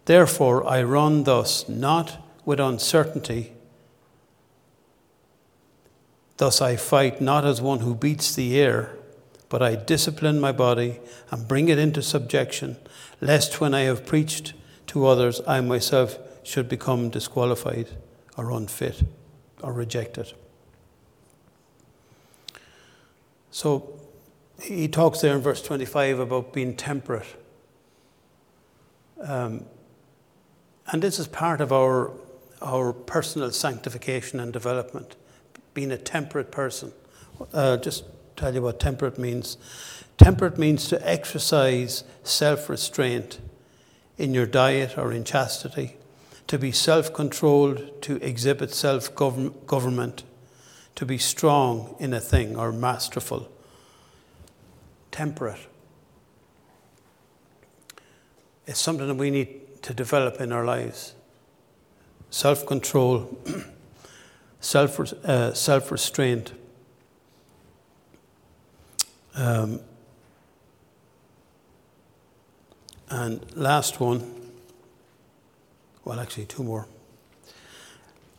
Therefore 0.05 0.67
I 0.67 0.83
run 0.83 1.25
thus, 1.25 1.69
not 1.69 2.23
with 2.45 2.61
uncertainty. 2.61 3.53
Thus 6.37 6.61
I 6.61 6.77
fight 6.77 7.21
not 7.21 7.45
as 7.45 7.63
one 7.63 7.79
who 7.79 7.95
beats 7.95 8.35
the 8.35 8.61
air, 8.61 8.97
but 9.49 9.63
I 9.63 9.77
discipline 9.77 10.41
my 10.41 10.53
body 10.53 11.01
and 11.31 11.47
bring 11.47 11.69
it 11.69 11.79
into 11.79 12.03
subjection, 12.03 12.77
lest 13.21 13.61
when 13.61 13.73
I 13.73 13.83
have 13.83 14.05
preached 14.05 14.53
to 14.89 15.07
others, 15.07 15.41
I 15.47 15.61
myself 15.61 16.19
should 16.45 16.69
become 16.69 17.11
disqualified 17.11 17.89
or 18.37 18.53
unfit 18.53 19.03
or 19.63 19.73
rejected. 19.73 20.33
So 23.51 24.01
he 24.61 24.89
talks 24.89 25.21
there 25.21 25.35
in 25.35 25.41
verse 25.41 25.63
25 25.63 26.21
about 26.21 26.53
being 26.53 26.77
temperate. 26.77 27.27
Um, 29.21 29.65
and 30.89 31.03
this 31.03 31.19
is 31.19 31.27
part 31.27 31.61
of 31.61 31.73
our, 31.73 32.11
our 32.61 32.93
personal 32.93 33.51
sanctification 33.51 34.39
and 34.41 34.53
development, 34.53 35.17
being 35.73 35.91
a 35.91 35.97
temperate 35.97 36.51
person. 36.51 36.93
Uh, 37.53 37.77
just 37.79 38.05
tell 38.37 38.55
you 38.55 38.63
what 38.63 38.81
temperate 38.81 39.19
means. 39.19 39.57
Temperate 40.19 40.59
means 40.59 40.89
to 40.89 41.09
exercise 41.09 42.05
self 42.23 42.69
restraint 42.69 43.41
in 44.19 44.35
your 44.35 44.47
diet 44.47 44.97
or 44.97 45.13
in 45.13 45.25
chastity, 45.25 45.97
to 46.47 46.59
be 46.59 46.73
self 46.73 47.13
controlled, 47.13 48.03
to 48.03 48.17
exhibit 48.17 48.73
self 48.73 49.15
government, 49.15 50.25
to 50.95 51.07
be 51.07 51.19
strong 51.19 51.97
in 51.99 52.13
a 52.13 52.21
thing 52.21 52.57
or 52.57 52.73
masterful, 52.73 53.51
temperate. 55.11 55.67
It's 58.67 58.81
something 58.81 59.07
that 59.07 59.15
we 59.15 59.31
need 59.31 59.83
to 59.83 59.95
develop 59.95 60.41
in 60.41 60.53
our 60.53 60.65
lives. 60.65 61.15
Self 62.31 62.67
control, 62.67 63.39
self 64.61 65.01
uh, 65.25 65.55
restraint. 65.91 66.53
Um, 69.35 69.81
and 73.11 73.45
last 73.57 74.01
one 74.01 74.44
well, 76.05 76.21
actually, 76.21 76.47
two 76.47 76.63
more. 76.63 76.87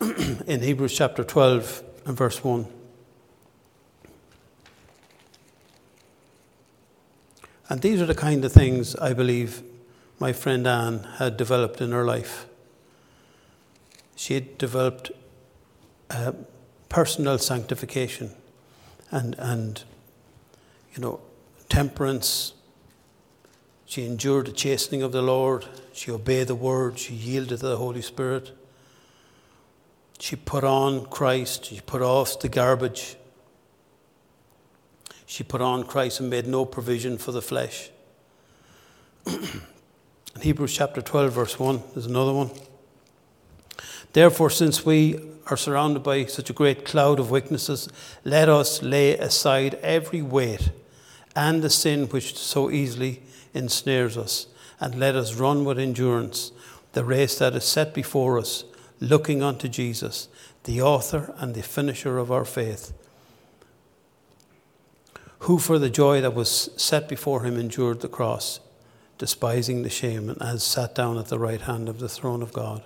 in 0.46 0.60
Hebrews 0.62 0.96
chapter 0.96 1.24
12 1.24 1.82
and 2.04 2.16
verse 2.16 2.44
1. 2.44 2.66
And 7.68 7.82
these 7.82 8.00
are 8.00 8.06
the 8.06 8.14
kind 8.14 8.44
of 8.44 8.52
things 8.52 8.94
I 8.96 9.12
believe 9.12 9.62
my 10.20 10.32
friend 10.32 10.66
Anne 10.66 11.00
had 11.18 11.36
developed 11.36 11.80
in 11.80 11.92
her 11.92 12.04
life. 12.04 12.46
She 14.14 14.34
had 14.34 14.56
developed 14.56 15.10
uh, 16.10 16.32
personal 16.88 17.38
sanctification 17.38 18.30
and, 19.10 19.34
and, 19.38 19.82
you 20.94 21.02
know, 21.02 21.20
temperance, 21.68 22.54
she 23.84 24.04
endured 24.06 24.46
the 24.46 24.52
chastening 24.52 25.02
of 25.02 25.12
the 25.12 25.22
Lord. 25.22 25.66
She 25.96 26.10
obeyed 26.10 26.48
the 26.48 26.54
word. 26.54 26.98
She 26.98 27.14
yielded 27.14 27.60
to 27.60 27.68
the 27.68 27.76
Holy 27.78 28.02
Spirit. 28.02 28.52
She 30.18 30.36
put 30.36 30.62
on 30.62 31.06
Christ. 31.06 31.64
She 31.64 31.80
put 31.80 32.02
off 32.02 32.38
the 32.38 32.50
garbage. 32.50 33.16
She 35.24 35.42
put 35.42 35.60
on 35.60 35.84
Christ 35.84 36.20
and 36.20 36.28
made 36.28 36.46
no 36.46 36.66
provision 36.66 37.16
for 37.16 37.32
the 37.32 37.40
flesh. 37.40 37.90
In 39.26 40.42
Hebrews 40.42 40.74
chapter 40.74 41.00
12, 41.00 41.32
verse 41.32 41.58
1, 41.58 41.82
there's 41.94 42.06
another 42.06 42.32
one. 42.32 42.50
Therefore, 44.12 44.50
since 44.50 44.84
we 44.84 45.18
are 45.46 45.56
surrounded 45.56 46.02
by 46.02 46.26
such 46.26 46.50
a 46.50 46.52
great 46.52 46.84
cloud 46.84 47.18
of 47.18 47.30
witnesses, 47.30 47.88
let 48.22 48.50
us 48.50 48.82
lay 48.82 49.16
aside 49.16 49.74
every 49.76 50.20
weight 50.20 50.70
and 51.34 51.62
the 51.62 51.70
sin 51.70 52.06
which 52.08 52.36
so 52.36 52.70
easily 52.70 53.22
ensnares 53.54 54.18
us, 54.18 54.46
and 54.80 54.94
let 54.94 55.14
us 55.14 55.34
run 55.34 55.64
with 55.64 55.78
endurance 55.78 56.52
the 56.92 57.04
race 57.04 57.38
that 57.38 57.54
is 57.54 57.64
set 57.64 57.92
before 57.92 58.38
us, 58.38 58.64
looking 59.00 59.42
unto 59.42 59.68
Jesus, 59.68 60.28
the 60.64 60.80
author 60.80 61.34
and 61.36 61.54
the 61.54 61.62
finisher 61.62 62.16
of 62.16 62.32
our 62.32 62.44
faith, 62.44 62.94
who 65.40 65.58
for 65.58 65.78
the 65.78 65.90
joy 65.90 66.22
that 66.22 66.34
was 66.34 66.70
set 66.76 67.06
before 67.06 67.42
him 67.42 67.58
endured 67.58 68.00
the 68.00 68.08
cross, 68.08 68.60
despising 69.18 69.82
the 69.82 69.90
shame, 69.90 70.30
and 70.30 70.40
has 70.40 70.62
sat 70.62 70.94
down 70.94 71.18
at 71.18 71.26
the 71.26 71.38
right 71.38 71.60
hand 71.60 71.88
of 71.88 71.98
the 71.98 72.08
throne 72.08 72.42
of 72.42 72.52
God. 72.52 72.82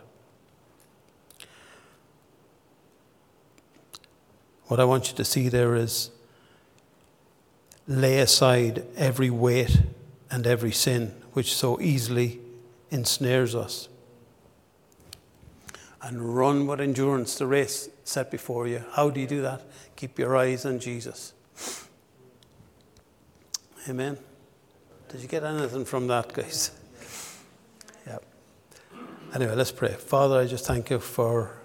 What 4.67 4.81
I 4.81 4.85
want 4.85 5.11
you 5.11 5.17
to 5.17 5.25
see 5.25 5.49
there 5.49 5.75
is 5.75 6.11
lay 7.87 8.19
aside 8.19 8.85
every 8.97 9.31
weight 9.31 9.83
and 10.31 10.47
every 10.47 10.73
sin 10.73 11.20
which 11.33 11.55
so 11.55 11.81
easily 11.81 12.41
ensnares 12.91 13.55
us. 13.55 13.89
And 16.03 16.35
run 16.35 16.67
with 16.67 16.81
endurance 16.81 17.37
the 17.37 17.47
race 17.47 17.89
set 18.05 18.31
before 18.31 18.67
you. 18.67 18.83
How 18.93 19.11
do 19.11 19.21
you 19.21 19.27
do 19.27 19.43
that? 19.43 19.63
Keep 19.97 20.19
your 20.19 20.37
eyes 20.37 20.65
on 20.65 20.79
Jesus. 20.79 21.35
Amen. 23.89 24.17
Did 25.09 25.21
you 25.21 25.29
get 25.29 25.45
anything 25.45 25.85
from 25.85 26.07
that, 26.07 26.33
guys? 26.33 26.71
Yeah. 28.07 28.19
Anyway, 29.35 29.55
let's 29.55 29.73
pray. 29.73 29.93
Father, 29.93 30.39
I 30.39 30.47
just 30.47 30.67
thank 30.67 30.91
you 30.91 31.01
for 31.01 31.59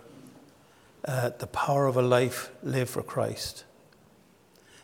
uh, 1.08 1.30
the 1.38 1.48
power 1.48 1.88
of 1.88 1.98
a 1.98 2.02
life 2.02 2.52
lived 2.64 2.90
for 2.90 3.04
Christ. 3.04 3.64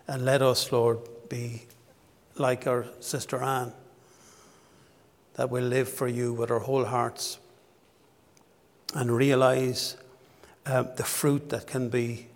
And 0.07 0.25
let 0.25 0.41
us, 0.41 0.71
Lord, 0.71 0.99
be 1.29 1.63
like 2.37 2.67
our 2.67 2.85
sister 2.99 3.41
Anne, 3.41 3.73
that 5.41 5.49
will 5.49 5.63
live 5.63 5.89
for 5.89 6.07
you 6.07 6.31
with 6.31 6.51
our 6.51 6.59
whole 6.59 6.85
hearts 6.85 7.39
and 8.93 9.11
realize 9.11 9.97
uh, 10.67 10.83
the 10.83 11.03
fruit 11.03 11.49
that 11.49 11.65
can 11.65 11.89
be 11.89 12.27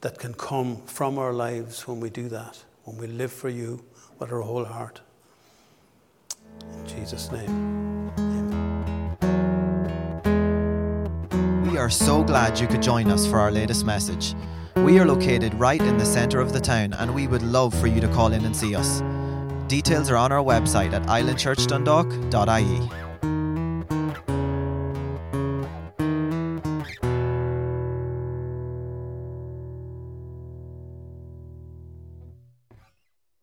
that 0.00 0.18
can 0.18 0.34
come 0.34 0.78
from 0.78 1.16
our 1.16 1.32
lives 1.32 1.86
when 1.86 2.00
we 2.00 2.10
do 2.10 2.28
that, 2.28 2.64
when 2.82 2.96
we 2.98 3.06
live 3.06 3.32
for 3.32 3.48
you 3.48 3.84
with 4.18 4.32
our 4.32 4.40
whole 4.40 4.64
heart. 4.64 5.00
In 6.60 6.86
Jesus' 6.88 7.30
name. 7.30 8.10
We 11.70 11.78
are 11.78 11.88
so 11.88 12.24
glad 12.24 12.58
you 12.58 12.66
could 12.66 12.82
join 12.82 13.12
us 13.12 13.28
for 13.28 13.38
our 13.38 13.52
latest 13.52 13.86
message. 13.86 14.34
We 14.78 14.98
are 14.98 15.06
located 15.06 15.54
right 15.54 15.80
in 15.80 15.98
the 15.98 16.04
centre 16.04 16.40
of 16.40 16.52
the 16.52 16.58
town 16.58 16.94
and 16.94 17.14
we 17.14 17.28
would 17.28 17.42
love 17.42 17.72
for 17.80 17.86
you 17.86 18.00
to 18.00 18.08
call 18.08 18.32
in 18.32 18.44
and 18.44 18.56
see 18.56 18.74
us. 18.74 19.04
Details 19.74 20.08
are 20.08 20.16
on 20.16 20.30
our 20.30 20.40
website 20.40 20.92
at 20.92 21.02
islandchurchdundalk.ie. 21.06 23.03